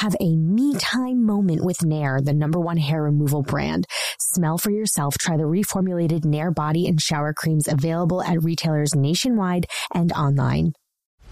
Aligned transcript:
Have 0.00 0.16
a 0.18 0.34
me 0.34 0.74
time 0.78 1.26
moment 1.26 1.62
with 1.62 1.84
Nair, 1.84 2.22
the 2.22 2.32
number 2.32 2.58
one 2.58 2.78
hair 2.78 3.02
removal 3.02 3.42
brand. 3.42 3.86
Smell 4.18 4.56
for 4.56 4.70
yourself. 4.70 5.18
Try 5.18 5.36
the 5.36 5.42
reformulated 5.42 6.24
Nair 6.24 6.50
body 6.50 6.88
and 6.88 6.98
shower 6.98 7.34
creams 7.34 7.68
available 7.68 8.22
at 8.22 8.42
retailers 8.42 8.94
nationwide 8.94 9.66
and 9.92 10.10
online. 10.12 10.72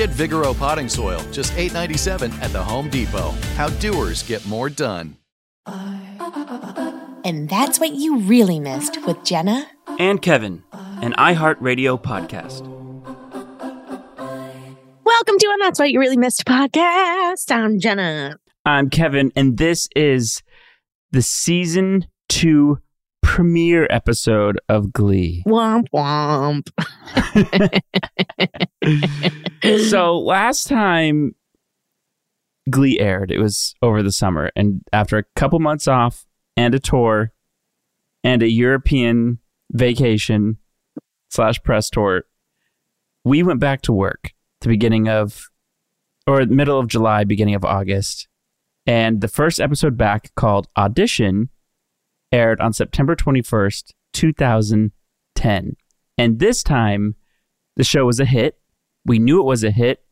Get 0.00 0.08
Vigoro 0.08 0.58
potting 0.58 0.88
soil, 0.88 1.20
just 1.30 1.52
$8.97 1.52 2.32
at 2.40 2.50
the 2.54 2.62
Home 2.62 2.88
Depot. 2.88 3.32
How 3.56 3.68
doers 3.68 4.22
get 4.22 4.46
more 4.46 4.70
done. 4.70 5.18
And 7.22 7.50
that's 7.50 7.78
what 7.78 7.92
you 7.92 8.20
really 8.20 8.58
missed 8.60 9.04
with 9.04 9.22
Jenna 9.24 9.66
and 9.98 10.22
Kevin, 10.22 10.62
an 10.72 11.12
iHeartRadio 11.18 12.02
podcast. 12.02 12.66
Welcome 15.04 15.38
to 15.38 15.48
And 15.50 15.60
That's 15.60 15.78
What 15.78 15.90
You 15.90 16.00
Really 16.00 16.16
Missed 16.16 16.46
podcast. 16.46 17.54
I'm 17.54 17.78
Jenna. 17.78 18.38
I'm 18.64 18.88
Kevin, 18.88 19.30
and 19.36 19.58
this 19.58 19.86
is 19.94 20.42
the 21.10 21.20
season 21.20 22.06
two 22.30 22.78
premiere 23.30 23.86
episode 23.90 24.58
of 24.68 24.92
Glee. 24.92 25.44
Womp 25.46 25.86
womp. 25.94 26.68
so 29.88 30.18
last 30.18 30.66
time 30.66 31.36
Glee 32.68 32.98
aired, 32.98 33.30
it 33.30 33.38
was 33.38 33.76
over 33.82 34.02
the 34.02 34.10
summer, 34.10 34.50
and 34.56 34.82
after 34.92 35.16
a 35.16 35.22
couple 35.36 35.60
months 35.60 35.86
off 35.86 36.26
and 36.56 36.74
a 36.74 36.80
tour 36.80 37.30
and 38.24 38.42
a 38.42 38.50
European 38.50 39.38
vacation 39.70 40.56
slash 41.28 41.62
press 41.62 41.88
tour, 41.88 42.24
we 43.22 43.44
went 43.44 43.60
back 43.60 43.80
to 43.82 43.92
work 43.92 44.32
the 44.60 44.68
beginning 44.68 45.08
of 45.08 45.48
or 46.26 46.44
middle 46.46 46.80
of 46.80 46.88
July, 46.88 47.22
beginning 47.22 47.54
of 47.54 47.64
August. 47.64 48.26
And 48.86 49.20
the 49.20 49.28
first 49.28 49.60
episode 49.60 49.96
back 49.96 50.34
called 50.34 50.66
Audition 50.76 51.48
aired 52.32 52.60
on 52.60 52.72
September 52.72 53.16
21st, 53.16 53.92
2010. 54.12 55.76
And 56.18 56.38
this 56.38 56.62
time, 56.62 57.16
the 57.76 57.84
show 57.84 58.06
was 58.06 58.20
a 58.20 58.24
hit. 58.24 58.58
We 59.04 59.18
knew 59.18 59.40
it 59.40 59.46
was 59.46 59.64
a 59.64 59.70
hit. 59.70 60.04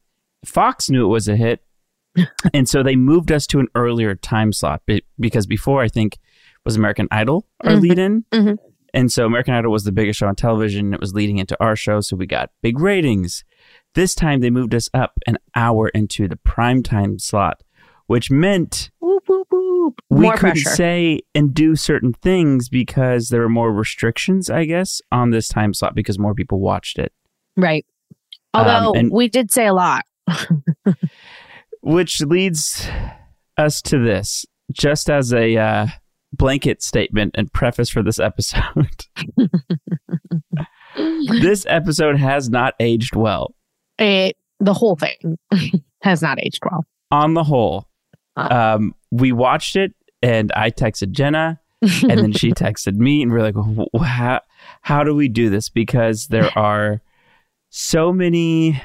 Fox 0.44 0.88
knew 0.88 1.04
it 1.04 1.08
was 1.08 1.28
a 1.28 1.36
hit. 1.36 1.62
and 2.54 2.68
so 2.68 2.82
they 2.82 2.96
moved 2.96 3.30
us 3.30 3.46
to 3.48 3.60
an 3.60 3.68
earlier 3.74 4.14
time 4.14 4.52
slot 4.52 4.82
because 5.18 5.46
before, 5.46 5.82
I 5.82 5.88
think, 5.88 6.18
was 6.64 6.76
American 6.76 7.08
Idol 7.10 7.46
our 7.62 7.72
mm-hmm. 7.72 7.80
lead 7.80 7.98
in. 7.98 8.24
Mm-hmm. 8.32 8.54
And 8.94 9.12
so 9.12 9.26
American 9.26 9.54
Idol 9.54 9.72
was 9.72 9.84
the 9.84 9.92
biggest 9.92 10.18
show 10.18 10.28
on 10.28 10.34
television. 10.34 10.94
It 10.94 11.00
was 11.00 11.14
leading 11.14 11.38
into 11.38 11.56
our 11.62 11.76
show. 11.76 12.00
So 12.00 12.16
we 12.16 12.26
got 12.26 12.50
big 12.62 12.78
ratings. 12.80 13.44
This 13.94 14.14
time 14.14 14.40
they 14.40 14.50
moved 14.50 14.74
us 14.74 14.88
up 14.94 15.18
an 15.26 15.38
hour 15.54 15.88
into 15.88 16.28
the 16.28 16.36
prime 16.36 16.82
time 16.82 17.18
slot, 17.18 17.62
which 18.08 18.30
meant 18.30 18.90
whoop, 19.00 19.22
whoop, 19.28 19.46
whoop. 19.50 20.00
we 20.10 20.22
more 20.22 20.32
couldn't 20.36 20.62
pressure. 20.62 20.76
say 20.76 21.20
and 21.34 21.54
do 21.54 21.76
certain 21.76 22.12
things 22.14 22.68
because 22.68 23.28
there 23.28 23.42
were 23.42 23.48
more 23.48 23.72
restrictions, 23.72 24.50
I 24.50 24.64
guess, 24.64 25.00
on 25.12 25.30
this 25.30 25.46
time 25.46 25.72
slot 25.72 25.94
because 25.94 26.18
more 26.18 26.34
people 26.34 26.58
watched 26.58 26.98
it. 26.98 27.12
Right. 27.56 27.86
Although 28.54 28.90
um, 28.90 28.96
and, 28.96 29.12
we 29.12 29.28
did 29.28 29.52
say 29.52 29.66
a 29.66 29.74
lot. 29.74 30.04
which 31.82 32.20
leads 32.22 32.88
us 33.56 33.82
to 33.82 33.98
this, 33.98 34.46
just 34.72 35.10
as 35.10 35.32
a 35.32 35.56
uh, 35.56 35.86
blanket 36.32 36.82
statement 36.82 37.34
and 37.36 37.52
preface 37.52 37.90
for 37.90 38.02
this 38.02 38.18
episode. 38.18 39.06
this 41.40 41.66
episode 41.68 42.18
has 42.18 42.48
not 42.48 42.74
aged 42.80 43.14
well. 43.14 43.54
It, 43.98 44.36
the 44.60 44.74
whole 44.74 44.96
thing 44.96 45.38
has 46.02 46.22
not 46.22 46.38
aged 46.42 46.62
well. 46.64 46.84
On 47.10 47.34
the 47.34 47.44
whole. 47.44 47.86
um, 48.50 48.94
we 49.10 49.32
watched 49.32 49.76
it 49.76 49.94
and 50.22 50.52
I 50.52 50.70
texted 50.70 51.12
Jenna 51.12 51.60
and 51.82 52.18
then 52.18 52.32
she 52.32 52.52
texted 52.52 52.94
me 52.94 53.22
and 53.22 53.32
we 53.32 53.38
are 53.38 53.50
like, 53.50 54.02
how, 54.02 54.40
how 54.82 55.04
do 55.04 55.14
we 55.14 55.28
do 55.28 55.50
this? 55.50 55.68
Because 55.68 56.28
there 56.28 56.50
are 56.58 57.00
so 57.70 58.12
many 58.12 58.80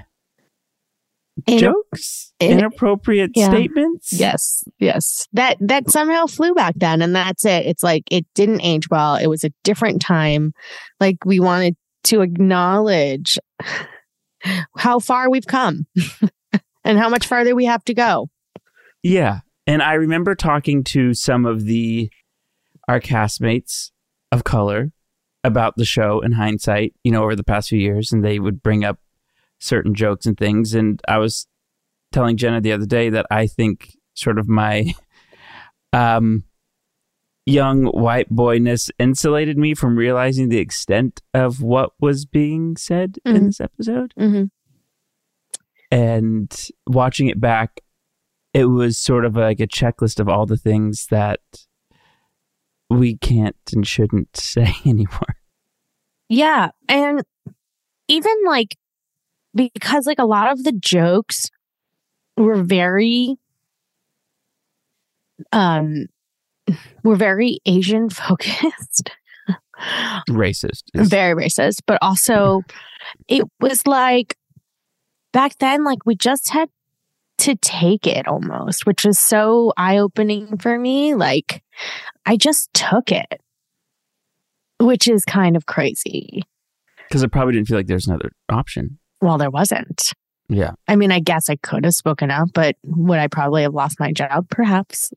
jokes, 1.47 2.33
in- 2.39 2.59
inappropriate 2.59 3.31
yeah. 3.35 3.49
statements. 3.49 4.13
Yes, 4.13 4.63
yes. 4.79 5.27
That 5.33 5.57
that 5.61 5.89
somehow 5.89 6.27
flew 6.27 6.53
back 6.53 6.75
then, 6.77 7.01
and 7.01 7.15
that's 7.15 7.45
it. 7.45 7.65
It's 7.65 7.83
like 7.83 8.03
it 8.11 8.25
didn't 8.35 8.61
age 8.61 8.89
well. 8.89 9.15
It 9.15 9.27
was 9.27 9.43
a 9.43 9.51
different 9.63 10.01
time. 10.01 10.53
Like 10.99 11.25
we 11.25 11.39
wanted 11.39 11.75
to 12.05 12.21
acknowledge 12.21 13.39
how 14.77 14.99
far 14.99 15.29
we've 15.29 15.47
come 15.47 15.87
and 16.83 16.97
how 16.97 17.09
much 17.09 17.25
farther 17.25 17.55
we 17.55 17.65
have 17.65 17.83
to 17.85 17.93
go. 17.93 18.29
Yeah, 19.03 19.41
and 19.67 19.83
I 19.83 19.93
remember 19.93 20.33
talking 20.35 20.83
to 20.85 21.13
some 21.13 21.45
of 21.45 21.65
the 21.65 22.09
our 22.87 22.99
castmates 22.99 23.91
of 24.31 24.43
color 24.43 24.91
about 25.43 25.75
the 25.77 25.85
show 25.85 26.21
in 26.21 26.31
hindsight, 26.33 26.93
you 27.03 27.11
know, 27.11 27.23
over 27.23 27.35
the 27.35 27.43
past 27.43 27.69
few 27.69 27.79
years, 27.79 28.11
and 28.11 28.23
they 28.23 28.39
would 28.39 28.63
bring 28.63 28.83
up 28.85 28.99
certain 29.59 29.93
jokes 29.93 30.25
and 30.25 30.37
things. 30.37 30.73
And 30.73 31.01
I 31.07 31.17
was 31.17 31.47
telling 32.11 32.37
Jenna 32.37 32.61
the 32.61 32.71
other 32.71 32.85
day 32.85 33.09
that 33.09 33.25
I 33.29 33.47
think 33.47 33.95
sort 34.13 34.39
of 34.39 34.47
my 34.47 34.93
um 35.93 36.43
young 37.45 37.85
white 37.87 38.29
boyness 38.29 38.89
insulated 38.99 39.57
me 39.57 39.73
from 39.73 39.97
realizing 39.97 40.47
the 40.47 40.59
extent 40.59 41.21
of 41.33 41.61
what 41.61 41.91
was 41.99 42.25
being 42.25 42.77
said 42.77 43.17
in 43.25 43.35
Mhm. 43.35 43.45
this 43.47 43.59
episode. 43.59 44.13
Mhm. 44.17 44.49
And 45.91 46.67
watching 46.87 47.27
it 47.27 47.39
back, 47.41 47.81
it 48.53 48.65
was 48.65 48.97
sort 48.97 49.25
of 49.25 49.35
like 49.35 49.59
a 49.59 49.67
checklist 49.67 50.19
of 50.19 50.29
all 50.29 50.45
the 50.45 50.57
things 50.57 51.07
that 51.07 51.39
we 52.89 53.17
can't 53.17 53.55
and 53.73 53.87
shouldn't 53.87 54.35
say 54.37 54.73
anymore. 54.85 55.35
Yeah. 56.29 56.69
And 56.87 57.23
even 58.07 58.33
like, 58.45 58.75
because 59.55 60.05
like 60.07 60.19
a 60.19 60.25
lot 60.25 60.51
of 60.51 60.63
the 60.63 60.71
jokes 60.71 61.49
were 62.37 62.61
very, 62.63 63.37
um, 65.51 66.07
were 67.03 67.15
very 67.15 67.59
Asian 67.65 68.09
focused. 68.09 69.11
Racist. 70.29 70.83
is- 70.93 71.09
very 71.09 71.35
racist, 71.35 71.79
but 71.85 71.97
also 72.01 72.61
it 73.27 73.43
was 73.59 73.85
like 73.85 74.37
back 75.33 75.57
then, 75.59 75.83
like 75.83 76.05
we 76.05 76.15
just 76.15 76.49
had 76.51 76.69
to 77.39 77.55
take 77.55 78.07
it 78.07 78.27
almost, 78.27 78.85
which 78.85 79.05
was 79.05 79.19
so 79.19 79.73
eye 79.77 79.97
opening 79.97 80.57
for 80.57 80.77
me. 80.77 81.15
Like 81.15 81.63
I 82.25 82.37
just 82.37 82.73
took 82.73 83.11
it, 83.11 83.41
which 84.79 85.07
is 85.07 85.25
kind 85.25 85.55
of 85.55 85.65
crazy. 85.65 86.43
Because 87.07 87.23
I 87.23 87.27
probably 87.27 87.53
didn't 87.53 87.67
feel 87.67 87.77
like 87.77 87.87
there's 87.87 88.07
another 88.07 88.31
option. 88.49 88.99
Well, 89.21 89.37
there 89.37 89.51
wasn't. 89.51 90.13
Yeah. 90.49 90.71
I 90.87 90.95
mean, 90.95 91.11
I 91.11 91.19
guess 91.19 91.49
I 91.49 91.55
could 91.55 91.85
have 91.85 91.93
spoken 91.93 92.31
up, 92.31 92.49
but 92.53 92.75
would 92.83 93.19
I 93.19 93.27
probably 93.27 93.63
have 93.63 93.73
lost 93.73 93.99
my 93.99 94.11
job? 94.11 94.49
Perhaps. 94.49 95.13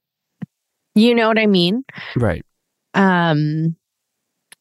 You 0.95 1.15
know 1.15 1.29
what 1.29 1.39
I 1.39 1.47
mean? 1.47 1.85
Right. 2.17 2.45
Um 2.95 3.77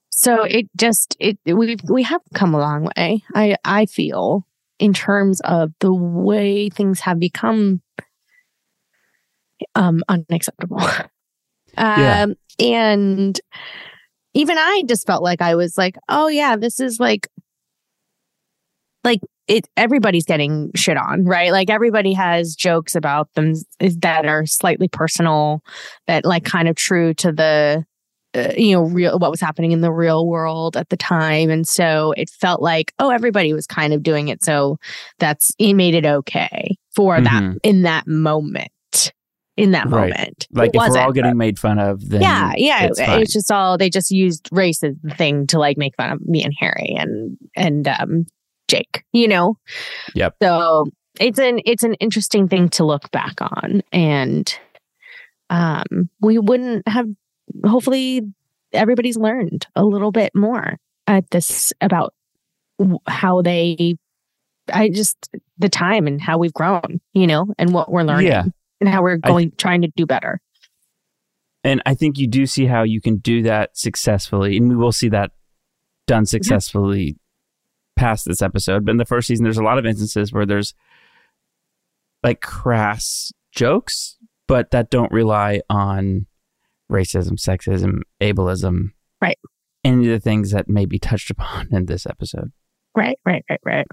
so 0.09 0.43
it 0.43 0.67
just 0.75 1.15
it 1.19 1.37
we 1.45 1.77
we 1.89 2.03
have 2.03 2.21
come 2.33 2.53
a 2.53 2.59
long 2.59 2.89
way. 2.97 3.23
I 3.33 3.57
I 3.63 3.85
feel 3.85 4.45
in 4.79 4.93
terms 4.93 5.41
of 5.41 5.71
the 5.79 5.93
way 5.93 6.69
things 6.69 6.99
have 7.01 7.19
become 7.19 7.81
um 9.75 10.03
unacceptable. 10.07 10.81
Yeah. 11.77 12.23
Um 12.23 12.35
and 12.57 13.37
even 14.33 14.57
I 14.57 14.83
just 14.87 15.05
felt 15.05 15.21
like 15.21 15.41
I 15.41 15.55
was 15.55 15.77
like, 15.77 15.97
oh 16.07 16.29
yeah, 16.29 16.55
this 16.55 16.79
is 16.79 17.01
like 17.01 17.27
like 19.03 19.19
it 19.47 19.67
everybody's 19.77 20.25
getting 20.25 20.71
shit 20.75 20.97
on, 20.97 21.25
right? 21.25 21.51
Like 21.51 21.69
everybody 21.69 22.13
has 22.13 22.55
jokes 22.55 22.95
about 22.95 23.33
them 23.33 23.53
that 23.79 24.25
are 24.25 24.45
slightly 24.45 24.87
personal 24.87 25.61
that 26.07 26.25
like 26.25 26.43
kind 26.43 26.67
of 26.67 26.75
true 26.75 27.13
to 27.15 27.31
the 27.31 27.85
uh, 28.35 28.51
you 28.57 28.73
know 28.75 28.83
real 28.83 29.17
what 29.19 29.31
was 29.31 29.39
happening 29.41 29.71
in 29.71 29.81
the 29.81 29.91
real 29.91 30.27
world 30.27 30.75
at 30.77 30.89
the 30.89 30.97
time 30.97 31.49
and 31.49 31.67
so 31.67 32.13
it 32.17 32.29
felt 32.29 32.61
like 32.61 32.93
oh 32.99 33.09
everybody 33.09 33.53
was 33.53 33.65
kind 33.65 33.93
of 33.93 34.03
doing 34.03 34.27
it 34.27 34.43
so 34.43 34.77
that's 35.19 35.51
it 35.57 35.73
made 35.73 35.95
it 35.95 36.05
okay 36.05 36.75
for 36.95 37.19
that 37.21 37.41
Mhm. 37.43 37.57
in 37.63 37.81
that 37.83 38.07
moment 38.07 38.69
in 39.57 39.71
that 39.71 39.85
Right. 39.85 40.09
moment 40.09 40.47
Like 40.51 40.71
It 40.73 40.81
if 40.81 40.89
we're 40.89 40.99
all 40.99 41.13
getting 41.13 41.37
made 41.37 41.57
fun 41.57 41.79
of, 41.79 42.09
then 42.09 42.21
yeah, 42.21 42.51
yeah. 42.57 42.89
it's 42.89 43.31
just 43.31 43.51
all 43.51 43.77
they 43.77 43.89
just 43.89 44.11
used 44.11 44.49
race 44.51 44.83
as 44.83 44.95
the 45.01 45.15
thing 45.15 45.47
to 45.47 45.59
like 45.59 45.77
make 45.77 45.95
fun 45.95 46.11
of 46.11 46.21
me 46.27 46.43
and 46.43 46.53
Harry 46.59 46.93
and 46.97 47.37
and 47.55 47.87
um 47.87 48.25
Jake, 48.67 49.03
you 49.13 49.27
know? 49.29 49.57
Yep. 50.15 50.35
So 50.41 50.87
it's 51.19 51.39
an 51.39 51.61
it's 51.65 51.83
an 51.83 51.93
interesting 51.95 52.49
thing 52.49 52.67
to 52.69 52.83
look 52.83 53.09
back 53.11 53.35
on. 53.39 53.81
And 53.93 54.53
um 55.49 56.09
we 56.19 56.37
wouldn't 56.39 56.87
have 56.87 57.07
hopefully 57.65 58.21
everybody's 58.73 59.17
learned 59.17 59.67
a 59.75 59.83
little 59.85 60.11
bit 60.11 60.31
more 60.35 60.77
at 61.07 61.29
this 61.31 61.71
about 61.81 62.13
how 63.07 63.41
they 63.41 63.95
I 64.73 64.89
just 64.89 65.29
the 65.59 65.69
time 65.69 66.07
and 66.07 66.19
how 66.19 66.37
we've 66.39 66.53
grown, 66.53 66.99
you 67.13 67.27
know, 67.27 67.45
and 67.59 67.71
what 67.73 67.91
we're 67.91 68.03
learning 68.03 68.27
Yeah. 68.27 68.45
and 68.81 68.89
how 68.89 69.03
we're 69.03 69.19
I- 69.23 69.27
going 69.27 69.51
trying 69.57 69.81
to 69.83 69.91
do 69.95 70.05
better. 70.05 70.39
And 71.63 71.81
I 71.85 71.95
think 71.95 72.17
you 72.19 72.27
do 72.27 72.45
see 72.45 72.65
how 72.65 72.83
you 72.83 73.01
can 73.01 73.17
do 73.17 73.41
that 73.43 73.75
successfully, 73.77 74.57
and 74.57 74.69
we 74.69 74.75
will 74.75 74.91
see 74.91 75.09
that 75.09 75.31
done 76.07 76.25
successfully 76.27 77.17
past 77.95 78.25
this 78.25 78.41
episode. 78.41 78.85
But 78.85 78.91
in 78.91 78.97
the 78.97 79.05
first 79.05 79.27
season, 79.27 79.43
there's 79.43 79.57
a 79.57 79.63
lot 79.63 79.77
of 79.79 79.85
instances 79.85 80.31
where 80.31 80.45
there's 80.45 80.73
like 82.23 82.41
crass 82.41 83.31
jokes, 83.51 84.17
but 84.47 84.71
that 84.71 84.89
don't 84.91 85.11
rely 85.11 85.61
on 85.69 86.25
racism, 86.91 87.33
sexism, 87.33 88.01
ableism, 88.21 88.91
Right. 89.21 89.37
Any 89.83 90.07
of 90.07 90.13
the 90.13 90.19
things 90.19 90.51
that 90.51 90.67
may 90.67 90.85
be 90.85 90.99
touched 90.99 91.29
upon 91.29 91.69
in 91.71 91.85
this 91.85 92.05
episode. 92.05 92.51
Right, 92.95 93.17
right, 93.25 93.43
right, 93.49 93.59
right. 93.65 93.87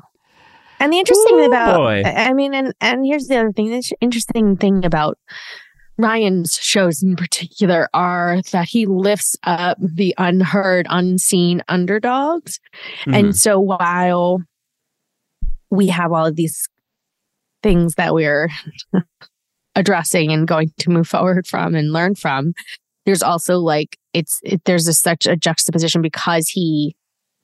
And 0.81 0.93
the 0.93 0.99
interesting 0.99 1.41
Ooh, 1.41 1.47
about, 1.47 1.77
boy. 1.77 2.03
I 2.05 2.33
mean, 2.33 2.55
and 2.55 2.75
and 2.81 3.07
here's 3.07 3.29
the 3.29 3.39
other 3.39 3.53
thing. 3.53 3.71
The 3.71 3.93
interesting 4.01 4.57
thing 4.57 4.85
about 4.85 5.17
Ryan's 5.99 6.59
shows 6.61 7.03
in 7.03 7.15
particular 7.15 7.89
are 7.95 8.41
that 8.51 8.69
he 8.69 8.87
lifts 8.87 9.37
up 9.45 9.79
the 9.81 10.15
unheard, 10.19 10.87
unseen 10.91 11.63
underdogs. 11.69 12.59
Mhm. 13.05 13.17
And 13.17 13.37
so 13.37 13.61
while 13.61 14.43
we 15.71 15.89
have 15.89 16.13
all 16.13 16.27
of 16.27 16.37
these 16.37 16.67
things 17.63 17.95
that 17.95 18.13
we're 18.13 18.49
addressing 19.77 20.33
and 20.33 20.49
going 20.49 20.73
to 20.79 20.91
move 20.91 21.07
forward 21.07 21.47
from 21.47 21.75
and 21.75 21.93
learn 21.93 22.15
from, 22.15 22.55
there's 23.07 23.23
also 23.23 23.59
like 23.59 23.99
it's 24.13 24.41
it, 24.43 24.63
there's 24.65 24.87
a, 24.89 24.93
such 24.95 25.27
a 25.27 25.37
juxtaposition 25.37 26.03
because 26.03 26.49
he 26.49 26.95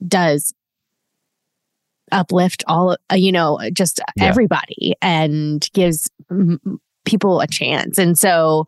does 0.07 0.53
uplift 2.11 2.63
all 2.67 2.97
uh, 3.11 3.15
you 3.15 3.31
know 3.31 3.59
just 3.73 3.99
Yeah. 4.15 4.25
everybody 4.29 4.95
and 5.01 5.67
gives 5.73 6.09
people 7.05 7.39
a 7.41 7.47
chance 7.47 7.97
and 7.99 8.17
so 8.17 8.65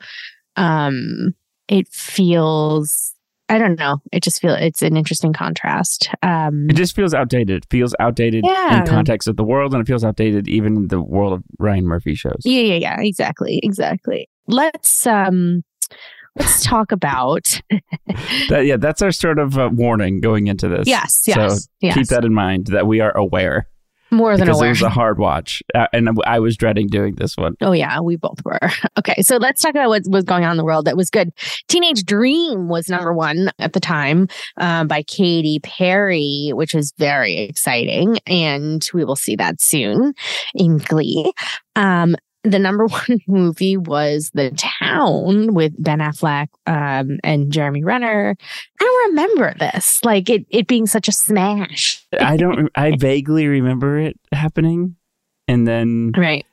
um 0.58 1.34
it 1.68 1.88
feels 1.88 3.14
i 3.50 3.58
don't 3.58 3.80
know 3.80 3.98
it 4.12 4.22
just 4.22 4.42
feel 4.42 4.54
it's 4.54 4.84
an 4.84 4.96
interesting 4.96 5.34
contrast 5.34 6.10
um 6.22 6.70
It 6.70 6.76
just 6.76 6.96
feels 6.96 7.14
outdated. 7.16 7.64
It 7.64 7.68
feels 7.72 7.96
outdated 8.00 8.46
Yeah. 8.46 8.82
in 8.82 8.86
context 8.86 9.28
of 9.28 9.38
the 9.38 9.44
world, 9.44 9.74
and 9.74 9.82
it 9.82 9.88
feels 9.88 10.04
outdated 10.04 10.48
even 10.48 10.76
in 10.78 10.88
the 10.90 11.02
world 11.02 11.34
of 11.34 11.44
Ryan 11.60 11.86
Murphy 11.88 12.14
shows. 12.16 12.42
Yeah, 12.46 12.62
yeah, 12.62 12.76
yeah, 12.76 13.02
exactly, 13.02 13.60
exactly. 13.64 14.30
Let's 14.48 15.08
um 15.08 15.64
let's 16.36 16.64
talk 16.66 16.92
about 16.92 17.62
That, 18.50 18.66
yeah, 18.66 18.78
that's 18.78 19.02
our 19.02 19.12
sort 19.12 19.40
of 19.40 19.58
uh, 19.58 19.70
warning 19.72 20.20
going 20.20 20.48
into 20.48 20.68
this. 20.68 20.88
yes, 20.88 21.24
yes, 21.26 21.64
so 21.64 21.70
yes. 21.80 21.96
keep 21.96 22.08
that 22.08 22.26
in 22.26 22.34
mind 22.34 22.68
that 22.68 22.88
we 22.88 23.00
are 23.00 23.16
aware 23.16 23.68
more 24.12 24.36
than 24.36 24.46
because 24.46 24.60
aware. 24.60 24.68
it 24.68 24.74
was 24.74 24.82
a 24.82 24.90
hard 24.90 25.18
watch, 25.18 25.64
uh, 25.74 25.88
and 25.94 26.10
I 26.26 26.40
was 26.40 26.58
dreading 26.58 26.88
doing 26.88 27.16
this 27.16 27.38
one. 27.38 27.56
Oh 27.62 27.72
yeah, 27.72 28.02
we 28.02 28.18
both 28.18 28.44
were. 28.44 28.60
Okay, 29.00 29.22
so 29.22 29.38
let's 29.38 29.62
talk 29.62 29.72
about 29.72 29.88
what 29.90 30.04
was 30.10 30.26
going 30.26 30.44
on 30.44 30.52
in 30.52 30.58
the 30.58 30.66
world 30.66 30.86
that 30.86 30.98
was 30.98 31.10
good. 31.10 31.32
Teenage 31.68 32.04
Dream 32.04 32.68
was 32.68 32.88
number 32.88 33.14
one 33.14 33.50
at 33.58 33.74
the 33.74 33.80
time 33.80 34.28
um, 34.58 34.88
by 34.88 35.02
Katy 35.02 35.60
Perry, 35.64 36.52
which 36.54 36.76
is 36.76 36.94
very 36.98 37.38
exciting, 37.38 38.20
and 38.28 38.88
we 38.94 39.06
will 39.06 39.16
see 39.16 39.36
that 39.38 39.62
soon 39.62 40.14
in 40.54 40.78
Glee. 40.78 41.32
Um, 41.76 42.16
the 42.44 42.60
number 42.60 42.86
one 42.88 43.20
movie 43.28 43.78
was 43.78 44.32
The 44.34 44.52
Town 44.92 45.54
with 45.54 45.74
Ben 45.82 46.00
Affleck 46.00 46.48
um, 46.68 47.18
and 47.24 47.52
Jeremy 47.52 47.84
Renner. 47.84 48.36
I 48.80 48.84
don't 48.84 49.10
remember 49.10 49.56
this, 49.60 50.04
like 50.04 50.30
it 50.30 50.46
it 50.50 50.68
being 50.68 50.86
such 50.88 51.08
a 51.08 51.12
smash. 51.12 52.06
I 52.20 52.38
don't. 52.38 52.70
I 52.76 52.96
vaguely 52.98 53.48
remember 53.48 53.98
it 54.00 54.20
happening, 54.32 54.96
and 55.48 55.68
then 55.68 56.12
Right. 56.16 56.46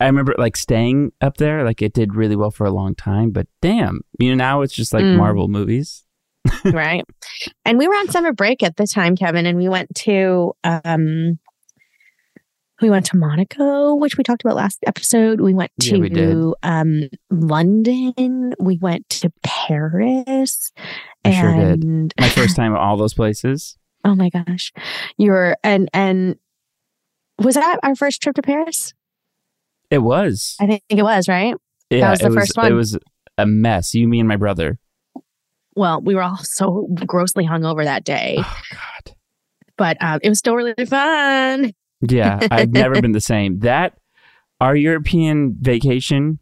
I 0.00 0.06
remember 0.06 0.34
like 0.38 0.56
staying 0.56 1.12
up 1.20 1.36
there. 1.36 1.64
Like 1.64 1.80
it 1.82 1.92
did 1.92 2.14
really 2.14 2.34
well 2.36 2.50
for 2.50 2.66
a 2.66 2.72
long 2.72 2.94
time, 2.94 3.30
but 3.30 3.46
damn, 3.60 4.00
you 4.18 4.30
know 4.30 4.36
now 4.36 4.62
it's 4.62 4.74
just 4.74 4.92
like 4.92 5.04
Mm. 5.04 5.16
Marvel 5.16 5.48
movies. 5.48 6.04
right? 6.64 7.04
And 7.64 7.78
we 7.78 7.86
were 7.86 7.94
on 7.94 8.08
summer 8.10 8.32
break 8.32 8.64
at 8.64 8.76
the 8.76 8.86
time, 8.86 9.14
Kevin, 9.14 9.46
and 9.46 9.56
we 9.56 9.68
went 9.68 9.94
to 9.96 10.52
um 10.64 11.38
we 12.82 12.90
went 12.90 13.06
to 13.06 13.16
Monaco, 13.16 13.94
which 13.94 14.18
we 14.18 14.24
talked 14.24 14.42
about 14.44 14.56
last 14.56 14.80
episode. 14.86 15.40
We 15.40 15.54
went 15.54 15.70
Yeah, 15.82 15.98
we 15.98 16.10
to 16.10 16.54
um 16.62 17.08
London. 17.30 18.54
We 18.58 18.76
went 18.78 19.08
to 19.10 19.32
Paris. 19.42 20.72
I 21.24 21.30
sure 21.30 21.76
did. 21.76 22.12
My 22.20 22.28
first 22.28 22.56
time 22.56 22.74
at 22.74 22.78
all 22.80 22.96
those 22.96 23.14
places. 23.14 23.78
oh 24.04 24.14
my 24.14 24.28
gosh. 24.28 24.72
You're 25.16 25.56
and 25.64 25.88
and 25.94 26.36
was 27.38 27.54
that 27.54 27.78
our 27.82 27.94
first 27.94 28.22
trip 28.22 28.36
to 28.36 28.42
Paris? 28.42 28.92
It 29.90 29.98
was. 29.98 30.56
I 30.60 30.66
think 30.66 30.82
it 30.88 31.02
was, 31.02 31.28
right? 31.28 31.54
Yeah, 31.90 32.10
was 32.10 32.20
the 32.20 32.26
it 32.26 32.32
first 32.32 32.56
was. 32.56 32.62
one. 32.62 32.72
It 32.72 32.74
was 32.74 32.98
a 33.38 33.46
mess. 33.46 33.94
You, 33.94 34.08
me, 34.08 34.18
and 34.20 34.28
my 34.28 34.36
brother. 34.36 34.78
Well, 35.74 36.00
we 36.02 36.14
were 36.14 36.22
all 36.22 36.38
so 36.42 36.88
grossly 37.06 37.46
hungover 37.46 37.84
that 37.84 38.04
day, 38.04 38.36
Oh 38.38 38.60
God. 38.70 39.14
but 39.76 39.96
um, 40.00 40.20
it 40.22 40.28
was 40.28 40.38
still 40.38 40.54
really 40.54 40.84
fun. 40.86 41.72
Yeah, 42.02 42.46
I've 42.50 42.72
never 42.72 42.94
been 43.00 43.12
the 43.12 43.20
same. 43.20 43.60
That 43.60 43.96
our 44.60 44.76
European 44.76 45.56
vacation 45.60 46.38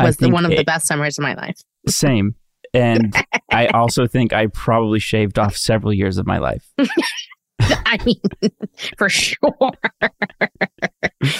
Was 0.00 0.16
the, 0.16 0.30
one 0.30 0.44
of 0.44 0.50
the 0.50 0.64
best 0.64 0.86
summers 0.86 1.18
of 1.18 1.22
my 1.22 1.34
life. 1.34 1.58
Same. 1.88 2.34
And 2.74 3.14
I 3.52 3.66
also 3.68 4.06
think 4.06 4.32
I 4.32 4.46
probably 4.48 4.98
shaved 4.98 5.38
off 5.38 5.56
several 5.56 5.92
years 5.92 6.18
of 6.18 6.26
my 6.26 6.38
life. 6.38 6.64
I 7.60 7.98
mean, 8.04 8.20
for 8.98 9.08
sure. 9.08 9.72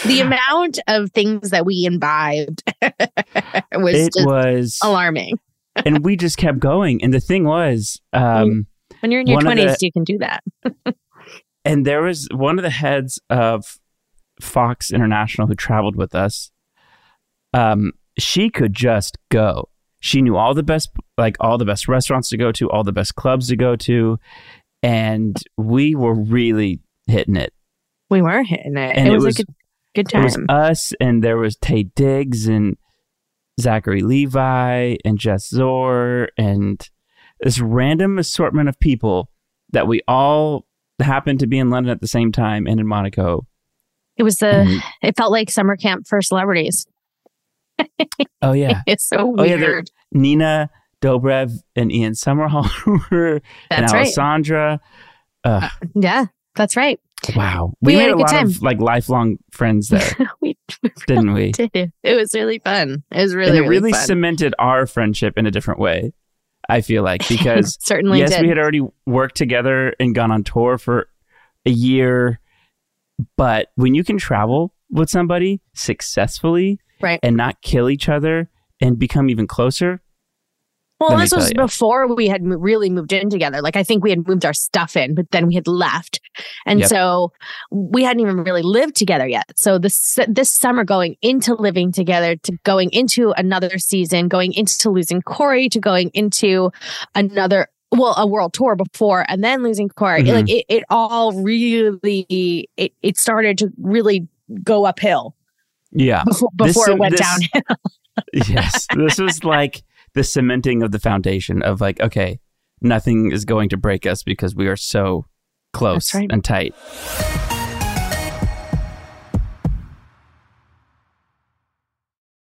the 0.05 0.21
amount 0.21 0.79
of 0.87 1.11
things 1.13 1.51
that 1.51 1.67
we 1.67 1.85
imbibed 1.85 2.63
was 3.75 3.95
it 3.95 4.13
just 4.15 4.27
was 4.27 4.79
alarming. 4.83 5.39
and 5.85 6.05
we 6.05 6.17
just 6.17 6.37
kept 6.37 6.59
going. 6.61 7.03
And 7.03 7.13
the 7.13 7.21
thing 7.21 7.45
was, 7.45 8.01
um, 8.13 8.67
When 9.01 9.11
you're 9.11 9.23
in 9.23 9.27
your 9.27 9.41
20s, 9.41 9.79
the- 9.79 9.87
you 9.87 9.93
can 9.93 10.05
do 10.05 10.19
that. 10.19 10.43
And 11.65 11.87
there 11.87 12.03
was 12.03 12.29
one 12.33 12.59
of 12.59 12.63
the 12.63 12.71
heads 12.71 13.21
of 13.31 13.79
Fox 14.41 14.91
International 14.91 15.47
who 15.47 15.55
traveled 15.55 15.97
with 15.97 16.15
us. 16.15 16.51
Um, 17.55 17.93
she 18.19 18.51
could 18.51 18.73
just 18.75 19.17
go. 19.31 19.69
She 20.01 20.21
knew 20.23 20.37
all 20.37 20.55
the 20.55 20.63
best, 20.65 20.91
like 21.17 21.37
all 21.39 21.59
the 21.59 21.65
best 21.65 21.87
restaurants 21.87 22.29
to 22.31 22.37
go 22.37 22.51
to, 22.53 22.69
all 22.71 22.83
the 22.83 22.93
best 22.93 23.15
clubs 23.15 23.49
to 23.49 23.57
go 23.57 23.77
to, 23.77 24.19
and 24.83 25.37
we 25.57 25.95
were 25.95 26.15
really 26.15 26.81
hitting 27.07 27.37
it. 27.37 27.53
We 28.11 28.21
were 28.21 28.43
hitting 28.43 28.77
it. 28.77 28.97
And 28.97 29.09
it, 29.09 29.13
it 29.13 29.15
was, 29.15 29.25
was- 29.25 29.39
a 29.41 29.45
good, 29.45 29.55
good 29.95 30.15
It 30.15 30.25
was 30.25 30.35
time. 30.35 30.47
us, 30.49 30.93
and 31.01 31.23
there 31.23 31.37
was 31.37 31.57
Taye 31.57 31.95
Diggs 31.95 32.49
and 32.49 32.77
Zachary 33.61 34.03
Levi 34.03 34.97
and 35.05 35.19
Jess 35.19 35.51
Szohr 35.53 36.29
and 36.37 36.89
this 37.41 37.61
random 37.61 38.19
assortment 38.19 38.69
of 38.69 38.81
people 38.81 39.31
that 39.73 39.87
we 39.87 40.01
all 40.09 40.67
happened 41.03 41.41
to 41.41 41.47
be 41.47 41.59
in 41.59 41.71
London 41.71 41.91
at 41.91 42.01
the 42.01 42.09
same 42.09 42.33
time 42.33 42.67
and 42.67 42.79
in 42.81 42.87
Monaco. 42.87 43.47
It 44.17 44.23
was 44.23 44.43
a. 44.43 44.51
And- 44.61 44.83
It 45.03 45.17
felt 45.17 45.33
like 45.33 45.51
summer 45.51 45.77
camp 45.77 46.07
for 46.07 46.21
celebrities. 46.23 46.87
oh 48.43 48.53
yeah, 48.53 48.83
It's 48.87 49.07
so 49.09 49.35
Oh, 49.39 49.43
yeah, 49.43 49.57
weird. 49.57 49.91
Nina 50.13 50.71
Dobrev 51.03 51.53
and 51.75 51.91
Ian 51.91 52.13
Somerhalder 52.13 53.41
and 53.71 53.83
right. 53.87 53.95
Alessandra. 53.95 54.81
Uh, 55.45 55.69
Yeah, 55.95 56.27
that's 56.55 56.77
right. 56.77 57.01
wow, 57.35 57.73
We 57.81 57.95
we, 57.97 57.99
had 58.01 58.07
made 58.07 58.13
a 58.13 58.17
a, 58.17 58.19
lot 58.19 58.29
time. 58.31 58.47
of 58.47 58.63
like 58.63 58.81
lifelong 58.81 59.39
friends 59.51 59.89
there, 59.89 60.09
we 60.41 60.57
didn't 61.07 61.33
we? 61.33 61.53
did. 61.53 61.93
It 62.03 62.15
was 62.15 62.35
really 62.35 62.59
fun. 62.61 63.03
It 63.11 63.23
was 63.23 63.35
really, 63.35 63.51
and 63.51 63.59
it 63.59 63.63
really, 63.63 63.77
really 63.91 63.93
cemented 63.95 64.55
our 64.59 64.87
friendship 64.87 65.37
in 65.39 65.47
a 65.47 65.51
different 65.51 65.81
way. 65.81 66.13
I 66.69 66.81
feel 66.81 67.03
like 67.03 67.27
because 67.29 67.77
Certainly 67.85 68.19
yes, 68.21 68.31
did. 68.31 68.43
we 68.43 68.49
had 68.49 68.59
already 68.59 68.83
worked 69.07 69.37
together 69.37 69.95
and 69.99 70.15
gone 70.15 70.31
on 70.31 70.45
tour 70.45 70.79
for 70.79 71.09
a 71.67 71.71
year, 71.71 72.41
but 73.37 73.69
when 73.77 73.95
you 73.95 74.05
can 74.05 74.19
travel 74.19 74.75
with 74.91 75.11
somebody 75.11 75.61
successfully 75.75 76.79
Right. 77.01 77.19
and 77.23 77.37
not 77.37 77.61
kill 77.63 77.91
each 77.91 78.09
other 78.09 78.49
and 78.81 78.99
become 78.99 79.29
even 79.29 79.47
closer, 79.49 80.01
Well, 81.09 81.19
this 81.19 81.33
was 81.33 81.49
you. 81.51 81.55
before 81.57 82.13
we 82.15 82.29
had 82.29 82.43
mo- 82.43 82.57
really 82.57 82.91
moved 82.91 83.13
in 83.13 83.29
together. 83.31 83.61
Like 83.61 83.77
I 83.77 83.83
think 83.83 84.03
we 84.05 84.11
had 84.11 84.27
moved 84.27 84.45
our 84.45 84.53
stuff 84.55 84.97
in, 84.97 85.15
but 85.15 85.31
then 85.31 85.47
we 85.47 85.55
had 85.55 85.67
left, 85.67 86.21
and 86.67 86.81
Yep. 86.81 86.89
so 86.89 87.33
we 87.71 88.03
hadn't 88.05 88.21
even 88.21 88.45
really 88.45 88.63
lived 88.63 88.97
together 88.97 89.27
yet. 89.27 89.51
So 89.57 89.79
this 89.79 90.19
this 90.29 90.51
summer, 90.51 90.85
going 90.85 91.17
into 91.23 91.55
living 91.55 91.93
together, 91.93 92.37
to 92.37 92.53
going 92.65 92.91
into 92.93 93.33
another 93.37 93.79
season, 93.79 94.29
going 94.29 94.53
into 94.55 94.91
losing 94.91 95.23
Corey, 95.23 95.69
to 95.71 95.81
going 95.81 96.11
into 96.15 96.71
another 97.15 97.69
well 97.91 98.15
a 98.17 98.27
world 98.27 98.55
tour 98.55 98.75
before, 98.77 99.25
and 99.29 99.45
then 99.45 99.63
losing 99.63 99.89
Corey. 99.89 100.23
Mhm. 100.23 100.35
Like 100.35 100.49
it, 100.51 100.65
it 100.69 100.85
all 100.89 101.33
really 101.43 102.69
it 102.77 102.93
it 103.03 103.19
started 103.19 103.59
to 103.59 103.71
really 103.81 104.27
go 104.65 104.85
uphill 104.87 105.35
yeah, 105.93 106.25
before 106.25 106.49
This- 106.67 106.89
it 106.89 106.99
went 106.99 107.13
this- 107.13 107.21
downhill. 107.21 107.77
yes, 108.49 108.87
this 108.95 109.19
was 109.19 109.43
like 109.45 109.83
the 110.15 110.25
cementing 110.25 110.83
of 110.83 110.91
the 110.91 110.99
foundation 110.99 111.63
of 111.63 111.81
like, 111.81 112.01
okay, 112.01 112.41
nothing 112.81 113.33
is 113.33 113.45
going 113.45 113.69
to 113.71 113.77
break 113.77 114.07
us 114.07 114.23
because 114.23 114.55
we 114.55 114.69
are 114.69 114.77
so 114.77 115.27
close 115.73 116.15
right. 116.15 116.31
and 116.31 116.45
tight. 116.45 116.75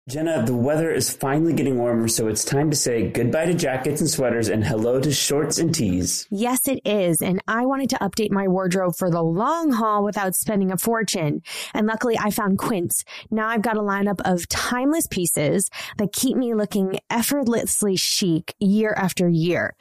Jenna, 0.08 0.42
the 0.42 0.56
weather 0.56 0.90
is 0.90 1.10
finally 1.10 1.52
getting 1.52 1.78
warmer, 1.78 2.08
so 2.08 2.30
it's 2.30 2.46
time 2.46 2.70
to 2.70 2.78
say 2.78 3.10
goodbye 3.10 3.46
to 3.48 3.54
jackets 3.54 4.00
and 4.00 4.10
sweaters 4.10 4.48
and 4.48 4.64
hello 4.64 5.02
to 5.02 5.12
shorts 5.12 5.58
and 5.58 5.76
tees. 5.76 6.26
Yes, 6.32 6.66
it 6.70 6.80
is. 6.86 7.22
And 7.22 7.42
I 7.46 7.66
wanted 7.66 7.90
to 7.90 7.98
update 7.98 8.32
my 8.32 8.48
wardrobe 8.48 8.96
for 8.96 9.12
the 9.12 9.22
long 9.22 9.74
haul 9.74 10.06
without 10.06 10.34
spending 10.34 10.72
a 10.72 10.78
fortune. 10.78 11.42
And 11.74 11.88
luckily 11.88 12.18
I 12.18 12.32
found 12.32 12.58
Quince. 12.58 13.04
Now 13.32 13.50
I've 13.50 13.62
got 13.62 13.76
a 13.76 13.82
lineup 13.82 14.22
of 14.24 14.48
timeless 14.48 15.08
pieces 15.08 15.70
that 15.98 16.14
keep 16.14 16.38
me 16.38 16.54
looking 16.54 17.00
effortlessly 17.10 17.98
chic 17.98 18.56
year 18.60 18.94
after 18.96 19.28
year. 19.28 19.76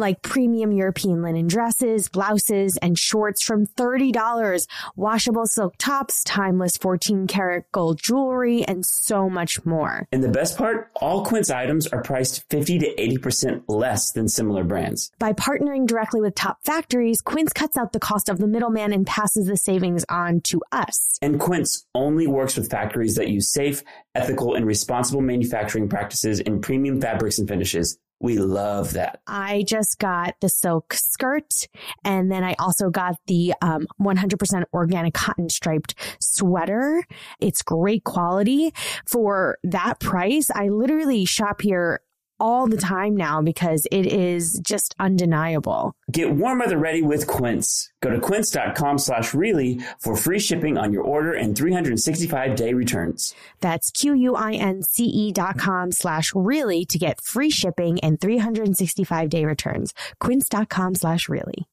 Like 0.00 0.22
premium 0.22 0.72
European 0.72 1.20
linen 1.20 1.46
dresses, 1.46 2.08
blouses, 2.08 2.78
and 2.78 2.98
shorts 2.98 3.44
from 3.44 3.66
$30, 3.66 4.66
washable 4.96 5.44
silk 5.44 5.74
tops, 5.76 6.24
timeless 6.24 6.78
14 6.78 7.26
karat 7.26 7.70
gold 7.70 8.00
jewelry, 8.02 8.64
and 8.64 8.82
so 8.86 9.28
much 9.28 9.66
more. 9.66 10.08
And 10.10 10.24
the 10.24 10.30
best 10.30 10.56
part, 10.56 10.90
all 10.94 11.22
Quince 11.22 11.50
items 11.50 11.86
are 11.88 12.00
priced 12.00 12.48
50 12.48 12.78
to 12.78 12.94
80% 12.94 13.64
less 13.68 14.12
than 14.12 14.26
similar 14.26 14.64
brands. 14.64 15.12
By 15.18 15.34
partnering 15.34 15.86
directly 15.86 16.22
with 16.22 16.34
top 16.34 16.64
factories, 16.64 17.20
Quince 17.20 17.52
cuts 17.52 17.76
out 17.76 17.92
the 17.92 18.00
cost 18.00 18.30
of 18.30 18.38
the 18.38 18.48
middleman 18.48 18.94
and 18.94 19.06
passes 19.06 19.48
the 19.48 19.58
savings 19.58 20.06
on 20.08 20.40
to 20.44 20.62
us. 20.72 21.18
And 21.20 21.38
Quince 21.38 21.84
only 21.94 22.26
works 22.26 22.56
with 22.56 22.70
factories 22.70 23.16
that 23.16 23.28
use 23.28 23.52
safe, 23.52 23.82
ethical, 24.14 24.54
and 24.54 24.64
responsible 24.64 25.20
manufacturing 25.20 25.90
practices 25.90 26.40
in 26.40 26.62
premium 26.62 27.02
fabrics 27.02 27.38
and 27.38 27.46
finishes. 27.46 27.98
We 28.20 28.38
love 28.38 28.92
that. 28.92 29.20
I 29.26 29.64
just 29.66 29.98
got 29.98 30.34
the 30.40 30.50
silk 30.50 30.92
skirt 30.92 31.68
and 32.04 32.30
then 32.30 32.44
I 32.44 32.54
also 32.58 32.90
got 32.90 33.16
the 33.26 33.54
um, 33.62 33.86
100% 34.00 34.64
organic 34.74 35.14
cotton 35.14 35.48
striped 35.48 35.94
sweater. 36.20 37.02
It's 37.40 37.62
great 37.62 38.04
quality 38.04 38.72
for 39.06 39.58
that 39.64 40.00
price. 40.00 40.50
I 40.50 40.68
literally 40.68 41.24
shop 41.24 41.62
here 41.62 42.02
all 42.40 42.66
the 42.66 42.76
time 42.76 43.16
now 43.16 43.42
because 43.42 43.86
it 43.90 44.06
is 44.06 44.58
just 44.62 44.94
undeniable. 44.98 45.92
Get 46.10 46.30
warm 46.32 46.58
weather 46.60 46.78
ready 46.78 47.02
with 47.02 47.26
Quince. 47.26 47.90
Go 48.00 48.10
to 48.10 48.20
quince.com 48.20 48.98
slash 48.98 49.34
really 49.34 49.80
for 49.98 50.16
free 50.16 50.38
shipping 50.38 50.78
on 50.78 50.92
your 50.92 51.02
order 51.02 51.32
and 51.32 51.56
365 51.56 52.56
day 52.56 52.74
returns. 52.74 53.34
That's 53.60 53.90
Q-U-I-N-C-E 53.90 55.32
dot 55.32 55.58
com 55.58 55.92
slash 55.92 56.32
really 56.34 56.84
to 56.86 56.98
get 56.98 57.20
free 57.20 57.50
shipping 57.50 58.00
and 58.00 58.20
365 58.20 59.28
day 59.28 59.44
returns. 59.44 59.92
Quince.com 60.20 60.94
slash 60.94 61.28
really. 61.28 61.66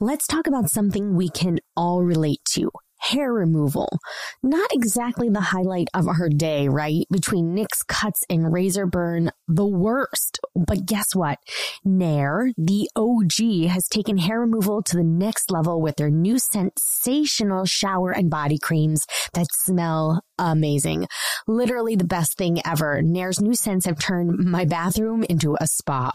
Let's 0.00 0.26
talk 0.26 0.46
about 0.46 0.70
something 0.70 1.14
we 1.14 1.28
can 1.28 1.58
all 1.76 2.02
relate 2.02 2.40
to. 2.52 2.70
Hair 3.00 3.32
removal. 3.32 3.88
Not 4.42 4.70
exactly 4.72 5.30
the 5.30 5.40
highlight 5.40 5.88
of 5.94 6.06
our 6.06 6.28
day, 6.28 6.68
right? 6.68 7.06
Between 7.10 7.54
nicks 7.54 7.82
cuts 7.82 8.20
and 8.28 8.52
razor 8.52 8.86
burn, 8.86 9.30
the 9.48 9.66
worst. 9.66 10.38
But 10.54 10.84
guess 10.86 11.14
what? 11.14 11.38
Nair, 11.84 12.52
the 12.58 12.90
OG, 12.94 13.70
has 13.70 13.88
taken 13.88 14.18
hair 14.18 14.40
removal 14.40 14.82
to 14.82 14.96
the 14.96 15.04
next 15.04 15.50
level 15.50 15.80
with 15.80 15.96
their 15.96 16.10
new 16.10 16.38
sensational 16.38 17.64
shower 17.64 18.10
and 18.10 18.30
body 18.30 18.58
creams 18.58 19.06
that 19.32 19.46
smell 19.50 20.22
amazing. 20.40 21.06
Literally 21.46 21.96
the 21.96 22.04
best 22.04 22.36
thing 22.36 22.60
ever. 22.64 23.02
Nair's 23.02 23.40
new 23.40 23.54
scents 23.54 23.86
have 23.86 23.98
turned 23.98 24.38
my 24.38 24.64
bathroom 24.64 25.24
into 25.24 25.56
a 25.60 25.66
spa. 25.66 26.10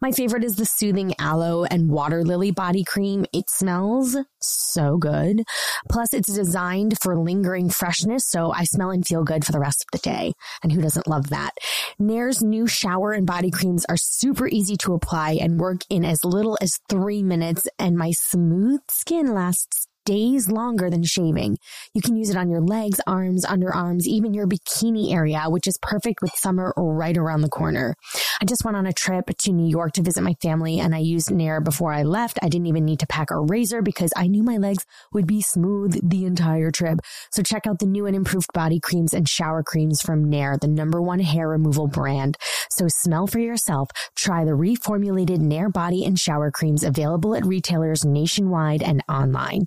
My 0.00 0.12
favorite 0.12 0.44
is 0.44 0.56
the 0.56 0.64
soothing 0.64 1.14
aloe 1.18 1.64
and 1.64 1.90
water 1.90 2.24
lily 2.24 2.50
body 2.50 2.84
cream. 2.84 3.26
It 3.32 3.50
smells 3.50 4.16
so 4.40 4.96
good. 4.96 5.42
Plus, 5.90 6.14
it's 6.14 6.32
designed 6.32 6.96
for 7.02 7.18
lingering 7.18 7.68
freshness, 7.70 8.24
so 8.26 8.52
I 8.52 8.64
smell 8.64 8.90
and 8.90 9.06
feel 9.06 9.24
good 9.24 9.44
for 9.44 9.52
the 9.52 9.60
rest 9.60 9.84
of 9.84 10.00
the 10.00 10.08
day. 10.08 10.32
And 10.62 10.72
who 10.72 10.80
doesn't 10.80 11.08
love 11.08 11.30
that? 11.30 11.52
Nair's 11.98 12.42
new 12.42 12.66
shower 12.66 13.12
and 13.12 13.26
body 13.26 13.50
creams 13.50 13.84
are 13.88 13.96
super 13.96 14.48
easy 14.48 14.76
to 14.78 14.94
apply 14.94 15.38
and 15.40 15.58
work 15.58 15.82
in 15.90 16.04
as 16.04 16.24
little 16.24 16.56
as 16.60 16.78
three 16.88 17.22
minutes, 17.22 17.66
and 17.78 17.96
my 17.96 18.12
smooth 18.12 18.80
skin 18.90 19.34
lasts 19.34 19.88
days 20.04 20.48
longer 20.48 20.90
than 20.90 21.02
shaving. 21.02 21.58
You 21.94 22.02
can 22.02 22.16
use 22.16 22.30
it 22.30 22.36
on 22.36 22.50
your 22.50 22.60
legs, 22.60 23.00
arms, 23.06 23.44
underarms, 23.44 24.04
even 24.06 24.34
your 24.34 24.46
bikini 24.46 25.12
area, 25.12 25.44
which 25.48 25.66
is 25.66 25.78
perfect 25.80 26.22
with 26.22 26.32
summer 26.34 26.72
right 26.76 27.16
around 27.16 27.42
the 27.42 27.48
corner. 27.48 27.94
I 28.40 28.44
just 28.44 28.64
went 28.64 28.76
on 28.76 28.86
a 28.86 28.92
trip 28.92 29.26
to 29.26 29.52
New 29.52 29.68
York 29.68 29.92
to 29.92 30.02
visit 30.02 30.22
my 30.22 30.34
family 30.34 30.80
and 30.80 30.94
I 30.94 30.98
used 30.98 31.30
Nair 31.30 31.60
before 31.60 31.92
I 31.92 32.02
left. 32.02 32.38
I 32.42 32.48
didn't 32.48 32.66
even 32.66 32.84
need 32.84 33.00
to 33.00 33.06
pack 33.06 33.30
a 33.30 33.38
razor 33.38 33.82
because 33.82 34.12
I 34.16 34.26
knew 34.26 34.42
my 34.42 34.56
legs 34.56 34.84
would 35.12 35.26
be 35.26 35.40
smooth 35.40 35.98
the 36.08 36.24
entire 36.24 36.70
trip. 36.70 37.00
So 37.30 37.42
check 37.42 37.66
out 37.66 37.78
the 37.78 37.86
new 37.86 38.06
and 38.06 38.16
improved 38.16 38.52
body 38.52 38.80
creams 38.80 39.14
and 39.14 39.28
shower 39.28 39.62
creams 39.62 40.00
from 40.02 40.28
Nair, 40.28 40.56
the 40.60 40.68
number 40.68 41.00
one 41.00 41.20
hair 41.20 41.48
removal 41.48 41.86
brand. 41.86 42.36
So 42.70 42.86
smell 42.88 43.26
for 43.26 43.38
yourself. 43.38 43.90
Try 44.16 44.44
the 44.44 44.52
reformulated 44.52 45.38
Nair 45.38 45.68
body 45.68 46.04
and 46.04 46.18
shower 46.18 46.50
creams 46.50 46.82
available 46.82 47.34
at 47.34 47.46
retailers 47.46 48.04
nationwide 48.04 48.82
and 48.82 49.02
online. 49.08 49.66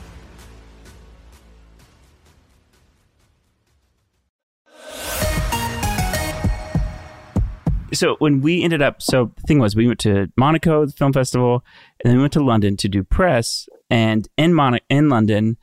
So 7.93 8.15
when 8.19 8.41
we 8.41 8.63
ended 8.63 8.81
up, 8.81 9.01
so 9.01 9.31
the 9.35 9.41
thing 9.43 9.59
was, 9.59 9.75
we 9.75 9.87
went 9.87 9.99
to 9.99 10.31
Monaco, 10.37 10.85
the 10.85 10.91
film 10.91 11.13
festival, 11.13 11.63
and 12.03 12.09
then 12.09 12.17
we 12.17 12.23
went 12.23 12.33
to 12.33 12.43
London 12.43 12.77
to 12.77 12.89
do 12.89 13.03
press. 13.03 13.67
And 13.89 14.27
in 14.37 14.53
Mon- 14.53 14.79
in 14.89 15.09
London, 15.09 15.57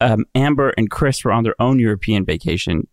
um, 0.00 0.24
Amber 0.34 0.70
and 0.76 0.90
Chris 0.90 1.24
were 1.24 1.32
on 1.32 1.44
their 1.44 1.60
own 1.60 1.78
European 1.78 2.24
vacation, 2.24 2.88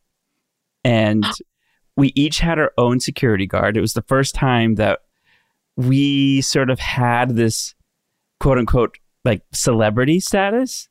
and 0.83 1.25
we 1.97 2.11
each 2.15 2.39
had 2.39 2.59
our 2.59 2.71
own 2.77 2.99
security 2.99 3.47
guard. 3.47 3.77
It 3.77 3.81
was 3.81 3.93
the 3.93 4.03
first 4.03 4.35
time 4.35 4.75
that 4.75 4.99
we 5.77 6.41
sort 6.41 6.69
of 6.69 6.79
had 6.79 7.35
this 7.35 7.75
quote 8.39 8.57
unquote 8.57 8.97
like 9.23 9.43
celebrity 9.53 10.19
status, 10.19 10.89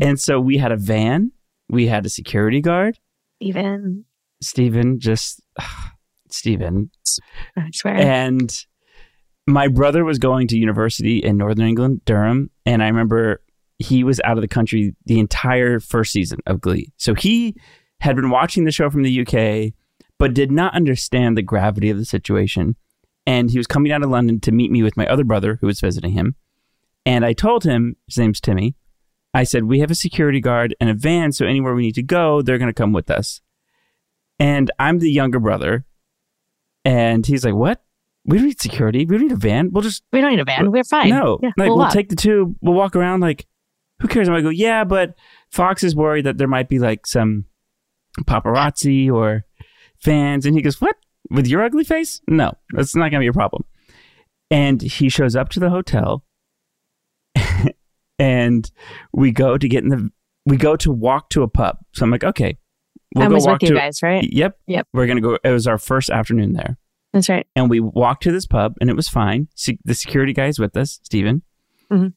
and 0.00 0.20
so 0.20 0.40
we 0.40 0.58
had 0.58 0.72
a 0.72 0.76
van, 0.76 1.32
we 1.68 1.86
had 1.86 2.04
a 2.06 2.10
security 2.10 2.60
guard. 2.60 2.98
Even 3.40 4.04
Stephen 4.40 5.00
just. 5.00 5.42
Stephen. 6.32 6.90
I 7.56 7.70
swear. 7.72 7.94
And 7.96 8.52
my 9.46 9.68
brother 9.68 10.04
was 10.04 10.18
going 10.18 10.48
to 10.48 10.58
university 10.58 11.18
in 11.18 11.36
Northern 11.36 11.66
England, 11.66 12.04
Durham, 12.04 12.50
and 12.66 12.82
I 12.82 12.88
remember 12.88 13.42
he 13.78 14.04
was 14.04 14.20
out 14.24 14.36
of 14.36 14.42
the 14.42 14.48
country 14.48 14.94
the 15.06 15.18
entire 15.18 15.80
first 15.80 16.12
season 16.12 16.40
of 16.46 16.60
Glee. 16.60 16.92
So 16.96 17.14
he 17.14 17.54
had 18.00 18.16
been 18.16 18.30
watching 18.30 18.64
the 18.64 18.72
show 18.72 18.90
from 18.90 19.02
the 19.02 19.20
UK, 19.20 19.72
but 20.18 20.34
did 20.34 20.50
not 20.50 20.74
understand 20.74 21.36
the 21.36 21.42
gravity 21.42 21.90
of 21.90 21.96
the 21.96 22.04
situation. 22.04 22.76
And 23.26 23.50
he 23.50 23.58
was 23.58 23.66
coming 23.66 23.90
down 23.90 24.00
to 24.00 24.06
London 24.06 24.40
to 24.40 24.52
meet 24.52 24.70
me 24.70 24.82
with 24.82 24.96
my 24.96 25.06
other 25.06 25.24
brother 25.24 25.58
who 25.60 25.66
was 25.66 25.80
visiting 25.80 26.12
him. 26.12 26.34
And 27.06 27.24
I 27.24 27.32
told 27.32 27.64
him, 27.64 27.96
his 28.06 28.18
name's 28.18 28.40
Timmy. 28.40 28.74
I 29.34 29.44
said, 29.44 29.64
We 29.64 29.80
have 29.80 29.90
a 29.90 29.94
security 29.94 30.40
guard 30.40 30.74
and 30.80 30.90
a 30.90 30.94
van, 30.94 31.32
so 31.32 31.46
anywhere 31.46 31.74
we 31.74 31.82
need 31.82 31.94
to 31.96 32.02
go, 32.02 32.42
they're 32.42 32.58
going 32.58 32.70
to 32.70 32.74
come 32.74 32.92
with 32.92 33.10
us. 33.10 33.40
And 34.38 34.70
I'm 34.78 34.98
the 34.98 35.10
younger 35.10 35.38
brother. 35.38 35.84
And 36.88 37.26
he's 37.26 37.44
like, 37.44 37.54
What? 37.54 37.82
We 38.24 38.38
don't 38.38 38.46
need 38.46 38.60
security. 38.60 39.04
We 39.04 39.16
don't 39.16 39.28
need 39.28 39.32
a 39.32 39.36
van. 39.36 39.70
We'll 39.72 39.82
just 39.82 40.02
we 40.12 40.20
don't 40.20 40.30
need 40.30 40.40
a 40.40 40.44
van. 40.44 40.70
We're 40.70 40.84
fine. 40.84 41.10
no, 41.10 41.38
Yeah, 41.42 41.50
like 41.56 41.68
we'll, 41.68 41.78
walk. 41.78 41.92
take 41.92 42.08
the 42.08 42.16
tube. 42.16 42.56
We'll 42.62 42.74
walk 42.74 42.96
around. 42.96 43.20
Like, 43.20 43.46
who 44.00 44.08
cares? 44.08 44.28
And 44.28 44.36
I 44.36 44.40
go, 44.40 44.48
yeah, 44.48 44.84
but 44.84 45.14
Fox 45.50 45.82
is 45.82 45.94
worried 45.94 46.24
that 46.26 46.38
there 46.38 46.48
might 46.48 46.68
be 46.68 46.78
like 46.78 47.06
some 47.06 47.44
paparazzi 48.22 49.10
or 49.10 49.44
fans. 49.98 50.46
And 50.46 50.54
he 50.56 50.62
goes, 50.62 50.80
what? 50.80 50.96
With 51.30 51.46
your 51.46 51.62
ugly 51.62 51.84
face? 51.84 52.20
No, 52.28 52.52
that's 52.72 52.96
not 52.96 53.10
gonna 53.10 53.20
be 53.20 53.26
a 53.28 53.32
problem. 53.32 53.64
And 54.50 54.80
he 54.80 55.08
shows 55.10 55.36
up 55.36 55.50
to 55.50 55.60
the 55.60 55.68
hotel, 55.68 56.24
and 58.18 58.70
we 59.12 59.30
go 59.30 59.58
to 59.58 59.68
get 59.68 59.82
in 59.84 59.90
the. 59.90 60.10
We 60.46 60.56
go 60.56 60.76
to 60.76 60.90
walk 60.90 61.28
to 61.30 61.42
a 61.42 61.48
pub. 61.48 61.78
So 61.92 62.04
I'm 62.04 62.10
like, 62.10 62.24
okay, 62.24 62.56
we'll 63.14 63.24
I 63.24 63.28
was 63.28 63.46
with 63.46 63.62
you 63.62 63.68
to. 63.68 63.74
guys, 63.74 64.02
right? 64.02 64.22
Yep. 64.30 64.58
Yep. 64.66 64.88
We're 64.92 65.06
gonna 65.06 65.20
go. 65.20 65.38
It 65.42 65.50
was 65.50 65.66
our 65.66 65.78
first 65.78 66.10
afternoon 66.10 66.52
there 66.52 66.76
That's 67.12 67.28
right. 67.28 67.46
and 67.56 67.68
we 67.70 67.80
walked 67.80 68.22
to 68.24 68.32
this 68.32 68.46
pub 68.46 68.74
and 68.80 68.90
it 68.90 68.96
was 68.96 69.08
fine. 69.08 69.48
Se- 69.54 69.78
the 69.84 69.94
security 69.94 70.32
guy's 70.32 70.58
with 70.58 70.76
us, 70.76 71.00
Steven. 71.04 71.42
Mhm. 71.90 72.12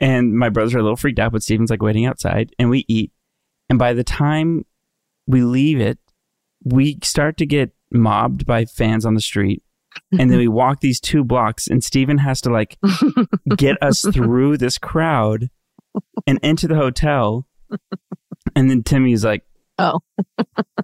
And 0.00 0.34
my 0.36 0.48
brothers 0.50 0.74
are 0.74 0.78
a 0.78 0.82
little 0.82 0.96
freaked 0.96 1.18
out, 1.18 1.32
but 1.32 1.42
Steven's 1.42 1.70
like 1.70 1.82
waiting 1.82 2.04
outside 2.06 2.50
and 2.58 2.68
we 2.70 2.84
eat. 2.88 3.12
And 3.70 3.78
by 3.78 3.92
the 3.94 4.04
time 4.04 4.64
we 5.26 5.42
leave 5.42 5.80
it, 5.80 5.98
we 6.64 6.98
start 7.02 7.36
to 7.38 7.46
get 7.46 7.70
mobbed 7.90 8.44
by 8.46 8.64
fans 8.66 9.04
on 9.06 9.14
the 9.14 9.20
street. 9.20 9.62
And 10.12 10.30
then 10.30 10.38
we 10.38 10.48
walk 10.62 10.80
these 10.80 11.00
two 11.00 11.24
blocks 11.24 11.66
and 11.66 11.82
Steven 11.82 12.18
has 12.18 12.40
to 12.42 12.50
like 12.50 12.78
get 13.56 13.76
us 13.82 14.02
through 14.12 14.58
this 14.58 14.76
crowd 14.78 15.48
and 16.26 16.38
into 16.42 16.68
the 16.68 16.74
hotel. 16.76 17.46
And 18.54 18.70
then 18.70 18.82
Timmy's 18.82 19.24
like, 19.24 19.44
Oh. 19.78 20.00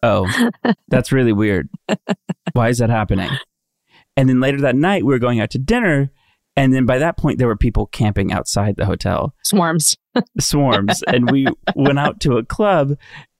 oh, 0.02 0.50
that's 0.88 1.12
really 1.12 1.32
weird. 1.32 1.68
Why 2.52 2.68
is 2.68 2.78
that 2.78 2.90
happening? 2.90 3.30
And 4.16 4.28
then 4.28 4.40
later 4.40 4.60
that 4.60 4.76
night, 4.76 5.04
we 5.04 5.12
were 5.12 5.18
going 5.18 5.40
out 5.40 5.50
to 5.50 5.58
dinner. 5.58 6.10
And 6.54 6.74
then 6.74 6.84
by 6.84 6.98
that 6.98 7.16
point, 7.16 7.38
there 7.38 7.48
were 7.48 7.56
people 7.56 7.86
camping 7.86 8.30
outside 8.30 8.76
the 8.76 8.84
hotel, 8.84 9.34
Swarms. 9.42 9.96
swarms. 10.40 11.02
and 11.06 11.30
we 11.30 11.46
went 11.74 11.98
out 11.98 12.20
to 12.20 12.36
a 12.36 12.44
club. 12.44 12.96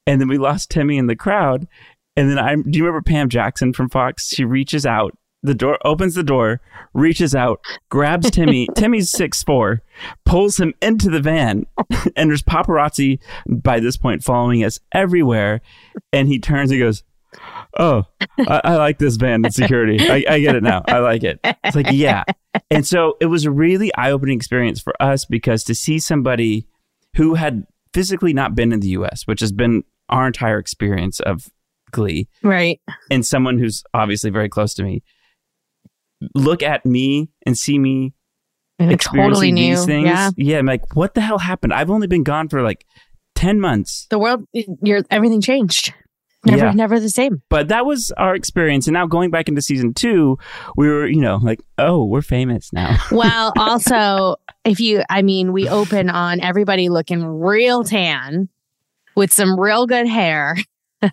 And 0.07 0.21
then 0.21 0.29
we 0.29 0.39
lost 0.39 0.71
Timmy 0.71 0.97
in 0.97 1.07
the 1.07 1.17
crowd. 1.17 1.69
And 2.17 2.31
then 2.31 2.39
I 2.39 2.55
do 2.55 2.79
you 2.79 2.85
remember 2.85 3.03
Pam 3.03 3.29
Jackson 3.29 3.73
from 3.73 3.89
Fox? 3.89 4.29
She 4.29 4.45
reaches 4.45 4.85
out, 4.87 5.17
the 5.43 5.55
door 5.55 5.79
opens 5.85 6.15
the 6.15 6.23
door, 6.23 6.61
reaches 6.95 7.35
out, 7.35 7.61
grabs 7.91 8.31
Timmy. 8.31 8.69
Timmy's 8.77 9.11
six 9.11 9.43
four, 9.43 9.83
pulls 10.25 10.59
him 10.61 10.73
into 10.81 11.11
the 11.11 11.21
van, 11.21 11.67
and 12.17 12.31
there's 12.31 12.43
paparazzi 12.43 13.19
by 13.49 13.81
this 13.81 13.97
point 13.97 14.23
following 14.23 14.63
us 14.65 14.79
everywhere. 14.93 15.61
And 16.13 16.29
he 16.29 16.39
turns 16.39 16.71
and 16.71 16.79
goes, 16.81 17.03
"Oh, 17.79 18.05
I, 18.39 18.61
I 18.65 18.77
like 18.77 18.99
this 18.99 19.17
van 19.17 19.45
and 19.45 19.53
security. 19.55 19.99
I, 20.09 20.25
I 20.29 20.41
get 20.41 20.55
it 20.55 20.63
now. 20.63 20.83
I 20.87 20.99
like 20.99 21.25
it." 21.25 21.41
It's 21.65 21.77
like, 21.77 21.89
yeah. 21.91 22.25
And 22.71 22.87
so 22.87 23.17
it 23.21 23.27
was 23.27 23.45
a 23.45 23.51
really 23.51 23.93
eye 23.95 24.11
opening 24.11 24.37
experience 24.37 24.81
for 24.81 24.95
us 25.03 25.25
because 25.25 25.65
to 25.65 25.75
see 25.75 25.99
somebody 25.99 26.67
who 27.17 27.35
had 27.35 27.65
physically 27.95 28.33
not 28.33 28.55
been 28.55 28.73
in 28.73 28.81
the 28.81 28.89
U.S., 28.89 29.27
which 29.27 29.41
has 29.41 29.53
been 29.53 29.85
our 30.09 30.27
entire 30.27 30.59
experience 30.59 31.21
of 31.21 31.51
Glee, 31.91 32.29
Right. 32.43 32.81
and 33.11 33.25
someone 33.25 33.59
who's 33.59 33.83
obviously 33.93 34.31
very 34.31 34.49
close 34.49 34.73
to 34.75 34.83
me 34.83 35.03
look 36.35 36.63
at 36.63 36.85
me 36.87 37.31
and 37.47 37.57
see 37.57 37.79
me 37.79 38.15
And 38.79 38.93
experiencing 38.93 39.31
totally 39.33 39.53
new. 39.53 39.77
these 39.77 39.85
things. 39.87 40.33
Yeah. 40.37 40.59
I'm 40.59 40.67
like, 40.67 40.95
what 40.97 41.15
the 41.15 41.21
hell 41.21 41.39
happened? 41.39 41.73
I've 41.73 41.91
only 41.91 42.07
been 42.07 42.23
gone 42.23 42.49
for 42.49 42.63
like 42.63 42.85
10 43.35 43.61
months. 43.61 44.07
The 44.11 44.19
world, 44.19 44.45
you're, 44.53 45.03
everything 45.11 45.41
changed. 45.41 45.95
Never, 46.45 46.65
Yeah. 46.67 46.73
never 46.73 46.99
the 46.99 47.09
same. 47.09 47.41
But 47.49 47.69
that 47.69 47.87
was 47.87 48.11
our 48.17 48.35
experience. 48.35 48.89
And 48.89 48.95
now 48.95 49.07
going 49.07 49.31
back 49.31 49.49
into 49.49 49.63
season 49.63 49.95
two, 49.95 50.39
we 50.77 50.89
were, 50.89 51.07
you 51.07 51.21
know, 51.21 51.37
like, 51.37 51.61
oh, 51.79 52.05
we're 52.05 52.21
famous 52.23 52.73
now. 52.73 52.97
Well, 53.13 53.53
also, 53.57 54.37
if 54.65 54.81
you, 54.81 55.05
I 55.09 55.23
mean, 55.23 55.53
we 55.53 55.69
open 55.69 56.11
on 56.11 56.41
everybody 56.41 56.89
looking 56.89 57.25
real 57.25 57.85
tan 57.85 58.49
with 59.15 59.33
some 59.33 59.59
real 59.59 59.87
good 59.87 60.09
hair. 60.09 60.57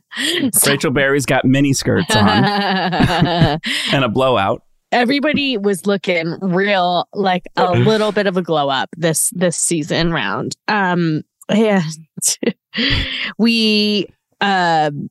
Rachel 0.67 0.91
Berry's 0.91 1.25
got 1.27 1.45
mini 1.45 1.73
skirts 1.73 2.15
on 2.15 2.25
and 2.43 3.59
a 4.03 4.09
blowout. 4.09 4.63
Everybody 4.91 5.57
was 5.57 5.85
looking 5.85 6.37
real 6.41 7.07
like 7.13 7.43
a 7.55 7.71
little 7.71 8.11
bit 8.11 8.27
of 8.27 8.37
a 8.37 8.41
glow 8.41 8.69
up 8.69 8.89
this 8.97 9.29
this 9.31 9.55
season 9.57 10.11
round 10.11 10.55
um 10.67 11.21
yeah 11.51 11.83
we 13.37 14.07
um 14.41 15.09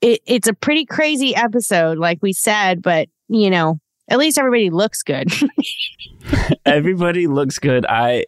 it, 0.00 0.20
it's 0.26 0.48
a 0.48 0.54
pretty 0.54 0.84
crazy 0.84 1.34
episode 1.34 1.98
like 1.98 2.18
we 2.22 2.32
said 2.32 2.82
but 2.82 3.08
you 3.28 3.48
know 3.50 3.78
at 4.08 4.18
least 4.18 4.36
everybody 4.38 4.68
looks 4.70 5.02
good 5.02 5.28
Everybody 6.64 7.26
looks 7.26 7.58
good. 7.58 7.84
I 7.88 8.24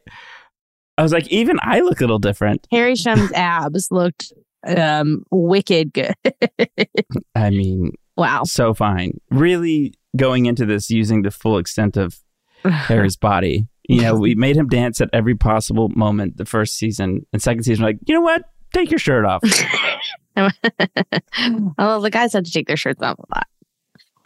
I 0.97 1.03
was 1.03 1.13
like, 1.13 1.27
even 1.29 1.59
I 1.63 1.81
look 1.81 2.01
a 2.01 2.05
little 2.05 2.19
different. 2.19 2.67
harry 2.71 2.95
shum's 2.97 3.33
abs 3.33 3.89
looked 3.91 4.33
um 4.67 5.25
wicked 5.31 5.93
good 5.93 6.15
I 7.35 7.51
mean, 7.51 7.93
wow 8.17 8.45
so 8.45 8.75
fine. 8.75 9.21
Really 9.31 9.95
going 10.17 10.47
into 10.47 10.65
this 10.65 10.91
using 10.91 11.23
the 11.23 11.31
full 11.31 11.59
extent 11.59 11.97
of 11.97 12.19
Harry's 12.65 13.17
body. 13.17 13.67
You 13.89 14.01
know, 14.01 14.15
we 14.15 14.35
made 14.35 14.57
him 14.57 14.69
dance 14.69 15.03
at 15.03 15.11
every 15.13 15.35
possible 15.35 15.91
moment 15.91 16.39
the 16.39 16.47
first 16.47 16.79
season 16.79 17.27
and 17.33 17.43
second 17.43 17.65
season. 17.65 17.85
Like, 17.85 17.99
you 18.07 18.15
know 18.15 18.23
what? 18.23 18.45
Take 18.73 18.91
your 18.91 18.99
shirt 18.99 19.27
off. 19.27 19.43
oh, 20.37 22.01
the 22.01 22.11
guys 22.11 22.33
had 22.33 22.47
to 22.47 22.51
take 22.51 22.67
their 22.67 22.79
shirts 22.79 23.03
off 23.03 23.19
a 23.19 23.25
lot. 23.35 23.47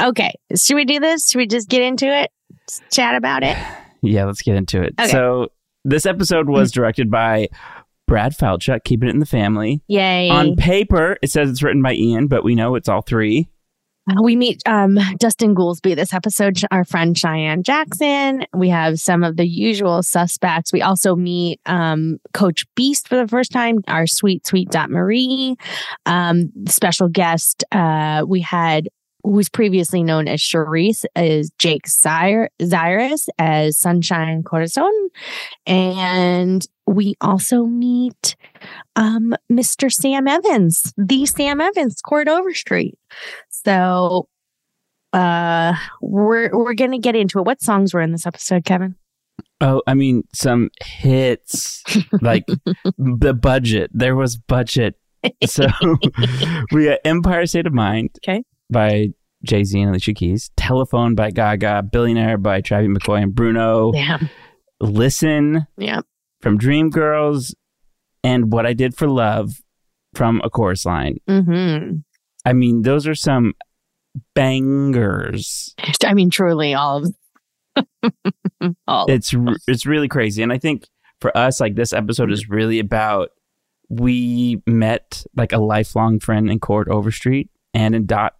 Okay, 0.00 0.32
should 0.56 0.76
we 0.76 0.84
do 0.84 1.00
this? 1.00 1.28
Should 1.28 1.38
we 1.38 1.46
just 1.46 1.68
get 1.68 1.82
into 1.82 2.06
it? 2.06 2.30
Just 2.68 2.82
chat 2.92 3.14
about 3.14 3.42
it. 3.42 3.56
Yeah, 4.00 4.26
let's 4.26 4.42
get 4.42 4.54
into 4.54 4.80
it. 4.80 4.94
Okay. 4.96 5.10
So 5.10 5.48
this 5.84 6.06
episode 6.06 6.48
was 6.48 6.70
mm. 6.70 6.74
directed 6.74 7.10
by 7.10 7.48
Brad 8.06 8.32
Falchuk, 8.32 8.84
keeping 8.84 9.08
it 9.08 9.12
in 9.12 9.18
the 9.18 9.26
family. 9.26 9.82
Yay! 9.88 10.28
On 10.30 10.54
paper, 10.54 11.16
it 11.20 11.32
says 11.32 11.50
it's 11.50 11.64
written 11.64 11.82
by 11.82 11.94
Ian, 11.94 12.28
but 12.28 12.44
we 12.44 12.54
know 12.54 12.76
it's 12.76 12.88
all 12.88 13.02
three. 13.02 13.48
Uh, 14.08 14.22
We 14.22 14.36
meet 14.36 14.62
um, 14.66 14.98
Dustin 15.18 15.54
Goolsby 15.54 15.94
this 15.96 16.12
episode, 16.14 16.60
our 16.70 16.84
friend 16.84 17.16
Cheyenne 17.16 17.62
Jackson. 17.62 18.44
We 18.54 18.68
have 18.68 19.00
some 19.00 19.22
of 19.24 19.36
the 19.36 19.46
usual 19.46 20.02
suspects. 20.02 20.72
We 20.72 20.82
also 20.82 21.14
meet 21.14 21.60
um, 21.66 22.18
Coach 22.32 22.64
Beiste 22.74 23.08
for 23.08 23.16
the 23.16 23.28
first 23.28 23.52
time, 23.52 23.78
our 23.88 24.06
sweet, 24.06 24.46
sweet 24.46 24.70
Dot 24.70 24.90
Marie. 24.90 25.56
Um, 26.06 26.50
special 26.68 27.08
guest, 27.08 27.64
uh, 27.72 28.24
we 28.26 28.40
had 28.40 28.88
who's 29.24 29.48
previously 29.48 30.02
known 30.02 30.28
as 30.28 30.40
Charice, 30.40 31.04
is 31.16 31.50
Jake 31.58 31.86
Zyr- 31.86 32.48
Zyrus 32.62 33.28
as 33.38 33.76
Sunshine 33.76 34.42
Corazon. 34.42 34.92
And 35.66 36.66
we 36.86 37.14
also 37.20 37.64
meet 37.64 38.36
um, 38.96 39.34
Mr. 39.52 39.92
Sam 39.92 40.26
Evans, 40.28 40.94
the 40.96 41.26
Sam 41.26 41.60
Evans, 41.60 42.00
Chord 42.00 42.28
Overstreet. 42.28 42.96
So 43.64 44.28
uh 45.12 45.74
we're 46.00 46.50
we're 46.52 46.74
gonna 46.74 46.98
get 46.98 47.16
into 47.16 47.38
it. 47.38 47.46
What 47.46 47.62
songs 47.62 47.94
were 47.94 48.00
in 48.00 48.12
this 48.12 48.26
episode, 48.26 48.64
Kevin? 48.64 48.96
Oh, 49.60 49.82
I 49.86 49.94
mean, 49.94 50.22
some 50.34 50.70
hits 50.84 51.82
like 52.20 52.44
the 52.96 53.34
budget. 53.34 53.90
There 53.92 54.14
was 54.16 54.36
budget. 54.36 54.94
So 55.46 55.66
we 56.72 56.84
got 56.86 56.98
Empire 57.04 57.44
State 57.46 57.66
of 57.66 57.72
Mind 57.74 58.10
Okay. 58.22 58.44
by 58.70 59.08
Jay 59.44 59.64
Z 59.64 59.80
and 59.80 59.90
Alicia 59.90 60.14
Keys, 60.14 60.50
Telephone 60.56 61.14
by 61.16 61.30
Gaga, 61.30 61.84
Billionaire 61.90 62.38
by 62.38 62.60
Travie 62.60 62.94
McCoy 62.94 63.22
and 63.22 63.34
Bruno. 63.34 63.92
Listen 64.80 65.66
Yeah. 65.76 66.00
from 66.40 66.58
Dreamgirls, 66.58 67.54
and 68.22 68.52
What 68.52 68.66
I 68.66 68.72
Did 68.74 68.96
for 68.96 69.08
Love 69.08 69.50
from 70.14 70.40
A 70.44 70.50
Chorus 70.50 70.84
Line. 70.86 71.18
Mm-hmm. 71.28 71.98
I 72.44 72.52
mean, 72.52 72.82
those 72.82 73.06
are 73.06 73.14
some 73.14 73.54
bangers. 74.34 75.74
I 76.04 76.14
mean, 76.14 76.30
truly 76.30 76.74
all 76.74 77.04
of 77.04 77.84
all 78.88 79.06
It's 79.10 79.34
it's 79.66 79.86
really 79.86 80.08
crazy, 80.08 80.42
and 80.42 80.52
I 80.52 80.58
think 80.58 80.86
for 81.20 81.36
us, 81.36 81.60
like 81.60 81.74
this 81.74 81.92
episode 81.92 82.30
is 82.32 82.48
really 82.48 82.78
about 82.78 83.30
we 83.88 84.62
met 84.66 85.24
like 85.36 85.52
a 85.52 85.58
lifelong 85.58 86.20
friend 86.20 86.50
in 86.50 86.58
Chord 86.60 86.88
Overstreet 86.88 87.50
and 87.74 87.94
in 87.94 88.06
Dot 88.06 88.34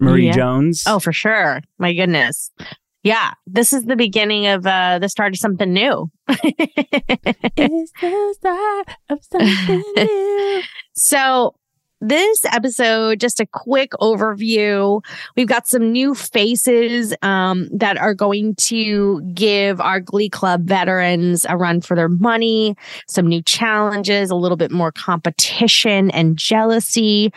Marie 0.00 0.26
Yeah. 0.26 0.32
Jones. 0.32 0.84
Oh, 0.86 0.98
for 0.98 1.12
sure. 1.12 1.60
My 1.78 1.92
goodness. 1.94 2.50
Yeah. 3.02 3.32
This 3.46 3.72
is 3.72 3.84
the 3.84 3.96
beginning 3.96 4.46
of 4.46 4.66
uh 4.66 4.98
the 4.98 5.08
start 5.08 5.32
of 5.32 5.38
something 5.38 5.72
new. 5.72 6.10
It's 6.28 7.92
the 8.00 8.34
start 8.38 8.88
of 9.10 9.18
something 9.24 9.82
new. 9.96 10.62
So, 10.94 11.54
this 12.00 12.44
episode, 12.44 13.20
just 13.20 13.40
a 13.40 13.46
quick 13.46 13.92
overview. 14.00 15.02
We've 15.36 15.48
got 15.48 15.66
some 15.66 15.92
new 15.92 16.14
faces 16.14 17.14
um, 17.22 17.68
that 17.72 17.96
are 17.96 18.14
going 18.14 18.54
to 18.56 19.22
give 19.32 19.80
our 19.80 20.00
Glee 20.00 20.28
Club 20.28 20.66
veterans 20.66 21.46
a 21.48 21.56
run 21.56 21.80
for 21.80 21.96
their 21.96 22.08
money, 22.08 22.76
some 23.08 23.26
new 23.26 23.42
challenges, 23.42 24.30
a 24.30 24.34
little 24.34 24.56
bit 24.56 24.70
more 24.70 24.92
competition 24.92 26.10
and 26.10 26.36
jealousy. 26.36 27.32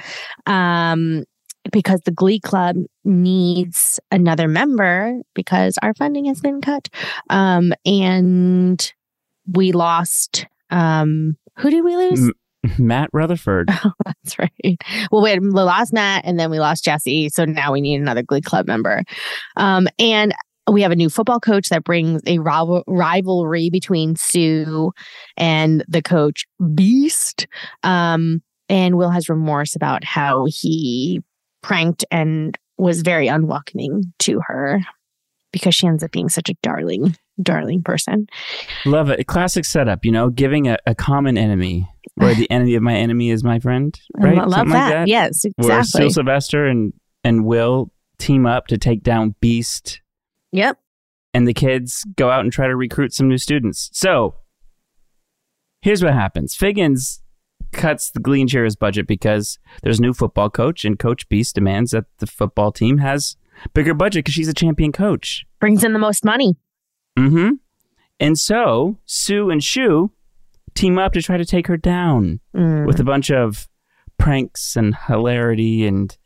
Um, 0.45 1.23
because 1.71 2.01
the 2.01 2.11
Glee 2.11 2.39
Club 2.39 2.77
needs 3.03 3.99
another 4.11 4.47
member 4.47 5.19
because 5.35 5.77
our 5.81 5.93
funding 5.93 6.25
has 6.25 6.41
been 6.41 6.61
cut. 6.61 6.87
Um, 7.29 7.73
and 7.85 8.91
we 9.45 9.71
lost. 9.71 10.47
Um, 10.69 11.37
who 11.57 11.69
did 11.69 11.83
we 11.83 11.95
lose? 11.95 12.31
Matt 12.77 13.09
Rutherford. 13.13 13.69
That's 14.05 14.37
right. 14.39 14.77
Well, 15.11 15.21
wait, 15.21 15.41
we 15.41 15.49
lost 15.49 15.93
Matt 15.93 16.25
and 16.25 16.39
then 16.39 16.49
we 16.51 16.59
lost 16.59 16.83
Jesse. 16.83 17.29
So 17.29 17.45
now 17.45 17.71
we 17.71 17.81
need 17.81 18.01
another 18.01 18.23
Glee 18.23 18.41
Club 18.41 18.67
member. 18.67 19.03
Um, 19.55 19.87
and 19.97 20.33
we 20.69 20.81
have 20.81 20.91
a 20.91 20.95
new 20.95 21.09
football 21.09 21.39
coach 21.39 21.69
that 21.69 21.83
brings 21.83 22.21
a 22.27 22.39
rival- 22.39 22.83
rivalry 22.87 23.69
between 23.69 24.15
Sue 24.15 24.91
and 25.37 25.83
the 25.87 26.01
coach 26.01 26.45
Beiste. 26.61 27.45
Um, 27.83 28.41
and 28.67 28.95
Will 28.95 29.09
has 29.09 29.29
remorse 29.29 29.75
about 29.75 30.03
how 30.03 30.45
he 30.47 31.21
pranked 31.61 32.05
and 32.11 32.57
was 32.77 33.01
very 33.01 33.27
unwelcoming 33.27 34.13
to 34.19 34.39
her 34.45 34.79
because 35.51 35.73
she 35.75 35.87
ends 35.87 36.03
up 36.03 36.11
being 36.11 36.29
such 36.29 36.49
a 36.49 36.55
darling, 36.61 37.15
darling 37.41 37.83
person. 37.83 38.27
Love 38.85 39.09
it. 39.09 39.19
A 39.19 39.23
classic 39.23 39.65
setup, 39.65 40.05
you 40.05 40.11
know, 40.11 40.29
giving 40.29 40.67
a, 40.67 40.77
a 40.85 40.95
common 40.95 41.37
enemy 41.37 41.89
where 42.15 42.35
the 42.35 42.49
enemy 42.51 42.75
of 42.75 42.83
my 42.83 42.95
enemy 42.95 43.29
is 43.29 43.43
my 43.43 43.59
friend. 43.59 43.99
Right? 44.17 44.37
I 44.37 44.41
love 44.43 44.51
Something 44.51 44.73
that. 44.73 44.83
like 44.83 44.93
that. 44.93 45.07
Yes, 45.07 45.45
Where 45.55 45.79
exactly. 45.79 46.09
Sue 46.09 46.13
Sylvester 46.13 46.65
and, 46.65 46.93
and 47.23 47.45
Will 47.45 47.91
team 48.17 48.45
up 48.45 48.67
to 48.67 48.77
take 48.77 49.03
down 49.03 49.35
Beiste 49.41 49.99
yep. 50.51 50.77
and 51.33 51.47
the 51.47 51.53
kids 51.53 52.05
go 52.15 52.29
out 52.29 52.41
and 52.41 52.51
try 52.51 52.67
to 52.67 52.75
recruit 52.75 53.13
some 53.13 53.29
new 53.29 53.37
students. 53.37 53.89
So 53.93 54.35
here's 55.81 56.03
what 56.03 56.13
happens 56.13 56.55
Figgins 56.55 57.21
cuts 57.71 58.11
the 58.11 58.19
Glee 58.19 58.41
and 58.41 58.49
Cheers 58.49 58.75
budget 58.75 59.07
because 59.07 59.59
there's 59.83 59.99
a 59.99 60.01
new 60.01 60.13
football 60.13 60.49
coach, 60.49 60.85
and 60.85 60.97
Coach 60.97 61.27
Beiste 61.29 61.53
demands 61.53 61.91
that 61.91 62.05
the 62.17 62.27
football 62.27 62.71
team 62.71 62.97
has 62.99 63.37
bigger 63.73 63.93
budget 63.93 64.25
because 64.25 64.33
she's 64.33 64.47
a 64.47 64.53
champion 64.53 64.91
coach. 64.91 65.45
Brings 65.59 65.83
in 65.83 65.93
the 65.93 65.99
most 65.99 66.25
money. 66.25 66.57
Mm-hmm. 67.19 67.49
And 68.19 68.37
so 68.37 68.97
Sue 69.05 69.49
and 69.49 69.61
Schue 69.61 70.09
team 70.75 70.97
up 70.97 71.13
to 71.13 71.21
try 71.21 71.37
to 71.37 71.45
take 71.45 71.67
her 71.67 71.77
down 71.77 72.39
Mm. 72.55 72.85
with 72.87 72.99
a 72.99 73.03
bunch 73.03 73.29
of 73.31 73.67
pranks 74.17 74.75
and 74.75 74.95
hilarity 75.07 75.85
and 75.87 76.17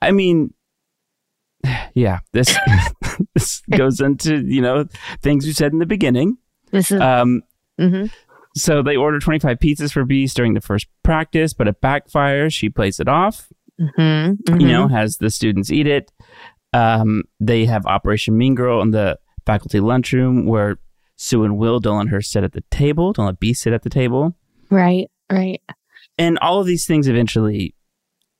I 0.00 0.10
mean 0.12 0.54
yeah, 1.94 2.20
this 2.32 2.56
this 3.34 3.62
goes 3.70 4.00
into, 4.00 4.40
you 4.44 4.60
know, 4.62 4.86
things 5.22 5.46
you 5.46 5.52
said 5.52 5.72
in 5.72 5.78
the 5.78 5.86
beginning. 5.86 6.38
This 6.70 6.90
is 6.90 7.00
Um 7.00 7.42
mhm. 7.80 8.10
so 8.56 8.82
they 8.82 8.96
order 8.96 9.18
25 9.18 9.58
pizzas 9.58 9.92
for 9.92 10.04
Beiste 10.04 10.34
during 10.34 10.54
the 10.54 10.60
first 10.60 10.86
practice, 11.02 11.52
but 11.54 11.68
it 11.68 11.80
backfires. 11.80 12.52
She 12.54 12.68
plays 12.68 13.00
it 13.00 13.08
off, 13.08 13.48
Mhm. 13.80 14.60
you 14.60 14.68
know, 14.68 14.88
has 14.88 15.16
the 15.18 15.30
students 15.30 15.70
eat 15.70 15.86
it. 15.86 16.12
Um, 16.72 17.24
they 17.40 17.66
have 17.66 17.84
Operation 17.86 18.36
Mean 18.38 18.54
Girl 18.54 18.80
in 18.80 18.92
the 18.92 19.18
faculty 19.46 19.80
lunchroom 19.80 20.46
where 20.46 20.78
Sue 21.16 21.44
and 21.44 21.58
Will 21.58 21.80
don't 21.80 21.98
let 21.98 22.08
her 22.08 22.20
sit 22.20 22.44
at 22.44 22.52
the 22.52 22.62
table, 22.70 23.12
don't 23.12 23.26
let 23.26 23.40
Beiste 23.40 23.58
sit 23.58 23.72
at 23.72 23.82
the 23.82 23.90
table. 23.90 24.34
right, 24.70 25.10
right. 25.30 25.60
And 26.18 26.38
all 26.40 26.60
of 26.60 26.66
these 26.66 26.86
things 26.86 27.08
eventually 27.08 27.74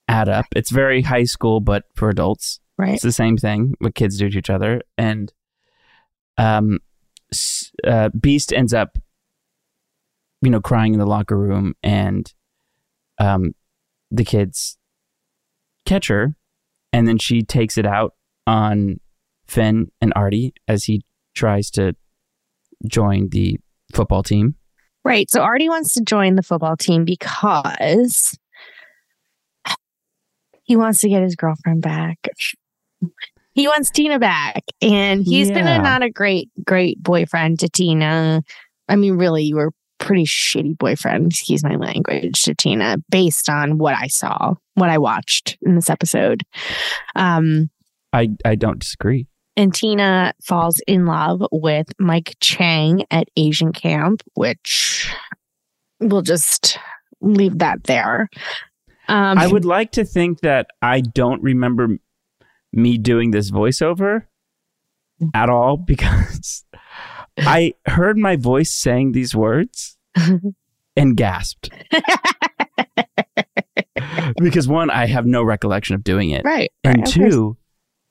add 0.08 0.28
up. 0.28 0.46
It's 0.54 0.70
very 0.70 1.02
high 1.02 1.24
school, 1.24 1.60
but 1.60 1.84
for 1.94 2.08
adults. 2.10 2.60
Right. 2.76 2.94
It's 2.94 3.02
the 3.02 3.12
same 3.12 3.36
thing 3.36 3.74
what 3.78 3.94
kids 3.94 4.18
do 4.18 4.28
to 4.28 4.38
each 4.38 4.50
other. 4.50 4.82
And 4.98 5.32
um, 6.36 6.80
uh, 7.84 8.10
Beiste 8.10 8.52
ends 8.52 8.74
up, 8.74 8.98
you 10.42 10.50
know, 10.50 10.60
crying 10.60 10.92
in 10.92 10.98
the 10.98 11.06
locker 11.06 11.38
room, 11.38 11.74
and 11.82 12.32
um, 13.18 13.54
the 14.10 14.24
kids 14.24 14.76
catch 15.86 16.08
her, 16.08 16.36
and 16.92 17.06
then 17.06 17.18
she 17.18 17.42
takes 17.42 17.78
it 17.78 17.86
out 17.86 18.14
on 18.46 19.00
Finn 19.52 19.88
and 20.00 20.12
Artie 20.16 20.54
as 20.66 20.84
he 20.84 21.02
tries 21.34 21.70
to 21.72 21.94
join 22.86 23.28
the 23.28 23.58
football 23.92 24.22
team. 24.22 24.54
Right. 25.04 25.30
So 25.30 25.42
Artie 25.42 25.68
wants 25.68 25.92
to 25.94 26.00
join 26.00 26.36
the 26.36 26.42
football 26.42 26.76
team 26.76 27.04
because 27.04 28.38
he 30.62 30.76
wants 30.76 31.00
to 31.00 31.08
get 31.08 31.22
his 31.22 31.36
girlfriend 31.36 31.82
back. 31.82 32.18
He 33.52 33.66
wants 33.66 33.90
Tina 33.90 34.18
back. 34.18 34.64
And 34.80 35.22
he's 35.22 35.50
been 35.50 35.66
a 35.66 35.78
not 35.82 36.02
a 36.02 36.08
great, 36.08 36.50
great 36.64 37.02
boyfriend 37.02 37.58
to 37.60 37.68
Tina. 37.68 38.42
I 38.88 38.96
mean, 38.96 39.18
really, 39.18 39.42
you 39.42 39.56
were 39.56 39.68
a 39.68 39.72
pretty 39.98 40.24
shitty 40.24 40.78
boyfriend, 40.78 41.32
excuse 41.32 41.62
my 41.62 41.76
language, 41.76 42.42
to 42.42 42.54
Tina, 42.54 42.96
based 43.10 43.50
on 43.50 43.76
what 43.76 43.94
I 43.94 44.06
saw, 44.06 44.54
what 44.74 44.88
I 44.88 44.96
watched 44.96 45.58
in 45.60 45.74
this 45.74 45.90
episode. 45.90 46.42
Um, 47.16 47.68
I 48.12 48.30
I 48.44 48.54
don't 48.54 48.78
disagree. 48.78 49.26
And 49.56 49.74
Tina 49.74 50.32
falls 50.42 50.80
in 50.86 51.06
love 51.06 51.42
with 51.52 51.88
Mike 51.98 52.36
Chang 52.40 53.04
at 53.10 53.28
Asian 53.36 53.72
Camp, 53.72 54.22
which 54.34 55.12
we'll 56.00 56.22
just 56.22 56.78
leave 57.20 57.58
that 57.58 57.84
there. 57.84 58.28
Um, 59.08 59.38
I 59.38 59.46
would 59.46 59.64
like 59.64 59.92
to 59.92 60.04
think 60.04 60.40
that 60.40 60.68
I 60.80 61.00
don't 61.00 61.42
remember 61.42 61.98
me 62.72 62.98
doing 62.98 63.32
this 63.32 63.50
voiceover 63.50 64.24
at 65.34 65.50
all 65.50 65.76
because 65.86 66.64
I 67.38 67.74
heard 67.86 68.16
my 68.16 68.36
voice 68.36 68.72
saying 68.72 69.12
these 69.12 69.34
words 69.34 69.96
and 70.96 71.16
gasped. 71.16 71.70
because 74.36 74.68
one, 74.68 74.90
I 74.90 75.06
have 75.06 75.26
no 75.26 75.42
recollection 75.42 75.94
of 75.94 76.04
doing 76.04 76.30
it, 76.30 76.42
Right. 76.44 76.70
and 76.84 76.98
right, 76.98 77.06
two, 77.06 77.56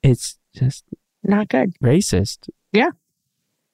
it's 0.02 0.38
just 0.54 0.84
not 1.24 1.48
good. 1.48 1.72
racist. 1.82 2.48
Yeah. 2.72 2.90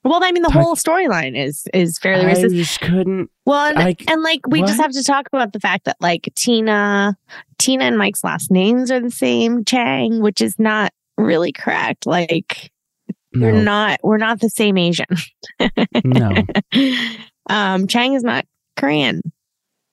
Well, 0.05 0.21
I 0.23 0.31
mean, 0.33 0.43
the 0.43 0.49
Talk- 0.49 0.63
whole 0.63 0.77
storyline 0.77 1.37
is 1.37 1.67
is 1.75 1.99
fairly 1.99 2.27
I 2.27 2.35
racist. 2.35 2.55
just 2.55 2.81
couldn't. 2.81 3.31
Well, 3.45 3.67
and, 3.67 3.79
I- 3.79 3.97
and 4.09 4.23
like 4.23 4.41
we 4.49 4.61
just 4.61 4.81
have 4.81 4.93
to 4.93 5.03
talk 5.03 5.27
about 5.33 5.53
the 5.53 5.61
fact 5.61 5.85
that 5.87 5.97
like 6.01 6.29
Tina, 6.35 7.17
Tina 7.59 7.85
and 7.85 7.99
Mike's 7.99 8.23
last 8.25 8.51
names 8.51 8.91
are 8.91 9.01
the 9.01 9.11
same, 9.11 9.65
Chang, 9.65 10.21
which 10.21 10.41
is 10.41 10.59
not 10.59 10.93
really 11.17 11.53
correct. 11.53 12.07
Like 12.07 12.71
we're 13.35 13.53
not 13.53 14.01
we're 14.03 14.19
not 14.19 14.41
the 14.41 14.49
same 14.51 14.79
Asian. 14.79 15.07
no. 16.05 16.33
um, 17.51 17.87
Chang 17.89 18.15
is 18.15 18.23
not 18.23 18.47
Korean, 18.77 19.21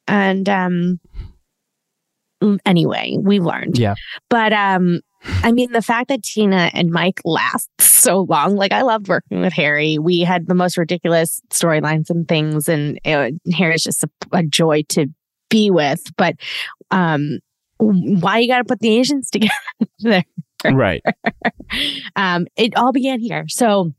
and 0.08 0.48
um, 0.48 1.00
anyway, 2.66 3.18
we 3.20 3.40
learned. 3.40 3.78
Yeah. 3.78 3.96
But 4.30 4.54
um, 4.54 5.02
I 5.44 5.52
mean, 5.52 5.72
the 5.72 5.82
fact 5.82 6.10
that 6.10 6.24
Tina 6.24 6.70
and 6.74 6.92
Mike 6.92 7.22
last 7.26 7.70
so 7.80 8.22
long, 8.22 8.56
like 8.56 8.72
I 8.72 8.82
loved 8.82 9.08
working 9.08 9.42
with 9.42 9.54
Harry. 9.54 9.98
We 9.98 10.22
had 10.22 10.48
the 10.48 10.56
most 10.56 10.78
ridiculous 10.78 11.42
storylines 11.50 12.10
and 12.10 12.28
things, 12.28 12.70
and 12.70 13.00
it, 13.04 13.36
Harry's 13.54 13.84
just 13.84 14.04
a, 14.04 14.10
a 14.32 14.44
joy 14.44 14.84
to 14.90 15.08
be 15.50 15.72
with. 15.72 16.02
But 16.18 16.36
um, 16.92 17.40
why 17.78 18.40
you 18.40 18.48
got 18.48 18.60
to 18.60 18.66
put 18.66 18.80
the 18.80 18.98
Asians 18.98 19.30
together? 19.32 20.24
right. 20.66 21.04
um, 22.16 22.48
it 22.56 22.76
all 22.76 22.92
began 22.92 23.20
here. 23.20 23.46
So, 23.48 23.94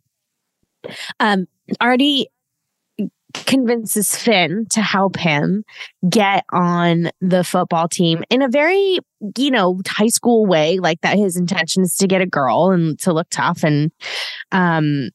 um, 1.21 1.47
Artie 1.81 2.29
convinces 3.45 4.17
Finn 4.17 4.67
to 4.71 4.81
help 4.81 5.17
him 5.17 5.65
get 6.09 6.45
on 6.53 7.11
the 7.21 7.45
football 7.45 7.89
team 7.89 8.25
in 8.31 8.43
a 8.43 8.49
very, 8.49 8.99
you 9.37 9.51
know, 9.51 9.81
high 9.87 10.09
school 10.09 10.47
way, 10.47 10.79
like 10.79 11.01
that 11.03 11.17
his 11.17 11.37
intention 11.37 11.83
is 11.83 11.97
to 11.97 12.07
get 12.07 12.23
a 12.23 12.27
girl 12.27 12.71
and 12.71 12.99
to 13.01 13.13
look 13.13 13.29
tough 13.31 13.63
and 13.63 13.91
um 14.53 15.11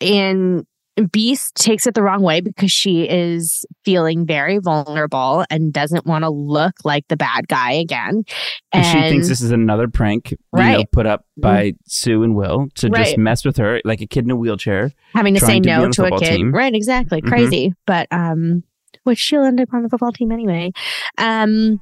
and 0.00 0.64
Beiste 1.08 1.52
takes 1.54 1.86
it 1.86 1.94
the 1.94 2.02
wrong 2.02 2.22
way 2.22 2.40
because 2.40 2.70
she 2.72 3.04
is 3.04 3.64
feeling 3.84 4.26
very 4.26 4.58
vulnerable 4.58 5.44
and 5.50 5.72
doesn't 5.72 6.06
want 6.06 6.24
to 6.24 6.30
look 6.30 6.74
like 6.84 7.06
the 7.08 7.16
bad 7.16 7.48
guy 7.48 7.72
again. 7.72 8.24
And 8.72 8.84
she 8.86 9.00
thinks 9.10 9.28
this 9.28 9.40
is 9.40 9.50
another 9.50 9.88
prank, 9.88 10.30
you 10.32 10.38
know, 10.52 10.84
put 10.92 11.06
up 11.06 11.24
by 11.36 11.74
Sue 11.86 12.22
and 12.22 12.34
Will 12.36 12.68
to 12.76 12.88
Right. 12.88 13.04
just 13.06 13.18
mess 13.18 13.44
with 13.44 13.56
her 13.58 13.80
like 13.84 14.00
a 14.00 14.06
kid 14.06 14.24
in 14.24 14.30
a 14.30 14.36
wheelchair. 14.36 14.90
having 15.14 15.34
to 15.34 15.40
say 15.40 15.60
to 15.60 15.68
no 15.68 15.90
to 15.90 16.04
a 16.04 16.18
kid. 16.18 16.36
team. 16.36 16.52
Right, 16.52 16.74
exactly. 16.74 17.20
Mhm. 17.22 17.28
Crazy. 17.28 17.74
But 17.86 18.06
um 18.10 18.62
which 19.04 19.18
she'll 19.18 19.44
end 19.44 19.60
up 19.60 19.72
on 19.72 19.82
the 19.82 19.88
football 19.88 20.12
team 20.12 20.30
anyway. 20.32 20.72
Um 21.18 21.80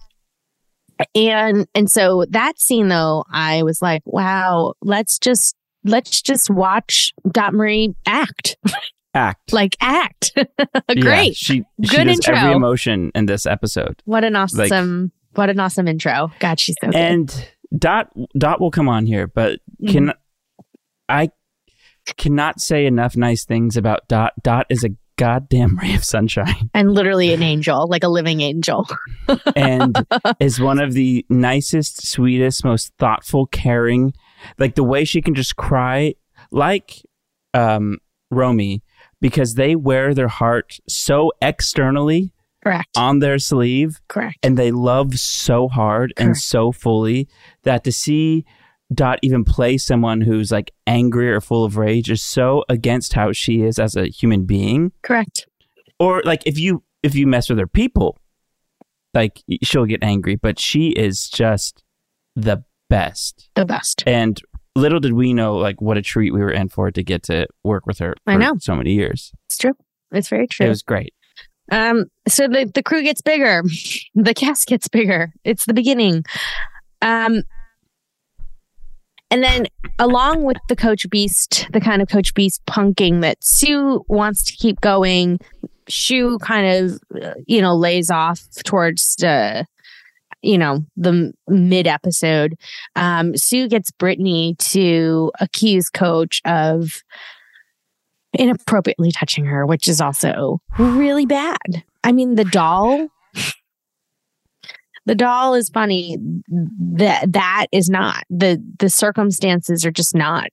and 1.15 1.67
and 1.75 1.91
so 1.91 2.25
that 2.31 2.61
scene 2.61 2.89
though, 2.89 3.25
I 3.31 3.63
was 3.63 3.81
like, 3.83 4.03
wow, 4.05 4.75
let's 4.83 5.19
just 5.19 5.55
let's 5.85 6.21
just 6.23 6.51
watch 6.51 7.11
Dot 7.31 7.55
Marie 7.55 7.95
act. 8.07 8.57
Act. 9.19 9.53
like 9.53 9.77
act. 9.81 10.33
Yeah, 10.37 10.95
Great. 11.01 11.37
she 11.37 11.65
she 11.85 11.97
Good 11.97 12.07
intro. 12.09 12.35
every 12.35 12.53
emotion 12.53 13.11
in 13.15 13.27
this 13.27 13.45
episode. 13.47 14.01
What 14.05 14.25
an 14.25 14.37
awesome 14.37 15.13
what 15.35 15.51
an 15.51 15.61
awesome 15.61 15.87
intro. 15.89 16.31
God, 16.41 16.59
she's 16.61 16.77
so 16.81 16.89
good. 16.89 16.97
And 16.97 17.49
Dot 17.77 18.11
Dot 18.39 18.61
will 18.61 18.71
come 18.71 18.89
on 18.89 19.07
here, 19.07 19.27
but 19.27 19.61
Mm-hmm. 19.83 19.93
can 19.93 20.13
I 21.09 21.31
cannot 22.17 22.61
say 22.61 22.87
enough 22.87 23.17
nice 23.17 23.45
things 23.45 23.77
about 23.77 24.09
Dot. 24.09 24.33
Dot 24.43 24.67
is 24.71 24.85
a 24.85 24.91
goddamn 25.17 25.77
ray 25.79 25.95
of 25.95 26.05
sunshine 26.05 26.71
and 26.75 26.93
literally 26.93 27.33
an 27.35 27.43
angel, 27.43 27.87
like 27.89 28.05
a 28.05 28.09
living 28.09 28.41
angel. 28.41 28.87
and 29.57 29.97
is 30.41 30.61
one 30.61 30.79
of 30.81 30.93
the 30.95 31.27
nicest, 31.29 32.07
sweetest, 32.09 32.65
most 32.65 32.93
thoughtful, 32.99 33.47
caring. 33.47 34.13
Like 34.59 34.75
the 34.77 34.85
way 34.85 35.05
she 35.05 35.21
can 35.21 35.35
just 35.35 35.57
cry 35.57 36.15
like 36.51 37.03
um 37.55 37.99
Romy 38.31 38.83
because 39.21 39.55
they 39.55 39.75
wear 39.77 40.15
their 40.15 40.29
heart 40.29 40.79
so 40.89 41.33
externally 41.43 42.33
Correct. 42.63 42.89
on 42.97 43.19
their 43.19 43.39
sleeve 43.39 44.01
Correct. 44.09 44.39
and 44.43 44.57
they 44.57 44.71
love 44.71 45.19
so 45.19 45.69
hard 45.69 46.13
and 46.17 46.37
so 46.37 46.73
fully 46.73 47.29
that 47.63 47.85
to 47.85 47.93
see 47.93 48.45
Dot 48.93 49.19
even 49.23 49.45
play 49.45 49.77
someone 49.77 50.23
who's 50.23 50.51
like 50.51 50.73
angry 50.87 51.31
or 51.31 51.43
full 51.43 51.65
of 51.65 51.77
rage 51.77 52.11
is 52.11 52.23
so 52.23 52.65
against 52.71 53.13
how 53.13 53.33
she 53.33 53.61
is 53.61 53.79
as 53.79 53.97
a 53.97 54.07
human 54.07 54.47
being. 54.47 54.93
Correct. 55.03 55.47
Or 55.99 56.23
like 56.25 56.43
if 56.47 56.59
you 56.59 56.83
if 57.03 57.15
you 57.15 57.27
mess 57.27 57.51
with 57.51 57.59
her 57.59 57.67
people, 57.67 58.17
like 59.13 59.43
she'll 59.63 59.85
get 59.85 60.03
angry, 60.03 60.37
but 60.37 60.59
she 60.59 60.89
is 60.89 61.29
just 61.29 61.85
the 62.35 62.65
best. 62.89 63.51
The 63.55 63.67
best. 63.67 64.05
And 64.07 64.41
little 64.79 65.01
did 65.01 65.13
we 65.13 65.35
know 65.35 65.57
like 65.57 65.81
what 65.81 65.97
a 65.97 66.03
treat 66.03 66.33
we 66.33 66.41
were 66.41 66.51
in 66.51 66.69
for 66.69 66.91
to 66.91 67.03
get 67.03 67.23
to 67.25 67.47
work 67.65 67.87
with 67.87 67.99
her 67.99 68.15
I 68.27 68.37
know. 68.37 68.55
so 68.59 68.75
many 68.75 68.93
years. 68.93 69.33
It's 69.47 69.59
true. 69.59 69.75
It's 70.13 70.29
very 70.29 70.47
true. 70.47 70.67
It 70.67 70.71
was 70.71 70.83
great. 70.83 71.13
Um, 71.71 72.07
so 72.27 72.49
the, 72.49 72.71
the 72.75 72.83
crew 72.83 73.03
gets 73.03 73.21
bigger, 73.21 73.63
the 74.15 74.35
cast 74.35 74.67
gets 74.67 74.89
bigger. 74.89 75.33
It's 75.45 75.67
the 75.67 75.75
beginning. 75.75 76.25
Um, 77.03 77.43
and 79.31 79.45
then 79.45 79.67
along 79.99 80.45
with 80.45 80.57
the 80.69 80.77
Coach 80.77 81.09
Beiste, 81.09 81.71
the 81.73 81.81
kind 81.81 82.01
of 82.01 82.09
Coach 82.09 82.33
Beiste 82.35 82.61
punking 82.67 83.21
that 83.21 83.45
Sue 83.45 84.05
wants 84.09 84.43
to 84.45 84.55
keep 84.55 84.81
going, 84.81 85.39
Schue 85.91 86.41
kind 86.41 86.67
of, 86.67 87.23
uh, 87.23 87.35
you 87.47 87.61
know, 87.61 87.77
lays 87.77 88.11
off 88.11 88.41
towards 88.65 89.17
the, 89.17 89.67
you 90.43 90.59
know, 90.59 90.85
the 90.97 91.33
mid 91.49 91.87
episode. 91.87 92.57
Um, 92.97 93.37
Sue 93.37 93.69
gets 93.69 93.91
Brittany 93.91 94.57
to 94.61 95.33
accuse 95.41 95.91
Coach 95.91 96.41
of 96.45 97.03
inappropriately 98.33 99.13
touching 99.13 99.45
her, 99.47 99.67
which 99.67 99.89
is 99.89 100.01
also 100.01 100.61
really 100.79 101.27
bad. 101.27 101.85
I 102.05 102.13
mean, 102.13 102.37
the 102.37 102.45
doll, 102.45 103.09
the 105.07 105.15
doll 105.15 105.55
is 105.55 105.69
funny. 105.69 106.19
That 106.49 107.33
that 107.33 107.67
is 107.73 107.89
not 107.89 108.23
the 108.31 108.63
the 108.79 108.91
circumstances 108.91 109.85
are 109.85 109.91
just 109.91 110.15
not. 110.15 110.51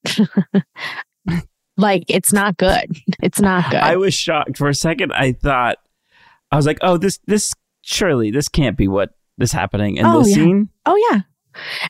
like 1.78 2.04
it's 2.08 2.34
not 2.34 2.58
good. 2.58 2.98
It's 3.22 3.40
not 3.40 3.70
good. 3.70 3.82
I 3.82 3.98
was 3.98 4.14
shocked 4.14 4.58
for 4.58 4.68
a 4.68 4.76
second. 4.76 5.12
I 5.14 5.34
thought 5.34 5.78
I 6.52 6.56
was 6.56 6.66
like, 6.66 6.80
"Oh, 6.82 6.98
this 6.98 7.20
this 7.28 7.54
surely 7.82 8.32
this 8.32 8.48
can't 8.48 8.78
be 8.78 8.88
what 8.88 9.12
is 9.40 9.52
happening 9.52 9.98
in 9.98 10.06
Oh, 10.06 10.20
this 10.20 10.30
yeah. 10.30 10.36
scene." 10.36 10.70
Oh 10.86 10.96
yeah. 11.12 11.22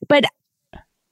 But 0.07 0.25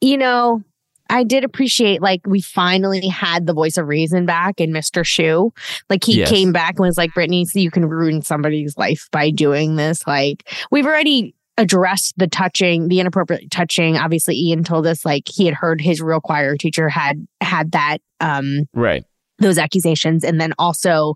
you 0.02 0.18
know, 0.18 0.62
I 1.10 1.24
did 1.24 1.44
appreciate 1.44 2.02
like 2.02 2.22
we 2.26 2.42
finally 2.42 3.08
had 3.08 3.46
the 3.48 3.54
voice 3.54 3.78
of 3.78 3.88
reason 3.88 4.26
back 4.26 4.60
in 4.60 4.72
Mr. 4.72 5.04
Schue. 5.04 5.52
Like 5.90 6.04
he 6.04 6.20
Yes. 6.20 6.30
came 6.30 6.52
back 6.52 6.72
and 6.72 6.80
was 6.86 6.98
like, 6.98 7.14
Brittany, 7.14 7.46
so 7.46 7.60
you 7.60 7.72
can 7.72 7.86
ruin 7.88 8.22
somebody's 8.22 8.78
life 8.78 9.08
by 9.12 9.30
doing 9.30 9.76
this. 9.76 10.06
Like 10.08 10.50
we've 10.72 10.86
already 10.86 11.36
addressed 11.58 12.16
the 12.18 12.28
touching, 12.28 12.88
the 12.88 13.00
inappropriate 13.00 13.52
touching. 13.52 13.96
Obviously, 13.98 14.36
Ian 14.36 14.64
told 14.64 14.88
us 14.88 15.06
like 15.06 15.28
he 15.28 15.46
had 15.46 15.54
heard 15.54 15.82
his 15.82 16.02
real 16.02 16.20
choir 16.20 16.58
teacher 16.58 16.90
had 16.90 17.26
had 17.42 17.72
that 17.74 18.00
um 18.20 18.64
Right. 18.74 19.04
those 19.40 19.58
accusations. 19.60 20.24
And 20.24 20.42
then 20.42 20.54
also 20.58 21.16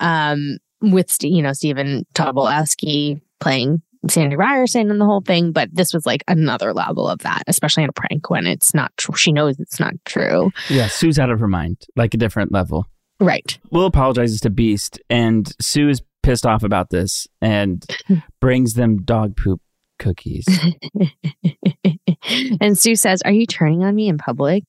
um 0.00 0.58
with 0.82 1.16
you 1.22 1.40
know, 1.42 1.52
Stephen 1.52 2.04
Tobolowsky 2.14 3.20
playing 3.38 3.80
Sandy 4.08 4.36
Ryerson 4.36 4.90
and 4.90 5.00
the 5.00 5.04
whole 5.04 5.20
thing, 5.20 5.52
but 5.52 5.68
this 5.72 5.92
was 5.92 6.06
like 6.06 6.24
another 6.28 6.72
level 6.72 7.08
of 7.08 7.20
that, 7.20 7.42
especially 7.46 7.84
in 7.84 7.90
a 7.90 7.92
prank 7.92 8.30
when 8.30 8.46
it's 8.46 8.74
not 8.74 8.92
true. 8.96 9.16
She 9.16 9.32
knows 9.32 9.58
it's 9.58 9.80
not 9.80 9.94
true. 10.04 10.50
Yeah, 10.68 10.88
Sue's 10.88 11.18
out 11.18 11.30
of 11.30 11.40
her 11.40 11.48
mind, 11.48 11.84
like 11.96 12.14
a 12.14 12.18
different 12.18 12.52
level. 12.52 12.86
Right. 13.20 13.58
Will 13.70 13.86
apologizes 13.86 14.40
to 14.40 14.50
Beiste, 14.50 14.98
and 15.08 15.50
Sue 15.60 15.88
is 15.88 16.02
pissed 16.22 16.44
off 16.44 16.62
about 16.64 16.90
this 16.90 17.26
and 17.40 17.86
brings 18.40 18.74
them 18.74 19.02
dog 19.02 19.36
poop 19.36 19.60
cookies. 19.98 20.46
and 22.60 22.78
Sue 22.78 22.96
says, 22.96 23.22
Are 23.24 23.32
you 23.32 23.46
turning 23.46 23.84
on 23.84 23.94
me 23.94 24.08
in 24.08 24.18
public? 24.18 24.64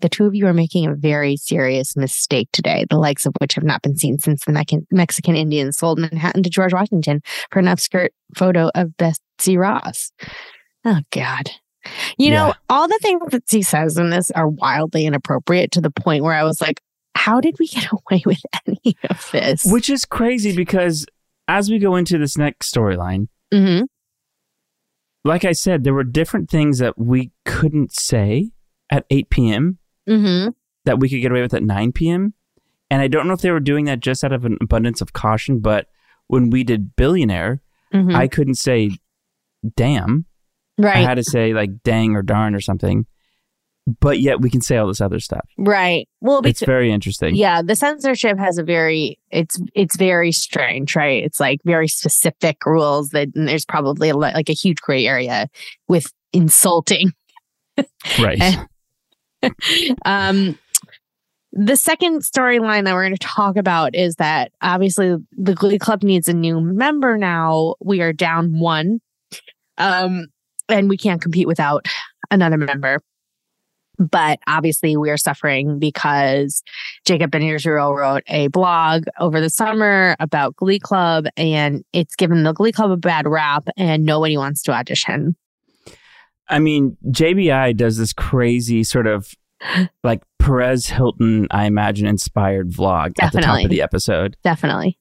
The 0.00 0.08
two 0.08 0.26
of 0.26 0.34
you 0.34 0.46
are 0.46 0.52
making 0.52 0.86
a 0.86 0.94
very 0.94 1.36
serious 1.36 1.96
mistake 1.96 2.48
today, 2.52 2.86
the 2.88 2.98
likes 2.98 3.26
of 3.26 3.34
which 3.40 3.54
have 3.54 3.64
not 3.64 3.82
been 3.82 3.96
seen 3.96 4.18
since 4.18 4.44
the 4.44 4.52
Mex- 4.52 4.72
Mexican 4.90 5.36
Indians 5.36 5.78
sold 5.78 5.98
Manhattan 5.98 6.42
to 6.42 6.50
George 6.50 6.72
Washington 6.72 7.20
for 7.50 7.58
an 7.58 7.66
upskirt 7.66 8.08
photo 8.36 8.70
of 8.74 8.96
Betsy 8.96 9.56
Ross. 9.56 10.12
Oh, 10.84 11.00
God. 11.10 11.50
You 12.16 12.30
know, 12.30 12.54
all 12.68 12.86
the 12.86 12.98
things 13.02 13.22
that 13.32 13.42
she 13.48 13.62
says 13.62 13.98
in 13.98 14.10
this 14.10 14.30
are 14.30 14.48
wildly 14.48 15.04
inappropriate 15.04 15.72
to 15.72 15.80
the 15.80 15.90
point 15.90 16.22
where 16.22 16.34
I 16.34 16.44
was 16.44 16.60
like, 16.60 16.80
How 17.16 17.40
did 17.40 17.56
we 17.58 17.66
get 17.66 17.88
away 18.10 18.22
with 18.24 18.40
any 18.66 18.96
of 19.10 19.28
this? 19.32 19.64
Which 19.64 19.90
is 19.90 20.04
crazy 20.04 20.54
because 20.54 21.06
as 21.48 21.70
we 21.70 21.78
go 21.78 21.96
into 21.96 22.18
this 22.18 22.38
next 22.38 22.72
storyline, 22.72 23.26
hmm 23.52 23.82
like 25.24 25.44
I 25.44 25.52
said, 25.52 25.84
there 25.84 25.94
were 25.94 26.04
different 26.04 26.50
things 26.50 26.78
that 26.78 26.98
we 26.98 27.30
couldn't 27.44 27.92
say 27.92 28.50
at 28.90 29.06
8 29.10 29.30
p.m. 29.30 29.78
hmm 30.06 30.48
that 30.84 30.98
we 30.98 31.08
could 31.08 31.20
get 31.20 31.30
away 31.30 31.42
with 31.42 31.54
at 31.54 31.62
9 31.62 31.92
p.m. 31.92 32.34
And 32.90 33.00
I 33.00 33.06
don't 33.06 33.28
know 33.28 33.34
if 33.34 33.40
they 33.40 33.52
were 33.52 33.60
doing 33.60 33.84
that 33.84 34.00
just 34.00 34.24
out 34.24 34.32
of 34.32 34.44
an 34.44 34.58
abundance 34.60 35.00
of 35.00 35.12
caution, 35.12 35.60
but 35.60 35.86
when 36.26 36.50
we 36.50 36.64
did 36.64 36.96
Billionaire, 36.96 37.62
hmm 37.92 38.14
I 38.14 38.26
couldn't 38.26 38.56
say 38.56 38.90
damn 39.76 40.26
Right. 40.78 40.96
I 40.96 41.00
had 41.02 41.16
to 41.16 41.22
say 41.24 41.52
like 41.52 41.82
dang 41.84 42.16
or 42.16 42.22
darn 42.22 42.54
or 42.54 42.60
something. 42.60 43.06
But 44.00 44.20
yet 44.20 44.40
we 44.40 44.48
can 44.48 44.60
say 44.60 44.76
all 44.76 44.86
this 44.86 45.00
other 45.00 45.18
stuff. 45.18 45.48
right. 45.58 46.08
Well, 46.20 46.40
It's 46.44 46.64
very 46.64 46.92
interesting. 46.92 47.34
yeah, 47.34 47.62
the 47.62 47.74
censorship 47.74 48.38
has 48.38 48.56
a 48.58 48.62
very 48.62 49.18
it's 49.30 49.60
it's 49.74 49.96
very 49.96 50.30
strange, 50.30 50.94
right? 50.94 51.24
It's 51.24 51.40
like 51.40 51.58
very 51.64 51.88
specific 51.88 52.64
rules 52.64 53.08
that 53.10 53.28
there's 53.34 53.64
probably 53.64 54.08
a, 54.10 54.16
li- 54.16 54.32
like 54.34 54.48
a 54.48 54.52
huge 54.54 54.80
gray 54.80 55.06
area 55.06 55.48
with 55.88 56.06
insulting 56.32 57.12
Right. 58.20 58.56
um, 60.04 60.58
the 61.52 61.76
second 61.76 62.20
storyline 62.22 62.84
that 62.84 62.94
we're 62.94 63.04
going 63.04 63.16
to 63.16 63.26
talk 63.26 63.56
about 63.56 63.94
is 63.94 64.14
that 64.16 64.52
obviously 64.62 65.16
the 65.32 65.54
Glee 65.54 65.78
Club 65.78 66.02
needs 66.02 66.28
a 66.28 66.32
new 66.32 66.60
member 66.60 67.18
now. 67.18 67.74
We 67.80 68.00
are 68.00 68.12
down 68.12 68.58
one, 68.58 69.00
um, 69.78 70.26
and 70.68 70.88
we 70.88 70.96
can't 70.96 71.20
compete 71.20 71.46
without 71.46 71.86
another 72.30 72.56
member. 72.56 73.00
But 74.10 74.38
obviously, 74.46 74.96
we 74.96 75.10
are 75.10 75.16
suffering 75.16 75.78
because 75.78 76.62
Jacob 77.04 77.30
Ben 77.30 77.42
Israel 77.42 77.94
wrote 77.94 78.22
a 78.26 78.48
blog 78.48 79.04
over 79.18 79.40
the 79.40 79.50
summer 79.50 80.16
about 80.20 80.56
Glee 80.56 80.78
Club, 80.78 81.26
and 81.36 81.84
it's 81.92 82.16
given 82.16 82.42
the 82.42 82.52
Glee 82.52 82.72
Club 82.72 82.90
a 82.90 82.96
bad 82.96 83.26
rap, 83.26 83.68
and 83.76 84.04
nobody 84.04 84.36
wants 84.36 84.62
to 84.64 84.72
audition. 84.72 85.36
I 86.48 86.58
mean, 86.58 86.96
JBI 87.06 87.76
does 87.76 87.96
this 87.96 88.12
crazy 88.12 88.84
sort 88.84 89.06
of 89.06 89.34
like 90.04 90.22
Perez 90.38 90.88
Hilton, 90.88 91.46
I 91.50 91.66
imagine, 91.66 92.06
inspired 92.06 92.70
vlog 92.70 93.12
at 93.20 93.32
the 93.32 93.40
top 93.40 93.64
of 93.64 93.70
the 93.70 93.82
episode. 93.82 94.36
Definitely. 94.42 94.98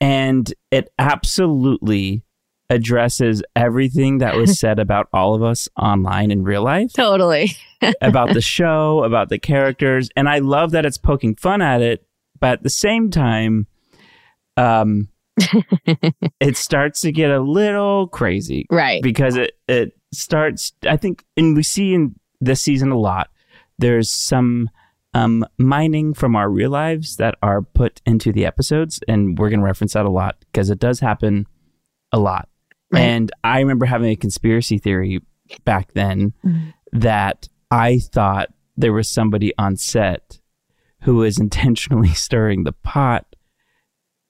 And 0.00 0.52
it 0.70 0.88
absolutely 0.98 2.24
addresses 2.70 3.42
everything 3.56 4.18
that 4.18 4.36
was 4.36 4.58
said 4.60 4.78
about 4.78 5.08
all 5.12 5.34
of 5.34 5.42
us 5.42 5.68
online 5.80 6.30
in 6.30 6.42
real 6.42 6.62
life, 6.62 6.92
Totally. 6.92 7.56
about 8.00 8.34
the 8.34 8.40
show, 8.40 9.02
about 9.04 9.28
the 9.28 9.38
characters. 9.38 10.10
And 10.16 10.28
I 10.28 10.38
love 10.38 10.72
that 10.72 10.84
it's 10.84 10.98
poking 10.98 11.34
fun 11.36 11.62
at 11.62 11.80
it, 11.80 12.06
but 12.40 12.52
at 12.52 12.62
the 12.62 12.70
same 12.70 13.10
time, 13.10 13.66
um, 14.56 15.08
it 16.40 16.56
starts 16.56 17.00
to 17.02 17.12
get 17.12 17.30
a 17.30 17.40
little 17.40 18.08
crazy 18.08 18.66
Right. 18.70 19.02
because 19.02 19.36
it 19.36 19.52
it 19.68 19.92
starts 20.12 20.72
i 20.88 20.96
think 20.96 21.22
and 21.36 21.54
we 21.54 21.62
see 21.62 21.92
in 21.94 22.14
this 22.40 22.60
season 22.62 22.90
a 22.90 22.98
lot 22.98 23.28
there's 23.78 24.10
some 24.10 24.68
um 25.14 25.44
mining 25.58 26.12
from 26.14 26.34
our 26.34 26.48
real 26.50 26.70
lives 26.70 27.16
that 27.18 27.36
are 27.42 27.60
put 27.62 28.00
into 28.06 28.32
the 28.32 28.44
episodes 28.46 28.98
and 29.06 29.38
we're 29.38 29.50
going 29.50 29.60
to 29.60 29.64
reference 29.64 29.92
that 29.92 30.06
a 30.06 30.10
lot 30.10 30.36
because 30.50 30.70
it 30.70 30.78
does 30.80 30.98
happen 31.00 31.46
a 32.10 32.18
lot 32.18 32.48
Right. 32.90 33.00
and 33.02 33.30
i 33.44 33.58
remember 33.60 33.84
having 33.86 34.10
a 34.10 34.16
conspiracy 34.16 34.78
theory 34.78 35.20
back 35.64 35.92
then 35.92 36.32
Mhm. 36.44 36.72
that 36.92 37.48
i 37.70 37.98
thought 37.98 38.48
there 38.76 38.92
was 38.92 39.08
somebody 39.08 39.52
on 39.58 39.76
set 39.76 40.40
who 41.02 41.16
was 41.16 41.38
intentionally 41.38 42.08
stirring 42.14 42.64
the 42.64 42.72
pot 42.72 43.26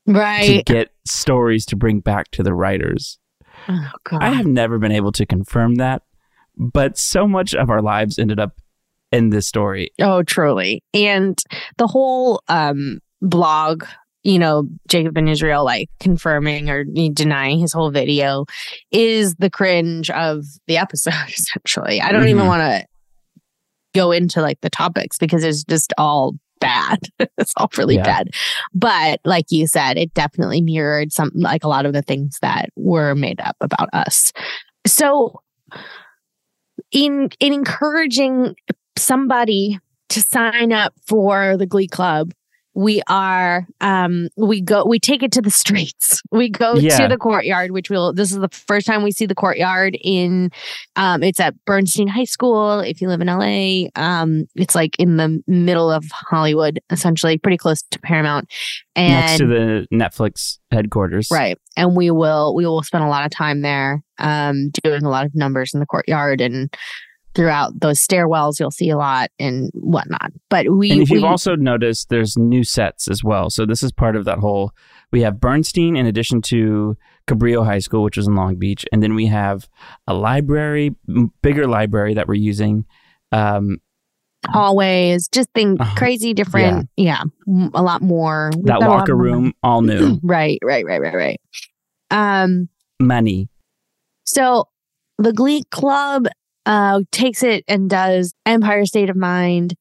right 0.06 0.64
to 0.66 0.72
get 0.72 0.90
stories 1.06 1.64
to 1.66 1.76
bring 1.76 2.00
back 2.00 2.30
to 2.32 2.42
the 2.42 2.54
writers 2.54 3.18
Oh, 3.68 3.90
God. 4.04 4.22
I 4.22 4.30
have 4.30 4.46
never 4.46 4.78
been 4.78 4.92
able 4.92 5.10
to 5.12 5.26
confirm 5.26 5.74
that, 5.76 6.02
but 6.56 6.96
so 6.96 7.26
much 7.26 7.54
of 7.54 7.68
our 7.70 7.82
lives 7.82 8.16
ended 8.16 8.38
up 8.38 8.60
in 9.10 9.30
this 9.30 9.48
story. 9.48 9.90
Oh, 10.00 10.22
truly. 10.22 10.84
And 10.94 11.36
the 11.76 11.88
whole 11.88 12.40
um 12.48 13.00
blog, 13.20 13.84
you 14.28 14.38
know, 14.38 14.68
Jacob 14.88 15.14
Ben 15.14 15.26
Israel 15.26 15.64
like 15.64 15.88
confirming 16.00 16.68
or 16.68 16.84
denying 16.84 17.58
his 17.58 17.72
whole 17.72 17.90
video 17.90 18.44
is 18.90 19.34
the 19.36 19.48
cringe 19.48 20.10
of 20.10 20.44
the 20.66 20.76
episode, 20.76 21.12
essentially. 21.28 22.00
I 22.02 22.12
don't 22.12 22.28
even 22.28 22.44
Mhm. 22.44 22.48
want 22.48 22.60
to 22.60 22.84
go 23.94 24.12
into 24.12 24.42
like 24.42 24.60
the 24.60 24.68
topics 24.68 25.16
because 25.18 25.42
it's 25.44 25.64
just 25.64 25.94
all 25.96 26.34
bad. 26.60 26.98
it's 27.38 27.54
all 27.56 27.70
really 27.78 27.94
Yeah. 27.96 28.02
bad. 28.04 28.28
But 28.74 29.20
like 29.24 29.46
you 29.50 29.66
said, 29.66 29.96
it 29.96 30.12
definitely 30.12 30.60
mirrored 30.60 31.10
some 31.12 31.30
like 31.34 31.64
a 31.64 31.68
lot 31.68 31.86
of 31.86 31.94
the 31.94 32.02
things 32.02 32.38
that 32.42 32.68
were 32.76 33.14
made 33.14 33.40
up 33.40 33.56
about 33.62 33.88
us. 33.94 34.32
So 34.86 35.40
in 36.92 37.30
in 37.40 37.52
encouraging 37.52 38.54
somebody 38.96 39.78
to 40.10 40.20
sign 40.20 40.72
up 40.72 40.92
for 41.06 41.56
the 41.56 41.66
glee 41.66 41.88
club 41.88 42.32
we 42.78 43.02
are 43.08 43.66
um 43.80 44.28
we 44.36 44.60
go 44.60 44.84
we 44.86 45.00
take 45.00 45.24
it 45.24 45.32
to 45.32 45.42
the 45.42 45.50
streets 45.62 46.22
we 46.30 46.48
go 46.48 46.74
Yeah. 46.76 46.96
to 46.98 47.08
the 47.08 47.16
courtyard 47.18 47.72
which 47.72 47.90
will 47.90 48.12
this 48.12 48.30
is 48.30 48.38
the 48.38 48.48
first 48.48 48.86
time 48.86 49.02
we 49.02 49.10
see 49.10 49.26
the 49.26 49.34
courtyard 49.34 49.98
in 50.00 50.50
um 50.94 51.24
it's 51.24 51.40
at 51.40 51.54
bernstein 51.64 52.06
high 52.06 52.22
school 52.22 52.78
if 52.78 53.00
you 53.00 53.08
live 53.08 53.20
in 53.20 53.26
la 53.26 53.88
um 54.00 54.44
it's 54.54 54.76
like 54.76 54.94
in 55.00 55.16
the 55.16 55.42
middle 55.48 55.90
of 55.90 56.04
hollywood 56.12 56.78
essentially 56.90 57.36
pretty 57.36 57.56
close 57.58 57.82
to 57.90 57.98
paramount 57.98 58.48
and 58.94 59.12
next 59.12 59.38
to 59.38 59.46
the 59.46 59.86
Netflix 59.92 60.58
headquarters. 60.72 61.28
Right. 61.30 61.56
And 61.76 61.96
we 61.96 62.10
will 62.10 62.54
we 62.54 62.66
will 62.66 62.82
spend 62.82 63.04
a 63.04 63.08
lot 63.08 63.24
of 63.24 63.30
time 63.30 63.62
there 63.62 64.02
um 64.18 64.70
doing 64.82 65.04
a 65.04 65.08
lot 65.08 65.24
of 65.24 65.34
numbers 65.34 65.72
in 65.72 65.78
the 65.80 65.86
courtyard 65.86 66.40
and 66.40 66.72
throughout 67.38 67.78
those 67.78 68.00
stairwells 68.04 68.58
you'll 68.58 68.72
see 68.72 68.90
a 68.90 68.96
lot 68.96 69.30
and 69.38 69.70
whatnot. 69.74 70.32
But 70.50 70.68
we, 70.70 70.90
And 70.90 71.02
if 71.02 71.08
we 71.10 71.18
you've 71.18 71.24
also 71.24 71.54
noticed, 71.54 72.08
there's 72.08 72.36
new 72.36 72.64
sets 72.64 73.06
as 73.06 73.22
well. 73.22 73.48
So 73.48 73.64
this 73.64 73.80
is 73.84 73.92
part 73.92 74.16
of 74.16 74.24
that 74.24 74.38
whole. 74.38 74.72
We 75.12 75.20
have 75.22 75.38
Bernstein 75.38 75.96
in 75.96 76.04
addition 76.04 76.42
to 76.42 76.96
Cabrillo 77.28 77.64
High 77.64 77.78
School, 77.78 78.02
which 78.02 78.18
is 78.18 78.26
in 78.26 78.34
Long 78.34 78.56
Beach, 78.56 78.84
and 78.90 79.00
then 79.02 79.14
we 79.14 79.26
have 79.26 79.68
a 80.08 80.14
library, 80.14 80.96
bigger 81.42 81.68
library 81.68 82.14
that 82.14 82.26
we're 82.26 82.34
using. 82.34 82.84
Um, 83.30 83.78
hallways, 84.48 85.28
just 85.28 85.48
think 85.54 85.80
Uh-huh. 85.80 85.94
crazy 85.96 86.34
different. 86.34 86.88
Yeah. 86.96 87.22
a 87.74 87.82
lot 87.82 88.02
more. 88.02 88.50
We've 88.56 88.64
that 88.66 88.80
got 88.80 88.82
a 88.82 88.90
lot 88.90 88.98
locker 88.98 89.16
room, 89.16 89.52
all 89.62 89.82
new. 89.82 90.18
right, 90.24 90.58
right, 90.64 90.84
right, 90.84 91.00
right, 91.00 91.14
right. 91.14 91.40
Um 92.10 92.68
Money. 93.00 93.48
So 94.26 94.68
the 95.18 95.32
Glee 95.32 95.62
Club 95.70 96.26
uh, 96.66 97.00
takes 97.10 97.42
it 97.42 97.64
and 97.68 97.88
does 97.88 98.34
Empire 98.46 98.86
State 98.86 99.10
of 99.10 99.16
Mind. 99.16 99.74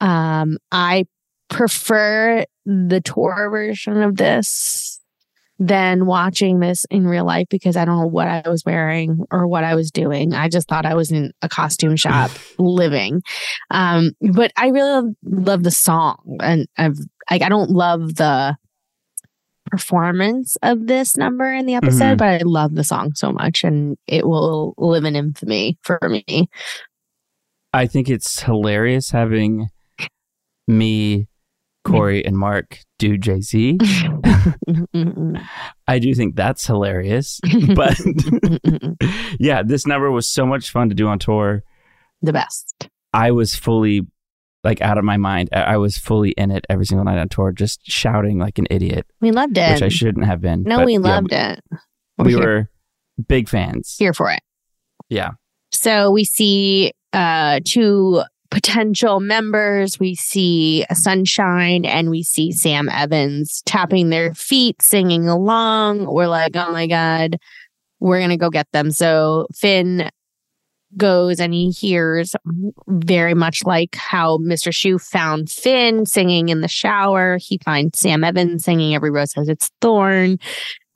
Um, 0.00 0.58
I 0.70 1.04
prefer 1.48 2.44
the 2.66 3.00
tour 3.00 3.48
version 3.50 4.02
of 4.02 4.16
this 4.16 5.00
than 5.58 6.06
watching 6.06 6.60
this 6.60 6.84
in 6.90 7.06
real 7.06 7.24
life 7.24 7.46
because 7.50 7.76
I 7.76 7.84
don't 7.84 7.98
know 7.98 8.06
what 8.06 8.28
I 8.28 8.48
was 8.48 8.62
wearing 8.64 9.24
or 9.30 9.46
what 9.48 9.64
I 9.64 9.74
was 9.74 9.90
doing. 9.90 10.32
I 10.32 10.48
just 10.48 10.68
thought 10.68 10.86
I 10.86 10.94
was 10.94 11.10
in 11.10 11.32
a 11.42 11.48
costume 11.48 11.96
shop 11.96 12.30
living. 12.58 13.22
Um, 13.70 14.12
but 14.20 14.52
I 14.56 14.68
really 14.68 15.14
love 15.24 15.64
the 15.64 15.70
song 15.70 16.38
and 16.40 16.68
I've 16.76 16.98
like 17.30 17.42
I 17.42 17.48
don't 17.48 17.70
love 17.70 18.14
the 18.14 18.56
performance 19.70 20.56
of 20.62 20.86
this 20.86 21.16
number 21.16 21.52
in 21.52 21.66
the 21.66 21.74
episode, 21.74 22.14
Mhm. 22.14 22.18
but 22.18 22.28
I 22.28 22.38
love 22.44 22.74
the 22.74 22.84
song 22.84 23.12
so 23.14 23.32
much 23.32 23.64
and 23.64 23.96
it 24.06 24.26
will 24.26 24.74
live 24.78 25.04
in 25.04 25.14
infamy 25.16 25.78
for 25.82 25.98
me. 26.08 26.48
I 27.72 27.86
think 27.86 28.08
it's 28.08 28.40
hilarious 28.42 29.10
having 29.10 29.68
me, 30.66 31.28
Cory, 31.84 32.24
and 32.24 32.36
Mark 32.36 32.80
do 32.98 33.16
Jay 33.18 33.40
Z. 33.40 33.78
I 35.86 35.98
do 35.98 36.14
think 36.14 36.36
that's 36.36 36.66
hilarious. 36.66 37.40
But 37.74 37.98
yeah, 39.38 39.62
this 39.62 39.86
number 39.86 40.10
was 40.10 40.26
so 40.30 40.46
much 40.46 40.70
fun 40.70 40.88
to 40.88 40.94
do 40.94 41.06
on 41.08 41.18
tour. 41.18 41.62
the 42.22 42.32
best. 42.32 42.88
I 43.12 43.30
was 43.30 43.54
fully 43.54 44.06
like 44.64 44.80
out 44.80 44.98
of 44.98 45.04
my 45.04 45.16
mind. 45.16 45.48
I 45.52 45.60
I 45.60 45.76
was 45.76 45.96
fully 45.98 46.30
in 46.32 46.50
it 46.50 46.64
every 46.68 46.84
single 46.86 47.04
night 47.04 47.18
on 47.18 47.28
tour, 47.28 47.52
just 47.52 47.80
shouting 47.84 48.38
like 48.38 48.58
an 48.58 48.66
idiot, 48.70 49.06
We 49.20 49.30
loved 49.30 49.56
it. 49.58 49.72
which 49.74 49.82
I 49.82 49.88
shouldn't 49.88 50.26
have 50.26 50.40
been. 50.40 50.62
no, 50.64 50.78
But, 50.78 50.86
we 50.86 50.92
yeah, 50.94 50.98
loved 50.98 51.32
it. 51.32 51.60
We're 52.18 52.24
we 52.24 52.32
here, 52.34 52.40
were 52.40 52.70
big 53.28 53.48
fans. 53.48 53.96
here 53.98 54.12
for 54.12 54.30
it. 54.30 54.40
Yeah. 55.08 55.30
So 55.72 56.10
we 56.10 56.24
see 56.24 56.92
uh 57.12 57.60
two 57.64 58.22
potential 58.50 59.20
members. 59.20 60.00
We 60.00 60.14
see 60.14 60.84
Sunshine 60.92 61.84
and 61.84 62.08
we 62.10 62.22
see 62.22 62.50
Sam 62.50 62.88
Evans 62.88 63.62
tapping 63.66 64.08
their 64.10 64.32
feet, 64.34 64.80
singing 64.80 65.28
along. 65.28 66.06
We're 66.06 66.28
like, 66.28 66.56
oh 66.56 66.72
my 66.72 66.86
God, 66.86 67.36
we're 68.00 68.18
going 68.18 68.30
to 68.30 68.38
go 68.38 68.48
get 68.48 68.66
them. 68.72 68.90
So 68.90 69.46
Finn 69.54 70.08
goes 70.96 71.40
and 71.40 71.52
he 71.52 71.70
hears 71.70 72.34
very 72.88 73.34
much 73.34 73.60
like 73.64 73.94
how 73.94 74.38
Mr. 74.38 74.72
Schue 74.72 75.00
found 75.00 75.50
Finn 75.50 76.06
singing 76.06 76.48
in 76.48 76.60
the 76.60 76.68
shower. 76.68 77.38
He 77.40 77.58
finds 77.64 77.98
Sam 77.98 78.24
Evans 78.24 78.64
singing 78.64 78.94
Every 78.94 79.10
Rose 79.10 79.32
Has 79.34 79.48
Its 79.48 79.70
Thorn, 79.80 80.38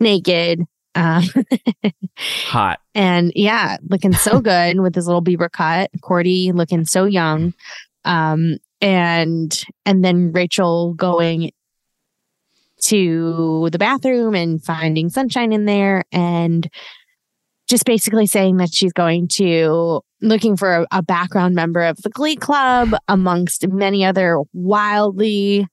naked. 0.01 0.62
Um, 0.95 1.24
Hot. 2.47 2.80
and 2.95 3.32
yeah, 3.34 3.78
looking 3.88 4.12
so 4.12 4.40
good 4.43 4.80
with 4.80 4.95
his 4.95 5.07
little 5.07 5.20
beaver 5.20 5.49
cut. 5.49 5.90
Chordy 6.03 6.53
looking 6.53 6.84
so 6.84 7.05
young. 7.05 7.55
Um, 8.05 8.59
and 8.80 9.62
and 9.86 10.05
then 10.05 10.32
Rachel 10.32 10.95
going 10.95 11.53
to 12.86 13.68
the 13.70 13.78
bathroom 13.78 14.34
and 14.34 14.62
finding 14.62 15.09
sunshine 15.09 15.53
in 15.53 15.66
there 15.66 16.05
and 16.11 16.68
just 17.68 17.84
basically 17.84 18.26
saying 18.26 18.58
that 18.58 18.72
she's 18.72 18.92
going 18.92 19.28
to 19.28 20.02
looking 20.20 20.56
for 20.56 20.86
a, 20.90 21.02
background 21.02 21.54
member 21.54 21.82
of 21.82 21.96
the 21.98 22.10
Glee 22.10 22.36
Club 22.36 22.90
amongst 23.08 23.66
many 23.68 24.04
other 24.04 24.38
wildly 24.52 25.66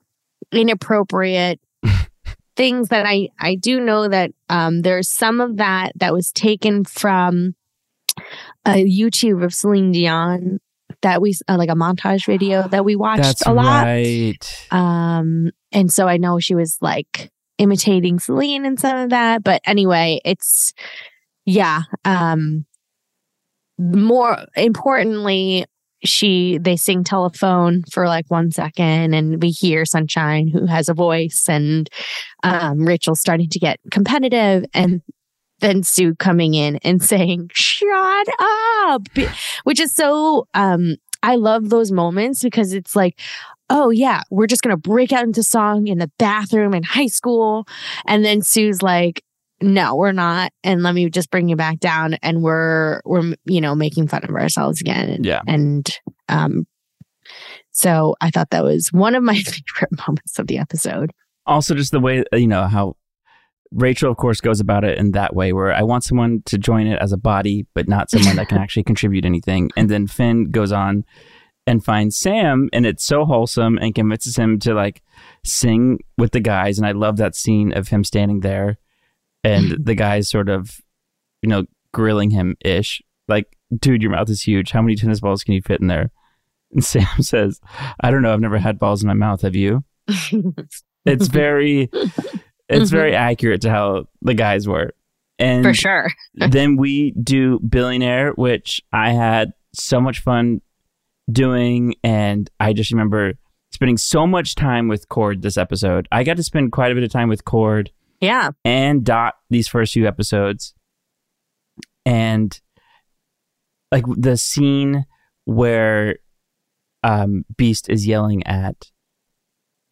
inappropriate 0.51 1.59
things 2.55 2.89
that 2.89 3.05
I 3.05 3.29
I 3.39 3.55
do 3.55 3.79
know 3.79 4.07
that 4.07 4.31
um, 4.49 4.81
there's 4.81 5.09
some 5.09 5.39
of 5.39 5.57
that 5.57 5.93
that 5.97 6.13
was 6.13 6.31
taken 6.31 6.83
from 6.83 7.55
a 8.65 8.85
YouTube 8.85 9.43
of 9.43 9.53
Celine 9.53 9.91
Dion 9.91 10.59
that 11.01 11.21
we 11.21 11.35
uh, 11.47 11.57
like 11.57 11.69
a 11.69 11.75
montage 11.75 12.25
video 12.25 12.67
that 12.67 12.83
we 12.83 12.95
watched 12.95 13.23
That's 13.23 13.45
a 13.45 13.53
lot. 13.53 13.85
right. 13.85 14.67
Um, 14.71 15.51
and 15.71 15.91
so 15.91 16.07
I 16.07 16.17
know 16.17 16.39
she 16.39 16.55
was 16.55 16.77
like 16.81 17.31
imitating 17.57 18.19
Celine 18.19 18.65
and 18.65 18.79
some 18.79 18.97
of 18.97 19.09
that. 19.11 19.43
But 19.43 19.61
anyway, 19.65 20.19
it's 20.25 20.73
yeah. 21.49 21.81
Um, 22.05 22.65
more 23.79 24.37
importantly, 24.55 25.65
she 26.03 26.59
they 26.59 26.75
sing 26.77 27.03
telephone 27.03 27.83
for 27.91 28.07
like 28.07 28.25
one 28.29 28.51
second 28.51 29.13
and 29.13 29.41
we 29.41 29.49
hear 29.49 29.83
sunshine 29.83 30.47
who 30.47 30.65
has 30.65 30.87
a 30.87 30.93
voice 30.93 31.45
and 31.49 31.89
um 32.43 32.85
rachel's 32.85 33.19
starting 33.19 33.49
to 33.49 33.59
get 33.59 33.81
competitive 33.91 34.63
and 34.73 35.01
then 35.59 35.83
sue 35.83 36.15
coming 36.15 36.53
in 36.53 36.77
and 36.83 37.03
saying 37.03 37.49
shut 37.51 38.27
up 38.83 39.05
which 39.65 39.81
is 39.81 39.93
so 39.93 40.47
um 40.53 40.95
i 41.21 41.35
love 41.35 41.69
those 41.69 41.91
moments 41.91 42.43
because 42.43 42.71
it's 42.71 42.95
like 42.95 43.19
oh 43.69 43.89
yeah 43.89 44.21
we're 44.31 44.47
just 44.47 44.61
gonna 44.61 44.77
break 44.77 45.11
out 45.11 45.25
into 45.25 45.43
song 45.43 45.87
in 45.87 45.97
the 45.97 46.09
bathroom 46.17 46.73
in 46.73 46.83
high 46.83 47.07
school 47.07 47.67
and 48.05 48.23
then 48.23 48.41
sue's 48.41 48.81
like 48.81 49.21
no, 49.61 49.95
we're 49.95 50.11
not. 50.11 50.51
And 50.63 50.83
let 50.83 50.95
me 50.95 51.09
just 51.09 51.31
bring 51.31 51.49
you 51.49 51.55
back 51.55 51.79
down. 51.79 52.15
And 52.21 52.41
we're, 52.41 53.01
we're, 53.05 53.35
you 53.45 53.61
know, 53.61 53.75
making 53.75 54.07
fun 54.07 54.23
of 54.23 54.29
ourselves 54.31 54.81
again. 54.81 55.23
Yeah. 55.23 55.41
And, 55.47 55.87
um, 56.27 56.65
so 57.71 58.15
I 58.21 58.29
thought 58.29 58.49
that 58.51 58.63
was 58.63 58.91
one 58.91 59.15
of 59.15 59.23
my 59.23 59.35
favorite 59.37 60.07
moments 60.07 60.39
of 60.39 60.47
the 60.47 60.57
episode. 60.57 61.11
Also, 61.45 61.75
just 61.75 61.91
the 61.91 61.99
way, 61.99 62.23
you 62.33 62.47
know, 62.47 62.67
how 62.67 62.95
Rachel, 63.71 64.11
of 64.11 64.17
course, 64.17 64.41
goes 64.41 64.59
about 64.59 64.83
it 64.83 64.97
in 64.97 65.11
that 65.11 65.35
way 65.35 65.53
where 65.53 65.73
I 65.73 65.83
want 65.83 66.03
someone 66.03 66.41
to 66.45 66.57
join 66.57 66.87
it 66.87 66.99
as 67.01 67.11
a 67.11 67.17
body, 67.17 67.65
but 67.73 67.87
not 67.87 68.09
someone 68.11 68.35
that 68.35 68.49
can 68.49 68.57
actually 68.57 68.83
contribute 68.83 69.25
anything. 69.25 69.69
And 69.77 69.89
then 69.89 70.07
Finn 70.07 70.51
goes 70.51 70.71
on 70.71 71.05
and 71.67 71.83
finds 71.83 72.17
Sam, 72.17 72.67
and 72.73 72.85
it's 72.85 73.05
so 73.05 73.25
wholesome 73.25 73.77
and 73.77 73.93
convinces 73.93 74.35
him 74.35 74.57
to 74.59 74.73
like 74.73 75.03
sing 75.45 75.99
with 76.17 76.31
the 76.31 76.39
guys. 76.39 76.79
And 76.79 76.87
I 76.87 76.93
love 76.93 77.17
that 77.17 77.35
scene 77.35 77.71
of 77.73 77.89
him 77.89 78.03
standing 78.03 78.39
there 78.39 78.79
and 79.43 79.77
the 79.85 79.95
guy's 79.95 80.29
sort 80.29 80.49
of, 80.49 80.79
you 81.41 81.49
know, 81.49 81.65
grilling 81.93 82.29
him 82.31 82.55
ish. 82.61 83.01
Like, 83.27 83.57
dude, 83.77 84.01
your 84.01 84.11
mouth 84.11 84.29
is 84.29 84.41
huge. 84.41 84.71
How 84.71 84.81
many 84.81 84.95
tennis 84.95 85.19
balls 85.19 85.43
can 85.43 85.53
you 85.53 85.61
fit 85.61 85.81
in 85.81 85.87
there? 85.87 86.11
And 86.71 86.83
Sam 86.83 87.21
says, 87.21 87.59
I 88.01 88.11
don't 88.11 88.21
know. 88.21 88.33
I've 88.33 88.41
never 88.41 88.57
had 88.57 88.79
balls 88.79 89.01
in 89.01 89.07
my 89.07 89.13
mouth. 89.13 89.41
Have 89.41 89.55
you? 89.55 89.83
it's 90.07 91.27
very, 91.27 91.89
it's 91.93 92.15
mm-hmm. 92.69 92.85
very 92.85 93.15
accurate 93.15 93.61
to 93.61 93.69
how 93.69 94.05
the 94.21 94.33
guys 94.33 94.67
were. 94.67 94.93
And 95.37 95.63
For 95.63 95.73
sure. 95.73 96.11
then 96.33 96.75
we 96.75 97.11
do 97.11 97.59
Billionaire, 97.59 98.31
which 98.33 98.81
I 98.91 99.11
had 99.11 99.53
so 99.73 100.01
much 100.01 100.19
fun 100.19 100.61
doing. 101.31 101.95
And 102.03 102.49
I 102.59 102.73
just 102.73 102.91
remember 102.91 103.33
spending 103.71 103.97
so 103.97 104.27
much 104.27 104.55
time 104.55 104.89
with 104.89 105.07
Chord 105.07 105.41
this 105.41 105.57
episode. 105.57 106.09
I 106.11 106.23
got 106.23 106.37
to 106.37 106.43
spend 106.43 106.73
quite 106.73 106.91
a 106.91 106.95
bit 106.95 107.05
of 107.05 107.11
time 107.11 107.29
with 107.29 107.45
Chord 107.45 107.91
Yeah. 108.21 108.51
and 108.65 109.03
Dot 109.03 109.35
these 109.49 109.67
first 109.67 109.93
few 109.93 110.07
episodes. 110.07 110.73
And 112.05 112.59
like 113.91 114.05
the 114.07 114.37
scene 114.37 115.05
where 115.45 116.17
um, 117.03 117.45
Beiste 117.55 117.89
is 117.89 118.07
yelling 118.07 118.45
at 118.45 118.91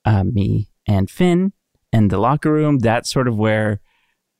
uh, 0.06 0.24
me 0.24 0.70
and 0.88 1.10
Finn 1.10 1.54
in 1.92 2.08
the 2.10 2.18
locker 2.18 2.52
room, 2.52 2.80
that's 2.80 3.10
sort 3.10 3.28
of 3.28 3.38
where 3.38 3.82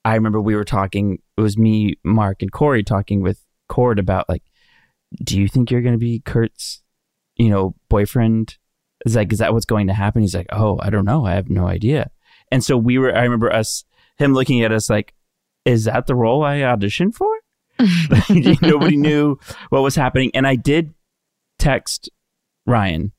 I 0.06 0.16
remember 0.16 0.40
we 0.40 0.56
were 0.56 0.64
talking. 0.64 1.20
It 1.38 1.42
was 1.42 1.58
me, 1.58 1.96
Mark, 2.04 2.42
and 2.42 2.52
Cory 2.52 2.84
talking 2.84 3.22
with 3.22 3.44
Chord 3.68 4.00
about 4.00 4.30
like, 4.30 4.44
do 5.24 5.40
you 5.40 5.48
think 5.48 5.72
you're 5.72 5.82
going 5.82 5.94
to 5.94 6.00
be 6.00 6.20
Kurt's, 6.20 6.82
you 7.36 7.50
know, 7.50 7.76
boyfriend? 7.90 8.58
Is 9.06 9.16
like, 9.16 9.32
is 9.32 9.40
that 9.40 9.54
what's 9.54 9.66
going 9.66 9.88
to 9.88 9.94
happen? 9.94 10.22
He's 10.22 10.36
like, 10.36 10.48
oh, 10.52 10.80
I 10.82 10.90
don't 10.90 11.06
know. 11.06 11.26
I 11.26 11.34
have 11.34 11.50
no 11.50 11.68
idea. 11.68 12.10
And 12.52 12.64
so 12.64 12.78
we 12.78 12.98
were, 12.98 13.16
I 13.16 13.24
remember 13.24 13.52
us, 13.52 13.84
him 14.18 14.34
looking 14.34 14.64
at 14.64 14.72
us 14.72 14.89
like, 14.89 15.14
is 15.66 15.86
that 15.86 16.08
the 16.08 16.16
role 16.16 16.43
I 16.43 16.60
auditioned 16.60 17.14
for? 17.14 17.30
Nobody 18.62 18.98
knew 18.98 19.38
what 19.70 19.84
was 19.84 19.95
happening. 19.95 20.32
And 20.34 20.48
I 20.48 20.56
did 20.56 20.93
text 21.60 22.10
Ryan 22.66 23.12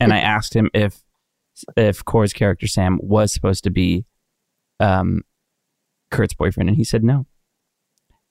and 0.00 0.12
I 0.12 0.18
asked 0.18 0.54
him 0.54 0.70
if, 0.74 1.02
if 1.76 2.04
Chord's 2.04 2.32
character 2.32 2.66
Sam 2.66 2.98
was 3.02 3.32
supposed 3.32 3.64
to 3.64 3.70
be 3.70 4.06
um, 4.80 5.22
Kurt's 6.10 6.34
boyfriend. 6.34 6.68
And 6.68 6.76
he 6.76 6.84
said 6.84 7.04
no. 7.04 7.26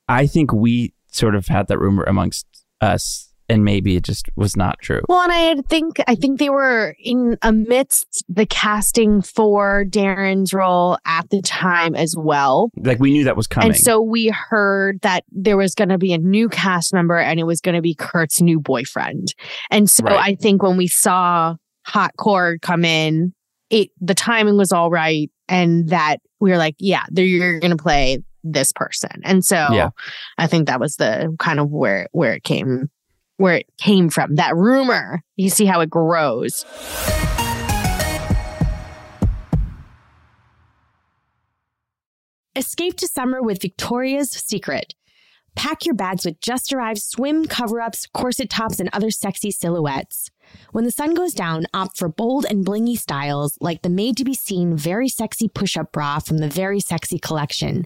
I 0.08 0.28
think 0.28 0.52
we 0.52 0.94
sort 1.12 1.36
of 1.36 1.48
had 1.48 1.68
that 1.68 1.80
rumor 1.80 2.04
amongst 2.04 2.48
us 2.82 3.31
and 3.52 3.66
maybe 3.66 3.95
it 3.95 4.04
just 4.04 4.28
was 4.36 4.56
not 4.56 4.80
true. 4.80 5.02
Well, 5.10 5.22
and 5.22 5.32
I 5.32 5.62
think 5.68 5.97
I 6.08 6.16
think 6.16 6.39
they 6.39 6.49
were 6.49 6.95
in 6.99 7.38
amidst 7.41 8.24
the 8.30 8.45
casting 8.45 9.22
for 9.22 9.86
Darren's 9.86 10.54
role 10.54 10.97
at 11.06 11.30
the 11.30 11.41
time 11.41 11.93
as 11.95 12.16
well. 12.18 12.72
Like 12.78 12.99
we 12.99 13.12
knew 13.12 13.26
that 13.26 13.36
was 13.36 13.47
coming. 13.47 13.72
And 13.72 13.78
so 13.78 14.02
we 14.02 14.30
heard 14.30 15.02
that 15.02 15.26
there 15.32 15.58
was 15.58 15.76
going 15.76 15.89
to 15.89 15.97
be 15.97 16.14
a 16.14 16.18
new 16.18 16.47
cast 16.49 16.93
member 16.93 17.18
and 17.18 17.39
it 17.39 17.43
was 17.43 17.62
going 17.62 17.76
to 17.76 17.82
be 17.82 17.93
Kurt's 17.93 18.41
new 18.41 18.60
boyfriend. 18.60 19.34
And 19.70 19.89
so 19.89 20.06
Right. 20.06 20.32
I 20.32 20.36
think 20.36 20.64
when 20.64 20.78
we 20.78 20.88
saw 20.88 21.56
Hot 21.86 22.12
Chord 22.18 22.62
come 22.62 22.86
in, 22.86 23.34
it 23.70 23.89
the 23.99 24.16
timing 24.16 24.58
was 24.58 24.72
all 24.72 24.89
right 24.89 25.30
and 25.47 25.89
that 25.89 26.18
we 26.39 26.52
were 26.52 26.58
like, 26.58 26.76
yeah, 26.80 27.04
you're 27.14 27.60
going 27.60 27.76
to 27.76 27.82
play 27.84 28.20
this 28.43 28.72
person. 28.72 29.22
And 29.24 29.43
so 29.45 29.56
Yeah. 29.72 29.89
I 30.38 30.47
think 30.47 30.68
that 30.68 30.80
was 30.80 30.95
the 30.95 31.36
kind 31.38 31.60
of 31.60 31.70
where 31.70 32.08
where 32.12 32.34
it 32.34 32.43
came 32.43 32.89
where 33.42 33.56
it 33.56 33.66
came 33.78 34.10
from. 34.10 34.36
That 34.36 34.56
rumor. 34.56 35.24
You 35.36 35.50
see 35.50 35.66
how 35.66 35.82
it 35.82 35.89
grows. 35.89 36.66
Escape 42.56 42.96
to 42.98 43.08
summer 43.08 43.42
with 43.42 43.62
Victoria's 43.62 44.30
Secret. 44.30 44.94
Pack 45.56 45.86
your 45.86 45.96
bags 45.96 46.26
with 46.26 46.39
just 46.39 46.72
arrived 46.72 47.02
swim 47.02 47.46
cover 47.46 47.82
ups, 47.82 48.08
corset 48.14 48.50
tops, 48.50 48.80
and 48.80 48.89
other 48.94 49.12
sexy 49.12 49.52
silhouettes. 49.52 50.30
When 50.72 50.86
the 50.86 50.92
sun 50.92 51.14
goes 51.14 51.34
down, 51.34 51.66
opt 51.74 51.98
for 51.98 52.08
bold 52.08 52.46
and 52.46 52.66
blingy 52.66 52.98
styles 52.98 53.58
like 53.60 53.82
the 53.82 53.89
made 53.89 54.18
to 54.18 54.24
be 54.24 54.34
seen 54.34 54.76
very 54.76 55.10
sexy 55.10 55.48
push 55.48 55.76
up 55.76 55.92
bra 55.92 56.20
from 56.20 56.38
the 56.38 56.48
Very 56.48 56.80
Sexy 56.80 57.20
collection. 57.20 57.86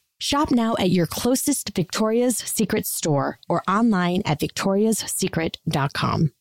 Shop 0.23 0.51
now 0.51 0.75
at 0.77 0.91
your 0.91 1.07
closest 1.07 1.75
Victoria's 1.75 2.37
Secret 2.37 2.85
store 2.85 3.39
or 3.49 3.63
online 3.67 4.21
at 4.23 4.39
victoriassecret.com. 4.39 6.31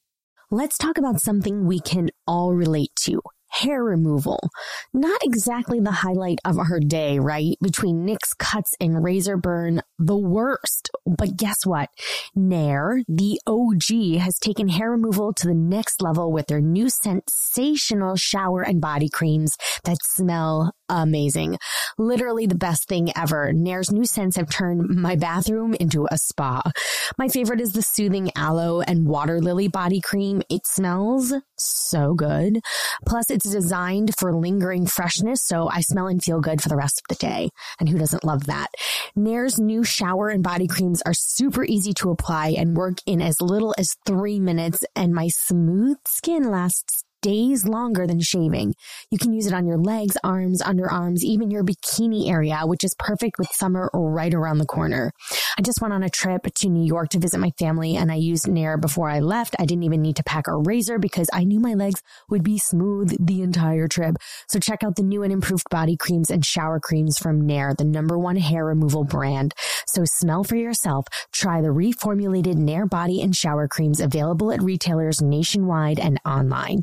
Let's 0.50 0.76
talk 0.76 0.98
about 0.98 1.22
something 1.22 1.64
we 1.64 1.80
can 1.80 2.10
all 2.26 2.52
relate 2.52 2.90
to. 3.04 3.22
Hair 3.48 3.82
removal. 3.82 4.50
Not 4.92 5.22
exactly 5.24 5.80
the 5.80 5.92
highlight 5.92 6.40
of 6.44 6.58
our 6.58 6.78
day, 6.78 7.18
right? 7.18 7.56
Between 7.62 8.04
nicks 8.04 8.34
cuts 8.34 8.74
and 8.82 9.02
razor 9.02 9.38
burn, 9.38 9.80
the 9.98 10.16
worst. 10.16 10.90
But 11.06 11.38
guess 11.38 11.64
what? 11.64 11.88
Nair, 12.34 13.00
the 13.08 13.40
OG, 13.46 14.20
has 14.20 14.38
taken 14.38 14.68
hair 14.68 14.90
removal 14.90 15.32
to 15.32 15.46
the 15.48 15.54
next 15.54 16.02
level 16.02 16.30
with 16.30 16.48
their 16.48 16.60
new 16.60 16.90
sensational 16.90 18.16
shower 18.16 18.60
and 18.60 18.78
body 18.78 19.08
creams 19.08 19.56
that 19.84 19.96
smell 20.02 20.74
amazing. 20.90 21.56
Literally 21.96 22.46
the 22.46 22.54
best 22.54 22.88
thing 22.88 23.12
ever. 23.16 23.52
Nair's 23.52 23.90
new 23.90 24.04
scents 24.04 24.36
have 24.36 24.50
turned 24.50 24.88
my 24.88 25.16
bathroom 25.16 25.74
into 25.74 26.06
a 26.10 26.18
spa. 26.18 26.62
My 27.16 27.28
favorite 27.28 27.60
is 27.60 27.72
the 27.72 27.82
soothing 27.82 28.30
aloe 28.36 28.80
and 28.80 29.06
water 29.06 29.40
lily 29.40 29.68
body 29.68 30.00
cream. 30.00 30.42
It 30.50 30.66
smells 30.66 31.32
so 31.56 32.14
good. 32.14 32.60
Plus, 33.06 33.30
it's 33.30 33.50
designed 33.50 34.14
for 34.18 34.34
lingering 34.34 34.86
freshness, 34.86 35.40
so 35.44 35.68
I 35.68 35.80
smell 35.80 36.08
and 36.08 36.22
feel 36.22 36.40
good 36.40 36.60
for 36.60 36.68
the 36.68 36.76
rest 36.76 37.00
of 37.00 37.08
the 37.08 37.26
day. 37.26 37.50
And 37.78 37.88
who 37.88 37.98
doesn't 37.98 38.24
love 38.24 38.46
that? 38.46 38.68
Nair's 39.14 39.58
new 39.58 39.84
shower 39.84 40.28
and 40.28 40.42
body 40.42 40.66
creams 40.66 41.02
are 41.02 41.14
super 41.14 41.64
easy 41.64 41.92
to 41.94 42.10
apply 42.10 42.54
and 42.58 42.76
work 42.76 42.98
in 43.06 43.22
as 43.22 43.40
little 43.40 43.74
as 43.78 43.96
three 44.06 44.40
minutes, 44.40 44.84
and 44.96 45.14
my 45.14 45.28
smooth 45.28 45.98
skin 46.06 46.50
lasts 46.50 47.04
days 47.22 47.66
longer 47.66 48.06
than 48.06 48.20
shaving. 48.20 48.74
You 49.10 49.18
can 49.18 49.32
use 49.32 49.46
it 49.46 49.52
on 49.52 49.66
your 49.66 49.78
legs, 49.78 50.16
arms, 50.22 50.62
underarms, 50.62 51.20
even 51.22 51.50
your 51.50 51.64
bikini 51.64 52.30
area, 52.30 52.60
which 52.64 52.84
is 52.84 52.94
perfect 52.98 53.38
with 53.38 53.48
summer 53.52 53.90
right 53.94 54.32
around 54.32 54.58
the 54.58 54.66
corner. 54.66 55.12
I 55.58 55.62
just 55.62 55.80
went 55.80 55.94
on 55.94 56.02
a 56.02 56.10
trip 56.10 56.42
to 56.54 56.68
New 56.68 56.84
York 56.84 57.10
to 57.10 57.18
visit 57.18 57.38
my 57.38 57.50
family 57.58 57.96
and 57.96 58.10
I 58.10 58.16
used 58.16 58.48
Nair 58.48 58.76
before 58.76 59.08
I 59.08 59.20
left. 59.20 59.56
I 59.58 59.66
didn't 59.66 59.84
even 59.84 60.02
need 60.02 60.16
to 60.16 60.24
pack 60.24 60.46
a 60.48 60.56
razor 60.56 60.98
because 60.98 61.28
I 61.32 61.44
knew 61.44 61.60
my 61.60 61.74
legs 61.74 62.02
would 62.28 62.42
be 62.42 62.58
smooth 62.58 63.16
the 63.20 63.42
entire 63.42 63.88
trip. 63.88 64.16
So 64.48 64.58
check 64.58 64.82
out 64.82 64.96
the 64.96 65.02
new 65.02 65.22
and 65.22 65.32
improved 65.32 65.68
body 65.70 65.96
creams 65.96 66.30
and 66.30 66.44
shower 66.44 66.80
creams 66.80 67.18
from 67.18 67.46
Nair, 67.46 67.74
the 67.76 67.84
number 67.84 68.18
one 68.18 68.36
hair 68.36 68.64
removal 68.64 69.04
brand. 69.04 69.54
So 69.86 70.04
smell 70.04 70.44
for 70.44 70.56
yourself. 70.56 71.06
Try 71.32 71.60
the 71.60 71.68
reformulated 71.68 72.56
Nair 72.56 72.86
body 72.86 73.20
and 73.20 73.34
shower 73.34 73.68
creams 73.68 74.00
available 74.00 74.52
at 74.52 74.62
retailers 74.62 75.20
nationwide 75.20 75.98
and 75.98 76.20
online. 76.24 76.82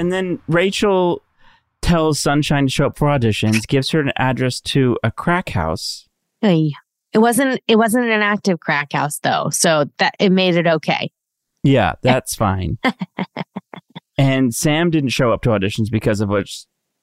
And 0.00 0.10
then 0.10 0.38
Rachel 0.48 1.20
tells 1.82 2.18
Sunshine 2.18 2.64
to 2.66 2.72
show 2.72 2.86
up 2.86 2.96
for 2.96 3.08
auditions, 3.08 3.66
gives 3.68 3.90
her 3.90 4.00
an 4.00 4.12
address 4.16 4.58
to 4.62 4.96
a 5.04 5.10
crack 5.10 5.50
house. 5.50 6.08
Hey, 6.40 6.72
it 7.12 7.18
wasn't 7.18 7.60
it 7.68 7.76
wasn't 7.76 8.06
an 8.06 8.22
active 8.22 8.60
crack 8.60 8.94
house 8.94 9.18
though, 9.18 9.50
so 9.50 9.90
that 9.98 10.14
it 10.18 10.30
made 10.30 10.56
it 10.56 10.66
okay. 10.66 11.12
Yeah, 11.62 11.96
that's 12.00 12.34
fine. 12.34 12.78
and 14.16 14.54
Sam 14.54 14.88
didn't 14.88 15.10
show 15.10 15.32
up 15.32 15.42
to 15.42 15.50
auditions 15.50 15.90
because 15.90 16.22
of 16.22 16.30
what 16.30 16.46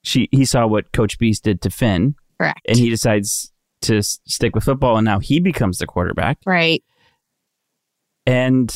she 0.03 0.27
he 0.31 0.43
saw 0.43 0.65
what 0.65 0.91
Coach 0.91 1.19
Beiste 1.19 1.43
did 1.43 1.61
to 1.61 1.69
Finn. 1.69 2.15
Correct. 2.39 2.61
And 2.67 2.79
he 2.79 2.89
decides 2.89 3.51
to 3.81 3.97
s- 3.97 4.19
stick 4.25 4.55
with 4.55 4.63
football 4.63 4.97
and 4.97 5.05
now 5.05 5.19
he 5.19 5.39
becomes 5.39 5.77
the 5.77 5.85
quarterback. 5.85 6.39
right. 6.47 6.83
And 8.25 8.75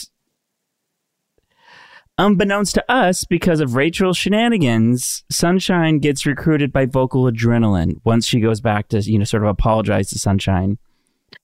unbeknownst 2.18 2.76
to 2.76 2.92
us, 2.92 3.24
because 3.26 3.60
of 3.60 3.76
Rachel's 3.76 4.18
shenanigans, 4.18 5.24
Sunshine 5.32 6.00
gets 6.00 6.26
recruited 6.26 6.72
by 6.72 6.86
Vocal 6.86 7.24
Adrenaline 7.24 7.96
once 8.04 8.26
she 8.28 8.40
goes 8.40 8.62
back 8.62 8.88
to, 8.90 9.00
you 9.02 9.18
know, 9.18 9.24
sort 9.26 9.44
of 9.44 9.50
apologize 9.50 10.10
to 10.10 10.20
Sunshine. 10.20 10.78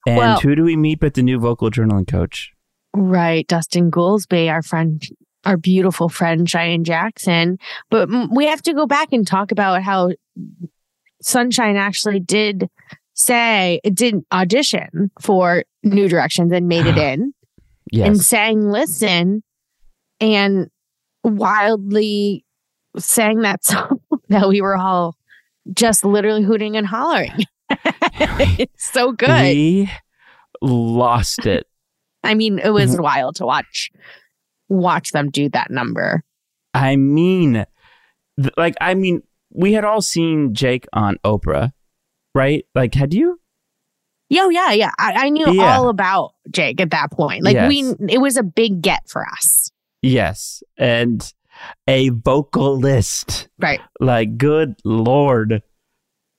And 0.06 0.18
Well- 0.18 0.40
who 0.40 0.56
do 0.56 0.64
we 0.64 0.76
meet 0.76 1.00
but 1.00 1.14
the 1.16 1.24
new 1.24 1.40
Vocal 1.40 1.70
Adrenaline 1.70 2.08
coach? 2.08 2.52
Right. 2.94 3.48
Dustin 3.48 3.92
Goolsby, 3.92 4.50
our 4.52 4.62
friend, 4.62 5.02
our 5.46 5.58
beautiful 5.58 6.10
friend, 6.10 6.50
Cheyenne 6.50 6.84
Jackson. 6.84 7.58
But 7.90 8.10
we 8.36 8.46
have 8.48 8.62
to 8.64 8.74
go 8.74 8.86
back 8.88 9.10
and 9.12 9.26
talk 9.26 9.52
about 9.52 9.84
how 9.84 10.12
Sunshine 11.22 11.76
actually 11.76 12.20
did 12.20 12.70
say, 13.14 13.80
it 13.84 13.96
did 13.96 14.24
audition 14.32 15.10
for 15.22 15.64
New 15.84 16.08
Directions 16.08 16.52
and 16.52 16.68
made 16.68 16.86
it 16.86 16.98
in 17.14 17.34
Yes. 17.92 18.08
and 18.08 18.20
sang 18.22 18.70
Listen 18.70 19.44
and 20.20 20.70
wildly 21.24 22.46
sang 22.98 23.42
that 23.42 23.64
song 23.66 24.00
that 24.30 24.48
we 24.48 24.62
were 24.62 24.78
all 24.78 25.16
just 25.74 26.06
literally 26.06 26.44
hooting 26.44 26.78
and 26.78 26.88
hollering. 26.88 27.46
it's 27.70 28.86
so 28.92 29.12
good. 29.12 29.30
We 29.30 29.92
lost 30.62 31.46
it. 31.46 31.68
I 32.24 32.34
mean, 32.34 32.60
it 32.60 32.70
was 32.70 32.94
mm-hmm. 32.94 33.04
wild 33.04 33.36
to 33.38 33.46
watch 33.46 33.92
watch 34.70 35.12
them 35.12 35.30
do 35.30 35.50
that 35.50 35.72
number. 35.72 36.24
I 36.74 36.96
mean, 36.96 37.66
like, 38.58 38.76
I 38.82 38.94
mean, 38.96 39.24
we 39.52 39.74
had 39.74 39.86
all 39.86 40.02
seen 40.02 40.54
Jake 40.54 40.86
on 40.94 41.18
Oprah, 41.24 41.72
right? 42.36 42.66
Like, 42.76 42.94
had 42.94 43.14
you? 43.14 43.40
Yo, 44.30 44.44
oh, 44.44 44.50
yeah, 44.50 44.72
yeah. 44.74 44.92
I, 45.00 45.28
I 45.28 45.30
knew 45.30 45.50
Yeah. 45.54 45.78
all 45.78 45.88
about 45.88 46.34
Jake 46.52 46.82
at 46.82 46.92
that 46.92 47.12
point. 47.12 47.44
Like 47.44 47.54
Yes. 47.54 47.70
we, 47.70 48.14
it 48.14 48.20
was 48.20 48.36
a 48.36 48.44
big 48.44 48.82
get 48.82 49.08
for 49.08 49.26
us. 49.26 49.72
Yes. 50.02 50.62
And 50.78 51.32
a 51.88 52.10
vocalist. 52.10 53.50
Right. 53.60 53.80
Like, 54.00 54.38
good 54.38 54.76
Lord. 54.84 55.62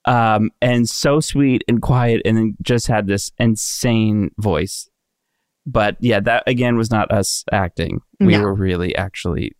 Um, 0.05 0.51
and 0.63 0.89
so 0.89 1.21
sweet 1.21 1.65
and 1.69 1.83
quiet, 1.83 2.23
and 2.25 2.37
then 2.37 2.57
just 2.63 2.87
had 2.87 3.07
this 3.07 3.31
insane 3.39 4.31
voice. 4.39 4.89
But 5.67 5.97
yeah, 6.01 6.21
that 6.21 6.45
again 6.47 6.77
was 6.79 6.91
not 6.91 7.11
us 7.13 7.45
acting. 7.53 8.01
We 8.21 8.33
No. 8.33 8.41
were 8.43 8.55
really 8.55 8.97
actually 8.97 9.53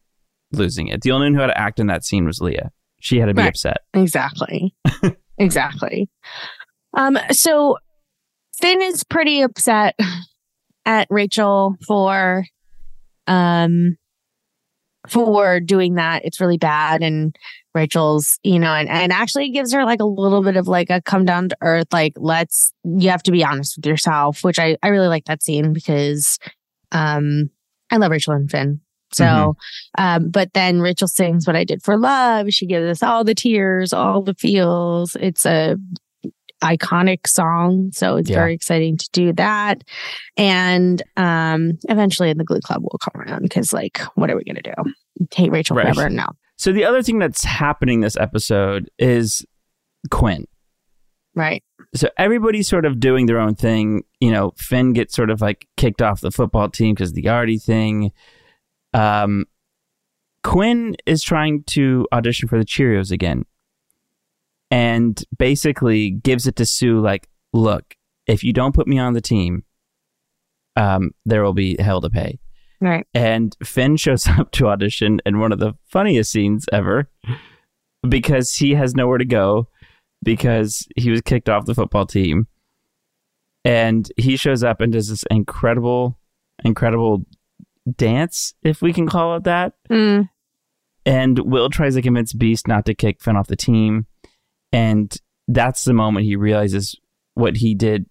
losing 0.53 0.89
it. 0.89 1.03
The 1.03 1.11
only 1.11 1.27
one 1.27 1.35
who 1.35 1.41
had 1.43 1.49
to 1.49 1.59
act 1.59 1.81
in 1.81 1.89
that 1.89 2.03
scene 2.05 2.25
was 2.25 2.41
Lea. 2.41 2.61
She 3.01 3.19
had 3.19 3.27
to 3.27 3.35
be 3.35 3.43
Right. 3.43 3.49
upset. 3.49 3.79
Exactly. 3.93 4.75
exactly. 5.39 6.09
Um, 6.97 7.19
so 7.31 7.77
Finn 8.59 8.81
is 8.81 9.05
pretty 9.05 9.43
upset 9.43 9.99
at 10.87 11.09
Rachel 11.11 11.77
for 11.87 12.47
um 13.29 13.97
for 15.09 15.61
doing 15.61 15.95
that. 15.95 16.25
It's 16.25 16.41
really 16.41 16.59
bad. 16.59 17.03
And 17.03 17.35
Rachel's, 17.75 18.39
you 18.43 18.59
know, 18.59 18.75
and, 18.75 18.89
and 18.89 19.13
actually 19.13 19.51
gives 19.51 19.73
her 19.73 19.85
like 19.85 20.01
a 20.01 20.05
little 20.07 20.43
bit 20.43 20.57
of 20.57 20.69
like 20.69 20.91
a 20.91 21.01
come 21.01 21.25
down 21.25 21.49
to 21.49 21.57
earth, 21.63 21.87
like, 21.93 22.13
let's 22.17 22.73
you 22.85 23.09
have 23.11 23.23
to 23.23 23.33
be 23.33 23.45
honest 23.45 23.77
with 23.77 23.87
yourself, 23.87 24.45
which 24.45 24.59
I, 24.59 24.77
I 24.83 24.89
really 24.89 25.09
like 25.09 25.25
that 25.27 25.43
scene 25.43 25.73
because 25.73 26.39
um 26.93 27.51
I 27.91 27.97
love 27.97 28.11
Rachel 28.11 28.35
and 28.35 28.51
Finn. 28.51 28.81
So 29.13 29.25
Mhm. 29.25 29.55
um, 29.99 30.31
but 30.31 30.53
then 30.53 30.81
Rachel 30.83 31.09
sings 31.09 31.47
What 31.47 31.57
I 31.57 31.65
Did 31.65 31.83
for 31.83 31.97
Love. 31.97 32.51
She 32.51 32.67
gives 32.67 32.87
us 32.87 33.03
all 33.03 33.25
the 33.25 33.35
tears, 33.35 33.93
all 33.95 34.21
the 34.23 34.35
feels. 34.35 35.17
It's 35.17 35.47
a 35.47 35.77
iconic 36.63 37.27
song. 37.27 37.91
So 37.93 38.17
it's 38.17 38.29
Yeah. 38.31 38.37
very 38.37 38.55
exciting 38.55 38.97
to 38.97 39.09
do 39.13 39.33
that. 39.35 39.85
And 40.37 41.03
um 41.17 41.79
eventually 41.89 42.31
in 42.31 42.39
the 42.39 42.45
Glee 42.45 42.61
Club 42.61 42.83
will 42.83 42.99
come 43.03 43.21
around 43.23 43.43
because 43.43 43.73
like, 43.73 43.99
what 44.15 44.31
are 44.31 44.37
we 44.37 44.45
gonna 44.45 44.63
do? 44.63 44.73
Hate 45.35 45.51
Rachel 45.51 45.77
Right. 45.77 45.95
forever? 45.95 46.11
No. 46.11 46.27
So 46.57 46.73
the 46.73 46.85
other 46.85 47.03
thing 47.03 47.19
that's 47.19 47.45
happening 47.45 48.01
this 48.01 48.17
episode 48.17 48.91
is 48.99 49.45
Quinn. 50.11 50.45
Right. 51.35 51.63
so 51.95 52.09
everybody's 52.19 52.67
sort 52.69 52.85
of 52.85 52.99
doing 52.99 53.27
their 53.27 53.39
own 53.39 53.55
thing. 53.55 54.03
You 54.21 54.31
know, 54.33 54.53
Finn 54.57 54.93
gets 54.93 55.15
sort 55.15 55.31
of 55.31 55.41
like 55.41 55.69
kicked 55.77 56.03
off 56.03 56.21
the 56.21 56.33
football 56.33 56.69
team 56.69 56.95
because 56.95 57.13
the 57.13 57.29
Artie 57.29 57.59
thing. 57.59 58.11
Um, 58.93 59.45
Quinn 60.45 60.97
is 61.07 61.23
trying 61.23 61.63
to 61.69 62.07
audition 62.13 62.49
for 62.49 62.59
the 62.59 62.65
Cheerios 62.65 63.11
again, 63.11 63.45
and 64.71 65.23
basically 65.39 66.11
gives 66.11 66.47
it 66.47 66.57
to 66.57 66.67
Sue 66.67 67.01
like, 67.01 67.29
"Look, 67.53 67.97
if 68.27 68.45
you 68.45 68.53
don't 68.53 68.75
put 68.75 68.87
me 68.87 68.99
on 68.99 69.15
the 69.15 69.21
team, 69.21 69.65
um, 70.77 71.11
there 71.25 71.43
will 71.43 71.55
be 71.55 71.77
hell 71.81 72.01
to 72.01 72.11
pay." 72.11 72.39
Right. 72.81 73.07
And 73.13 73.57
Finn 73.65 73.97
shows 73.97 74.27
up 74.39 74.51
to 74.53 74.69
audition, 74.69 75.21
and 75.27 75.41
one 75.41 75.53
of 75.53 75.59
the 75.59 75.75
funniest 75.85 76.33
scenes 76.33 76.67
ever 76.73 77.09
because 78.09 78.55
he 78.55 78.75
has 78.75 78.95
nowhere 78.95 79.19
to 79.19 79.25
go 79.25 79.69
because 80.23 80.87
he 80.97 81.11
was 81.11 81.21
kicked 81.21 81.49
off 81.49 81.67
the 81.67 81.75
football 81.75 82.07
team. 82.07 82.47
And 83.65 84.11
he 84.17 84.37
shows 84.37 84.65
up 84.65 84.81
and 84.81 84.93
does 84.93 85.09
this 85.09 85.25
incredible, 85.31 86.19
incredible 86.65 87.27
dance, 87.97 88.55
if 88.63 88.81
we 88.81 88.93
can 88.93 89.09
call 89.09 89.37
it 89.37 89.45
that. 89.45 89.75
Mm. 89.91 90.29
And 91.05 91.39
Will 91.41 91.69
tries 91.69 91.95
to 91.95 92.03
convince 92.03 92.33
Beiste 92.33 92.69
not 92.69 92.87
to 92.87 92.95
kick 92.95 93.23
Finn 93.23 93.37
off 93.37 93.49
the 93.49 93.57
team. 93.57 94.07
And 94.73 95.15
that's 95.47 95.85
the 95.85 95.95
moment 95.95 96.27
he 96.27 96.37
realizes 96.37 96.95
what 97.35 97.57
he 97.57 97.75
did 97.75 98.07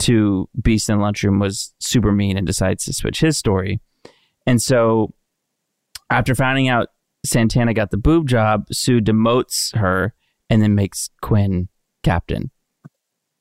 to 0.00 0.48
Beiste 0.60 0.90
in 0.90 0.98
the 0.98 1.02
lunchroom 1.02 1.38
was 1.38 1.72
super 1.78 2.12
mean 2.12 2.36
and 2.36 2.46
decides 2.46 2.84
to 2.84 2.92
switch 2.92 3.20
his 3.20 3.38
story. 3.38 3.80
And 4.46 4.60
so 4.60 5.14
after 6.10 6.34
finding 6.34 6.68
out 6.68 6.88
Santana 7.24 7.72
got 7.72 7.90
the 7.90 7.96
boob 7.96 8.28
job, 8.28 8.66
Sue 8.72 9.00
demotes 9.00 9.74
her 9.76 10.12
and 10.50 10.60
then 10.60 10.74
makes 10.74 11.08
Quinn 11.22 11.68
captain. 12.02 12.50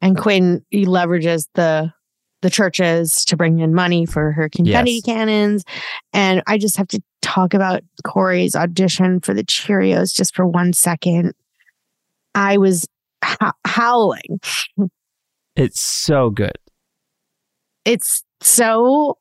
And 0.01 0.17
Quinn 0.17 0.65
he 0.69 0.85
leverages 0.85 1.47
the 1.55 1.91
the 2.41 2.49
churches 2.49 3.23
to 3.25 3.37
bring 3.37 3.59
in 3.59 3.73
money 3.73 4.05
for 4.05 4.33
her 4.33 4.49
confetti 4.49 4.91
Yes. 4.95 5.03
cannons. 5.03 5.63
And 6.11 6.43
I 6.45 6.57
just 6.57 6.75
have 6.75 6.89
to 6.89 7.01
talk 7.21 7.53
about 7.53 7.81
Cory's 8.03 8.53
audition 8.53 9.21
for 9.21 9.33
the 9.33 9.45
Cheerios 9.45 10.13
just 10.13 10.35
for 10.35 10.45
one 10.45 10.73
second. 10.73 11.33
I 12.35 12.57
was 12.57 12.87
ho- 13.23 13.51
howling. 13.65 14.39
It's 15.55 15.79
so 15.81 16.29
good. 16.29 16.57
It's 17.85 18.23
so 18.41 19.17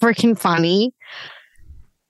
freaking 0.00 0.38
funny. 0.38 0.94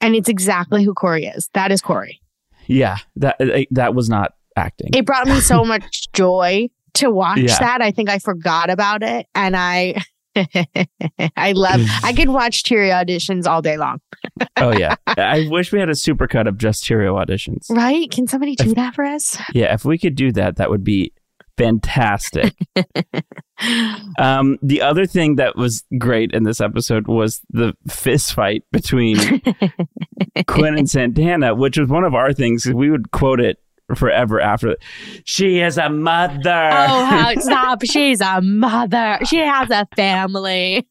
And 0.01 0.15
it's 0.15 0.29
exactly 0.29 0.85
who 0.85 0.95
Cory 0.95 1.27
is. 1.27 1.49
That 1.55 1.73
is 1.73 1.81
Cory. 1.81 2.21
Yeah, 2.67 2.99
that 3.17 3.37
uh, 3.41 3.63
that 3.71 3.95
was 3.95 4.09
not 4.09 4.33
acting. 4.57 4.91
It 4.95 5.07
brought 5.07 5.27
me 5.27 5.41
so 5.41 5.65
much 5.65 6.11
joy 6.13 6.69
to 6.95 7.11
watch 7.11 7.39
Yeah. 7.39 7.59
that. 7.59 7.83
I 7.83 7.91
think 7.93 8.09
I 8.11 8.19
forgot 8.19 8.71
about 8.71 9.03
it. 9.03 9.27
And 9.35 9.57
I 9.57 10.03
I 11.37 11.53
love 11.53 11.81
I 12.03 12.13
could 12.13 12.29
watch 12.29 12.65
Cheerio 12.65 12.95
auditions 12.95 13.47
all 13.47 13.63
day 13.63 13.77
long. 13.77 14.01
oh 14.57 14.73
yeah, 14.73 14.97
I 15.07 15.47
wish 15.51 15.73
we 15.73 15.81
had 15.81 15.89
a 15.89 15.93
supercut 15.93 16.49
of 16.49 16.59
just 16.59 16.85
Cheerio 16.85 17.17
auditions. 17.17 17.71
Right? 17.71 18.11
Can 18.11 18.27
somebody 18.27 18.55
do 18.55 18.75
that 18.75 18.95
for 18.95 19.05
us? 19.05 19.39
Yeah, 19.53 19.73
if 19.73 19.85
we 19.85 19.99
could 19.99 20.15
do 20.15 20.33
that, 20.33 20.57
that 20.57 20.71
would 20.71 20.85
be 20.85 21.13
fantastic. 21.57 22.55
um, 24.19 24.59
the 24.63 24.83
other 24.83 25.07
thing 25.07 25.37
that 25.37 25.57
was 25.57 25.85
great 25.99 26.33
in 26.33 26.43
this 26.43 26.61
episode 26.61 27.09
was 27.09 27.41
the 27.51 27.75
fist 27.89 28.35
fight 28.35 28.65
between 28.73 29.17
Quinn 30.47 30.77
and 30.77 30.89
Santana, 30.89 31.55
which 31.55 31.79
was 31.79 31.89
one 31.89 32.05
of 32.05 32.15
our 32.15 32.33
things. 32.33 32.67
We 32.67 32.91
would 32.91 33.11
quote 33.11 33.41
it 33.41 33.59
forever 33.95 34.41
after. 34.41 34.77
She 35.25 35.61
is 35.61 35.79
a 35.79 35.89
mother. 35.89 36.71
Oh, 36.73 37.05
how 37.05 37.35
stop. 37.39 37.85
She's 37.85 38.21
a 38.21 38.41
mother. 38.43 39.19
She 39.27 39.39
has 39.39 39.71
a 39.71 39.87
family. 39.97 40.87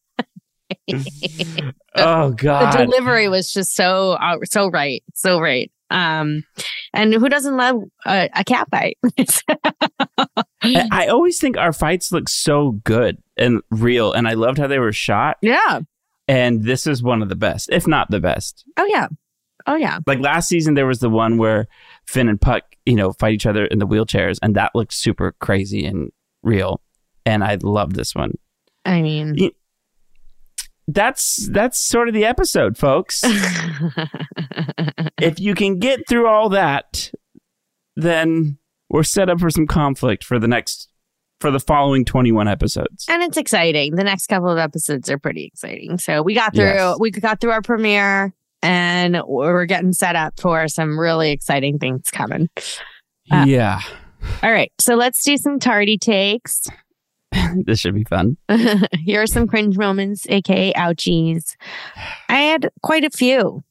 oh 1.95 2.31
god. 2.31 2.73
The 2.73 2.85
delivery 2.85 3.27
was 3.29 3.51
just 3.51 3.75
so 3.75 4.11
uh, 4.13 4.37
so 4.45 4.69
right. 4.69 5.03
So 5.13 5.39
right. 5.39 5.71
Um 5.91 6.43
and 6.93 7.13
who 7.13 7.29
doesn't 7.29 7.55
love 7.57 7.81
a, 8.05 8.29
a 8.35 8.43
cat 8.43 8.67
fight? 8.71 8.97
I 10.17 10.37
I 10.91 11.07
always 11.07 11.39
think 11.39 11.57
our 11.57 11.73
fights 11.73 12.11
look 12.11 12.27
so 12.29 12.71
good 12.83 13.17
and 13.37 13.61
real, 13.69 14.13
and 14.13 14.27
I 14.27 14.33
loved 14.33 14.57
how 14.57 14.67
they 14.67 14.79
were 14.79 14.93
shot. 14.93 15.37
yeah. 15.41 15.81
And 16.27 16.63
this 16.63 16.87
is 16.87 17.03
one 17.03 17.21
of 17.21 17.29
the 17.29 17.35
best, 17.35 17.69
if 17.71 17.85
not 17.85 18.09
the 18.09 18.19
best. 18.19 18.63
Oh 18.77 18.85
yeah. 18.85 19.07
Oh 19.67 19.75
yeah. 19.75 19.99
Like 20.05 20.19
last 20.19 20.47
season, 20.49 20.73
there 20.75 20.85
was 20.87 20.99
the 20.99 21.09
one 21.09 21.37
where 21.37 21.67
Finn 22.07 22.29
and 22.29 22.39
Puck, 22.39 22.63
you 22.85 22.95
know, 22.95 23.11
fight 23.13 23.33
each 23.33 23.45
other 23.45 23.65
in 23.65 23.79
the 23.79 23.87
wheelchairs, 23.87 24.37
and 24.41 24.55
that 24.55 24.71
looked 24.75 24.93
super 24.93 25.33
crazy 25.39 25.85
and 25.85 26.11
real. 26.43 26.81
And 27.25 27.43
I 27.43 27.57
love 27.61 27.93
this 27.95 28.13
one. 28.13 28.37
I 28.85 29.01
mean 29.01 29.35
That's 30.87 31.47
that's 31.49 31.79
sort 31.79 32.07
of 32.07 32.13
the 32.13 32.25
episode, 32.25 32.77
folks. 32.77 33.21
if 35.19 35.39
you 35.39 35.55
can 35.55 35.79
get 35.79 36.07
through 36.07 36.27
all 36.27 36.49
that, 36.49 37.11
then 37.95 38.57
we're 38.89 39.03
set 39.03 39.29
up 39.29 39.39
for 39.39 39.49
some 39.49 39.65
conflict 39.67 40.23
for 40.23 40.37
the 40.39 40.47
next 40.47 40.89
for 41.41 41.51
the 41.51 41.59
following 41.59 42.05
21 42.05 42.47
episodes. 42.47 43.05
and 43.09 43.21
it's 43.23 43.35
exciting. 43.37 43.95
The 43.95 44.03
next 44.03 44.27
couple 44.27 44.49
of 44.49 44.57
episodes 44.57 45.09
are 45.09 45.17
pretty 45.17 45.43
exciting. 45.45 45.97
So 45.97 46.21
we 46.21 46.33
got 46.33 46.53
through 46.55 46.65
Yes. 46.65 46.97
we 46.99 47.11
got 47.11 47.41
through 47.41 47.51
our 47.51 47.61
premiere 47.61 48.33
and 48.65 49.21
we're 49.27 49.65
getting 49.65 49.93
set 49.93 50.15
up 50.15 50.39
for 50.39 50.67
some 50.67 50.99
really 50.99 51.31
exciting 51.31 51.77
things 51.79 52.09
coming. 52.11 52.49
Uh, 53.31 53.45
yeah. 53.47 53.79
All 54.43 54.51
right. 54.51 54.71
So 54.79 54.95
let's 54.95 55.23
do 55.23 55.37
some 55.37 55.59
tardy 55.59 55.97
takes. 55.97 56.67
This 57.65 57.79
should 57.79 57.95
be 57.95 58.05
fun. 58.05 58.37
Here 59.03 59.21
are 59.21 59.27
some 59.27 59.45
cringe 59.45 59.77
moments, 59.77 60.25
aka 60.29 60.71
ouchies. 60.73 61.55
I 62.29 62.37
had 62.39 62.69
quite 62.81 63.03
a 63.03 63.09
few. 63.09 63.61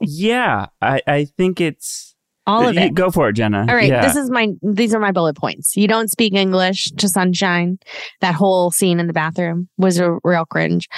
Yeah, 0.00 0.66
I, 0.80 1.00
I 1.06 1.24
think 1.36 1.60
it's 1.60 2.14
All 2.46 2.66
of 2.66 2.76
it. 2.78 2.94
Go 2.94 3.10
for 3.10 3.28
it, 3.28 3.34
Jenna. 3.34 3.66
All 3.68 3.74
right, 3.76 3.88
Yeah. 3.88 4.06
this 4.06 4.16
is 4.16 4.30
my 4.30 4.48
these 4.62 4.94
are 4.94 5.00
my 5.00 5.12
bullet 5.12 5.36
points. 5.36 5.76
You 5.76 5.86
don't 5.86 6.10
speak 6.10 6.32
English 6.32 6.90
to 6.92 7.08
Sunshine. 7.08 7.78
That 8.20 8.34
whole 8.34 8.70
scene 8.70 8.98
in 8.98 9.06
the 9.06 9.12
bathroom 9.12 9.68
was 9.76 9.98
a 9.98 10.18
real 10.24 10.46
cringe. 10.46 10.88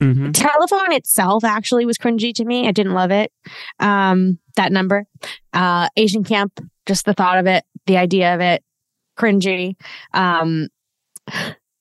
Mhm. 0.00 0.32
Telephone 0.32 0.92
itself 0.92 1.44
actually 1.44 1.84
was 1.84 1.98
cringy 1.98 2.32
to 2.34 2.44
me. 2.44 2.66
I 2.66 2.72
didn't 2.72 2.94
love 2.94 3.10
it. 3.10 3.30
Um, 3.78 4.38
that 4.56 4.72
number, 4.72 5.04
uh, 5.52 5.88
Asian 5.96 6.24
camp, 6.24 6.58
just 6.86 7.04
the 7.04 7.12
thought 7.14 7.38
of 7.38 7.46
it, 7.46 7.64
the 7.86 7.96
idea 7.98 8.34
of 8.34 8.40
it, 8.40 8.64
cringy. 9.18 9.76
Um, 10.14 10.68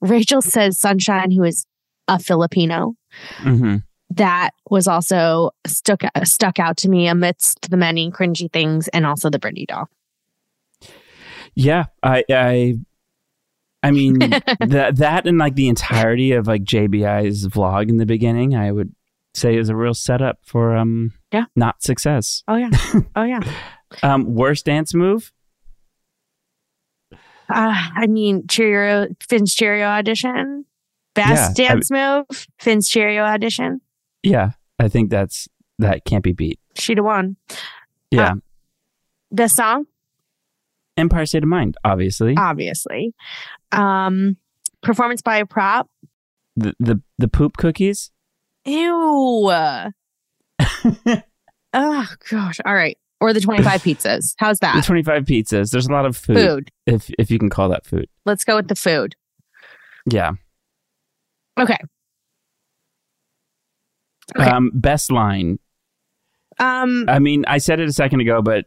Rachel 0.01 0.41
says 0.41 0.77
Sunshine, 0.77 1.31
who 1.31 1.43
is 1.43 1.65
a 2.07 2.19
Filipino. 2.19 2.95
Mhm. 3.39 3.83
That 4.11 4.51
was 4.69 4.87
also 4.87 5.51
stuck 5.67 6.01
stuck 6.23 6.59
out 6.59 6.77
to 6.77 6.89
me 6.89 7.07
amidst 7.07 7.69
the 7.69 7.77
many 7.77 8.09
cringy 8.11 8.51
things, 8.51 8.87
and 8.89 9.05
also 9.05 9.29
the 9.29 9.39
Britney 9.39 9.67
doll. 9.67 9.87
Yeah, 11.55 11.85
I 12.03 12.23
I 12.29 12.79
I 13.83 13.91
mean 13.91 14.19
that 14.19 14.93
that 14.97 15.25
and 15.27 15.37
like 15.37 15.55
the 15.55 15.67
entirety 15.69 16.33
of 16.33 16.47
like 16.47 16.63
JBI's 16.63 17.47
vlog 17.47 17.89
in 17.89 17.97
the 17.97 18.05
beginning, 18.05 18.55
I 18.55 18.71
would 18.71 18.93
say 19.33 19.55
is 19.57 19.69
a 19.69 19.75
real 19.75 19.93
setup 19.93 20.39
for 20.43 20.75
um 20.75 21.13
Yeah. 21.31 21.45
not 21.55 21.81
success. 21.83 22.43
Oh 22.47 22.55
yeah, 22.55 22.69
oh 23.15 23.23
yeah. 23.23 23.39
Um 24.03 24.33
worst 24.35 24.65
dance 24.65 24.93
move? 24.93 25.31
Uh, 27.51 27.73
I 27.95 28.05
mean, 28.07 28.45
Cheerio, 28.47 29.07
Finn's 29.27 29.55
Cheerio 29.55 29.87
audition. 29.87 30.65
Best 31.15 31.57
Yeah, 31.57 31.65
I- 31.65 31.67
dance 31.73 31.89
move, 31.91 32.25
Finn's 32.59 32.87
Cheerio 32.87 33.23
audition. 33.23 33.81
Yeah, 34.21 34.51
I 34.77 34.87
think 34.87 35.09
that's 35.09 35.47
that 35.79 36.05
can't 36.05 36.23
be 36.23 36.33
beat. 36.33 36.59
She'd 36.75 36.97
have 36.97 37.05
won. 37.05 37.37
Yeah. 38.11 38.33
Best 39.31 39.55
song, 39.55 39.85
Empire 40.97 41.25
State 41.25 41.43
of 41.43 41.49
Mind, 41.49 41.75
obviously. 41.83 42.35
obviously. 42.37 43.13
Um, 43.71 44.37
performance 44.81 45.21
by 45.21 45.37
a 45.37 45.45
prop. 45.45 45.89
the, 46.55 46.73
the 46.79 47.01
the 47.17 47.27
poop 47.27 47.57
cookies? 47.57 48.11
Ew. 48.65 49.49
oh 51.73 52.07
gosh. 52.29 52.59
All 52.65 52.73
right. 52.73 52.97
Or 53.21 53.33
the 53.33 53.41
25 53.41 53.83
pizzas. 53.83 54.33
How's 54.37 54.59
The 54.59 54.67
that? 54.67 54.85
25 54.85 55.23
pizzas. 55.25 55.71
There's 55.71 55.87
a 55.87 55.91
lot 55.91 56.05
of 56.05 56.15
food, 56.15 56.37
Food. 56.37 56.71
if 56.85 57.09
if 57.19 57.29
you 57.31 57.37
can 57.39 57.49
call 57.49 57.69
that 57.69 57.85
food. 57.85 58.07
Let's 58.25 58.43
go 58.43 58.55
with 58.55 58.67
the 58.69 58.75
food. 58.75 59.15
Yeah. 60.09 60.31
Okay. 61.59 61.77
Okay. 64.37 64.49
Um 64.49 64.71
best 64.73 65.11
line. 65.11 65.59
Um, 66.59 67.05
I 67.07 67.19
mean, 67.19 67.45
I 67.47 67.57
said 67.57 67.79
it 67.79 67.87
a 67.87 67.93
second 67.93 68.19
ago, 68.19 68.41
but 68.41 68.65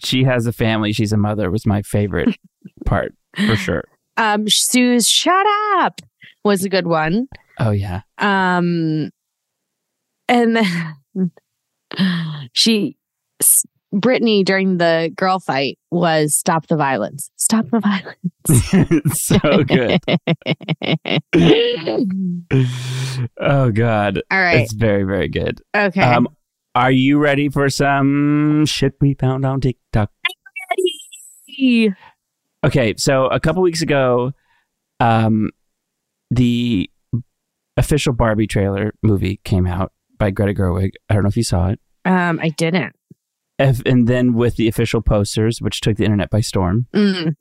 she 0.00 0.22
has 0.24 0.46
a 0.46 0.52
family, 0.52 0.92
she's 0.92 1.12
a 1.12 1.16
mother 1.16 1.50
was 1.50 1.66
my 1.66 1.82
favorite 1.82 2.36
part 2.86 3.14
for 3.46 3.56
sure. 3.56 3.84
Um, 4.16 4.48
Sue's 4.48 5.08
shut 5.08 5.46
up 5.76 6.00
was 6.44 6.64
a 6.64 6.68
good 6.68 6.86
one. 6.86 7.28
Oh 7.58 7.70
yeah. 7.70 8.02
Um, 8.18 9.10
and 10.28 10.56
then 10.56 11.30
she, 12.52 12.96
Brittany 13.92 14.42
during 14.42 14.78
the 14.78 15.12
girl 15.16 15.38
fight 15.38 15.78
was 15.90 16.34
stop 16.34 16.66
the 16.66 16.76
violence. 16.76 17.30
Stop 17.36 17.66
the 17.70 17.80
violence. 17.80 19.20
so 19.20 19.38
good. 19.64 20.00
oh 23.38 23.70
god. 23.70 24.22
All 24.30 24.40
right. 24.40 24.60
It's 24.60 24.72
very 24.72 25.04
very 25.04 25.28
good. 25.28 25.60
Okay. 25.76 26.00
Um 26.00 26.28
are 26.74 26.90
you 26.90 27.18
ready 27.18 27.50
for 27.50 27.68
some 27.68 28.64
shit 28.64 28.94
we 28.98 29.12
found 29.12 29.44
on 29.44 29.60
TikTok? 29.60 30.10
Okay, 32.64 32.94
so 32.96 33.26
a 33.26 33.40
couple 33.40 33.62
weeks 33.62 33.82
ago, 33.82 34.32
um, 35.00 35.50
the 36.30 36.88
official 37.76 38.12
Barbie 38.12 38.46
trailer 38.46 38.92
movie 39.02 39.40
came 39.44 39.66
out 39.66 39.92
by 40.18 40.30
Greta 40.30 40.54
Gerwig. 40.54 40.92
I 41.10 41.14
don't 41.14 41.22
know 41.24 41.28
if 41.28 41.36
you 41.36 41.42
saw 41.42 41.68
it. 41.70 41.80
um, 42.04 42.38
I 42.40 42.50
didn't. 42.50 42.94
if, 43.58 43.80
and 43.86 44.06
then 44.06 44.32
with 44.34 44.56
the 44.56 44.68
official 44.68 45.02
posters, 45.02 45.60
which 45.60 45.80
took 45.80 45.96
the 45.96 46.04
internet 46.04 46.30
by 46.30 46.40
storm, 46.40 46.86
Mm. 46.94 47.34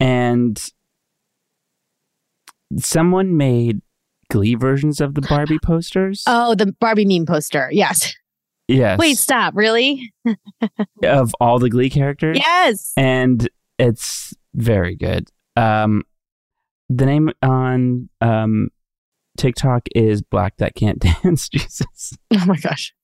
and 0.00 0.60
someone 2.78 3.36
made 3.36 3.80
Glee 4.30 4.54
versions 4.54 5.00
of 5.00 5.14
the 5.14 5.20
Barbie 5.22 5.58
posters. 5.62 6.22
Oh, 6.26 6.54
the 6.54 6.72
Barbie 6.80 7.04
meme 7.04 7.26
poster. 7.26 7.68
Yes. 7.72 8.14
yes. 8.68 8.98
Wait, 8.98 9.18
stop. 9.18 9.54
Really? 9.56 10.12
of 11.04 11.34
all 11.40 11.58
the 11.58 11.70
Glee 11.70 11.90
characters. 11.90 12.38
Yes. 12.38 12.92
and 12.96 13.48
it's 13.78 14.34
very 14.54 14.96
good. 14.96 15.30
Um, 15.56 16.02
the 16.88 17.06
name 17.06 17.30
on 17.42 18.08
um 18.20 18.68
TikTok 19.36 19.88
is 19.94 20.22
Black 20.22 20.56
That 20.58 20.74
Can't 20.74 20.98
Dance. 21.22 21.48
Jesus. 21.48 22.16
Oh 22.32 22.46
my 22.46 22.56
gosh. 22.56 22.94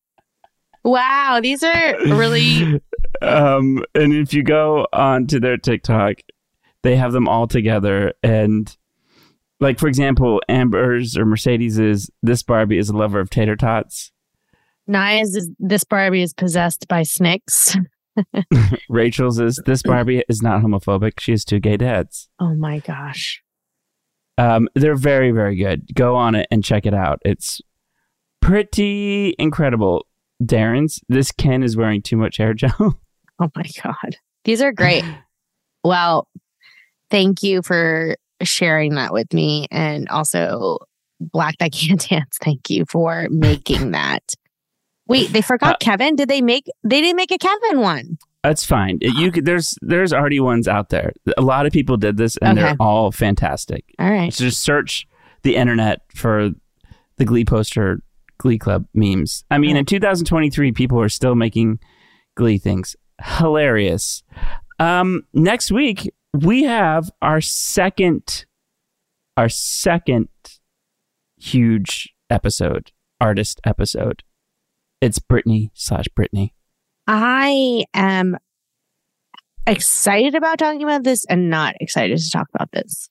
Wow, 0.83 1.41
these 1.43 1.63
are 1.63 1.99
really 2.07 2.81
um, 3.23 3.85
and 3.95 4.15
if 4.15 4.33
you 4.33 4.43
go 4.43 4.87
onto 4.93 5.39
their 5.39 5.57
TikTok, 5.57 6.17
they 6.83 6.97
have 6.97 7.13
them 7.13 7.29
all 7.29 7.47
together. 7.47 8.15
And 8.23 8.75
like, 9.61 9.79
for 9.79 9.89
example, 9.89 10.41
Amber's 10.49 11.17
or 11.17 11.27
Mercedes's 11.27 12.11
"This 12.23 12.43
Barbie 12.43 12.79
is 12.79 12.89
a 12.89 12.97
lover 12.97 13.21
of 13.21 13.31
tater 13.31 13.57
tots." 13.57 14.11
nice. 14.87 15.37
Is 15.37 15.51
this 15.59 15.85
Barbie 15.85 16.23
is 16.23 16.35
possessed 16.35 16.89
by 16.89 17.03
snakes? 17.05 17.77
Rachel's 18.89 19.39
is 19.39 19.61
"This 19.67 19.83
Barbie 19.83 20.25
is 20.29 20.43
not 20.43 20.63
homophobic. 20.63 21.21
She 21.21 21.33
has 21.33 21.45
two 21.45 21.61
gay 21.61 21.77
dads." 21.77 22.29
Oh 22.39 22.55
my 22.55 22.79
gosh. 22.81 23.43
Um, 24.39 24.69
they're 24.75 24.97
very, 24.97 25.33
very 25.33 25.57
good. 25.57 25.95
Go 25.95 26.17
on 26.17 26.35
it 26.35 26.49
and 26.51 26.65
check 26.65 26.87
it 26.87 26.95
out. 26.95 27.21
It's 27.25 27.61
pretty 28.41 29.35
incredible. 29.39 30.07
Darren's, 30.43 31.01
this 31.11 31.31
Ken 31.31 31.63
is 31.63 31.77
wearing 31.77 32.01
too 32.01 32.17
much 32.17 32.39
hair 32.39 32.55
gel. 32.55 32.99
Oh 33.43 33.49
my 33.57 33.65
god. 33.83 34.19
These 34.45 34.61
are 34.61 34.71
great. 34.71 35.03
well, 35.83 36.29
thank 37.11 37.43
you 37.43 37.63
for 37.63 38.17
sharing 38.43 38.97
that 38.97 39.15
with 39.15 39.33
me 39.33 39.67
and 39.71 40.11
also 40.11 40.77
Black 41.21 41.57
That 41.57 41.73
Can't 41.73 42.07
Dance. 42.07 42.37
Thank 42.43 42.69
you 42.69 42.85
for 42.85 43.29
making 43.31 43.93
that. 43.93 44.35
Wait, 45.11 45.33
they 45.33 45.43
forgot 45.43 45.75
Uh, 45.75 45.77
Kevin. 45.81 46.17
Did 46.17 46.29
they 46.31 46.41
make 46.41 46.65
they 46.83 47.01
didn't 47.03 47.17
make 47.17 47.31
a 47.33 47.39
Kevin 47.39 47.81
one? 47.81 48.19
That's 48.43 48.65
fine. 48.65 48.97
It- 49.03 49.15
You 49.17 49.31
could, 49.31 49.45
there's 49.45 49.77
there's 49.83 50.13
already 50.15 50.41
ones 50.41 50.67
out 50.67 50.89
there. 50.89 51.13
A 51.37 51.43
lot 51.43 51.67
of 51.67 51.73
people 51.73 51.97
did 51.99 52.17
this, 52.17 52.37
and 52.39 52.59
Okay. 52.59 52.69
they're 52.69 52.77
all 52.81 53.13
fantastic. 53.13 53.85
All 53.99 54.11
right. 54.11 54.33
So 54.33 54.45
just 54.45 54.63
search 54.63 55.07
the 55.43 55.57
internet 55.57 56.01
for 56.15 56.51
the 57.19 57.25
Glee 57.27 57.45
poster, 57.45 58.01
Glee 58.39 58.57
Club 58.59 58.87
memes. 58.95 59.45
I 59.51 59.59
mean, 59.59 59.77
in 59.77 59.85
2023, 59.85 60.73
people 60.73 60.99
are 61.01 61.09
still 61.11 61.35
making 61.35 61.81
Glee 62.37 62.57
things. 62.59 62.97
Hilarious. 63.23 64.23
Um, 64.79 65.25
next 65.35 65.71
week 65.71 66.11
we 66.33 66.63
have 66.63 67.11
our 67.21 67.41
second, 67.43 68.47
our 69.37 69.49
second 69.51 70.29
huge 71.39 72.15
episode, 72.31 72.93
artist 73.21 73.61
episode. 73.65 74.23
It's 75.01 75.19
Britney 75.19 75.71
slash 75.75 76.07
Brittany. 76.15 76.55
I 77.07 77.85
am 77.95 78.37
excited 79.67 80.35
about 80.35 80.59
talking 80.59 80.83
about 80.83 81.05
this 81.05 81.25
and 81.27 81.49
not 81.51 81.75
excited 81.81 82.19
to 82.19 82.31
talk 82.31 82.49
about 82.55 82.71
this. 82.73 83.09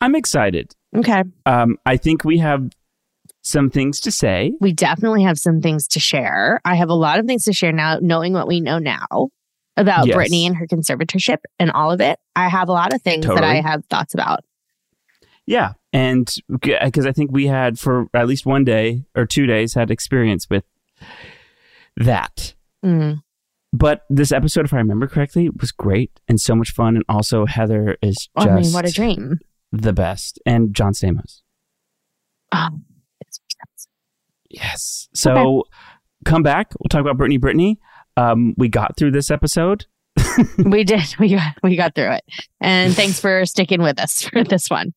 I'm 0.00 0.14
excited. 0.14 0.74
Okay. 0.96 1.22
Um, 1.44 1.78
I 1.84 1.96
think 1.96 2.24
we 2.24 2.38
have 2.38 2.70
some 3.42 3.70
things 3.70 4.00
to 4.00 4.10
say. 4.10 4.52
We 4.60 4.72
definitely 4.72 5.22
have 5.22 5.38
some 5.38 5.60
things 5.60 5.86
to 5.88 6.00
share. 6.00 6.60
I 6.64 6.74
have 6.74 6.88
a 6.88 6.94
lot 6.94 7.18
of 7.18 7.26
things 7.26 7.44
to 7.44 7.52
share 7.52 7.72
now, 7.72 7.98
knowing 8.00 8.32
what 8.32 8.48
we 8.48 8.60
know 8.60 8.78
now 8.78 9.28
about 9.76 10.06
Yes. 10.06 10.16
Britney 10.16 10.46
and 10.46 10.56
her 10.56 10.66
conservatorship 10.66 11.38
and 11.58 11.70
all 11.70 11.92
of 11.92 12.00
it. 12.00 12.18
I 12.34 12.48
have 12.48 12.68
a 12.68 12.72
lot 12.72 12.92
of 12.94 13.02
things 13.02 13.26
that 13.26 13.44
I 13.44 13.60
have 13.60 13.84
thoughts 13.86 14.14
about. 14.14 14.40
Yeah, 15.46 15.74
and 15.92 16.34
because 16.60 17.06
I 17.06 17.12
think 17.12 17.30
we 17.30 17.46
had 17.46 17.78
for 17.78 18.08
at 18.12 18.26
least 18.26 18.46
one 18.46 18.64
day 18.64 19.04
or 19.14 19.26
two 19.26 19.46
days 19.46 19.74
had 19.74 19.92
experience 19.92 20.48
with 20.50 20.64
that. 21.96 22.54
Mm. 22.84 23.22
But 23.72 24.02
this 24.08 24.32
episode, 24.32 24.64
if 24.64 24.72
I 24.72 24.78
remember 24.78 25.06
correctly, 25.06 25.50
was 25.60 25.72
great 25.72 26.20
and 26.28 26.40
so 26.40 26.54
much 26.54 26.70
fun. 26.70 26.96
And 26.96 27.04
also, 27.08 27.46
Heather 27.46 27.96
is 28.02 28.28
just 28.38 28.48
I 28.48 28.54
mean, 28.54 28.72
what 28.72 28.88
a 28.88 28.92
dream. 28.92 29.38
the 29.72 29.92
best, 29.92 30.38
and 30.46 30.74
John 30.74 30.92
Stamos. 30.92 31.42
Oh, 32.52 32.68
Yes. 34.50 35.08
So 35.14 35.64
come 36.24 36.42
back. 36.42 36.72
We'll 36.78 36.88
talk 36.88 37.00
about 37.00 37.16
Brittany. 37.16 37.36
Brittany. 37.36 37.78
Um, 38.16 38.54
we 38.56 38.68
got 38.68 38.96
through 38.96 39.10
this 39.10 39.30
episode. 39.30 39.86
we 40.64 40.84
did. 40.84 41.14
We 41.18 41.34
got, 41.34 41.54
we 41.62 41.76
got 41.76 41.94
through 41.94 42.12
it. 42.12 42.24
And 42.60 42.94
thanks 42.94 43.20
for 43.20 43.44
sticking 43.44 43.82
with 43.82 44.00
us 44.00 44.22
for 44.22 44.44
this 44.44 44.68
one. 44.68 44.94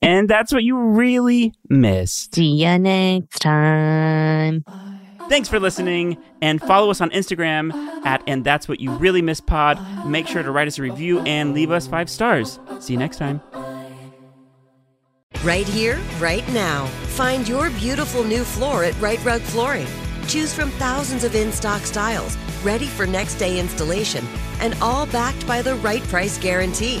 and 0.00 0.28
that's 0.28 0.52
what 0.52 0.64
you 0.64 0.78
really 0.78 1.52
missed. 1.68 2.34
See 2.34 2.64
you 2.64 2.78
next 2.78 3.40
time. 3.40 4.64
Thanks 5.28 5.48
for 5.48 5.58
listening 5.58 6.18
and 6.40 6.60
follow 6.60 6.90
us 6.90 7.00
on 7.00 7.10
Instagram 7.10 7.72
at 8.04 8.22
and 8.26 8.44
that's 8.44 8.68
what 8.68 8.80
you 8.80 8.92
really 8.92 9.22
miss 9.22 9.40
pod. 9.40 9.78
Make 10.06 10.26
sure 10.26 10.42
to 10.42 10.50
write 10.50 10.68
us 10.68 10.78
a 10.78 10.82
review 10.82 11.20
and 11.20 11.52
leave 11.52 11.70
us 11.70 11.86
five 11.86 12.08
stars. 12.08 12.60
See 12.78 12.92
you 12.92 12.98
next 12.98 13.18
time. 13.18 13.40
Right 15.42 15.66
here, 15.66 16.00
right 16.18 16.46
now. 16.52 16.86
Find 17.16 17.46
your 17.46 17.70
beautiful 17.70 18.24
new 18.24 18.44
floor 18.44 18.84
at 18.84 18.98
Rite 19.00 19.24
Rug 19.24 19.40
Flooring. 19.40 19.86
Choose 20.26 20.52
from 20.52 20.70
thousands 20.72 21.24
of 21.24 21.34
in 21.34 21.52
stock 21.52 21.82
styles, 21.82 22.36
ready 22.64 22.86
for 22.86 23.06
next 23.06 23.36
day 23.36 23.60
installation, 23.60 24.24
and 24.60 24.74
all 24.80 25.06
backed 25.06 25.46
by 25.46 25.62
the 25.62 25.76
right 25.76 26.02
price 26.04 26.38
guarantee. 26.38 27.00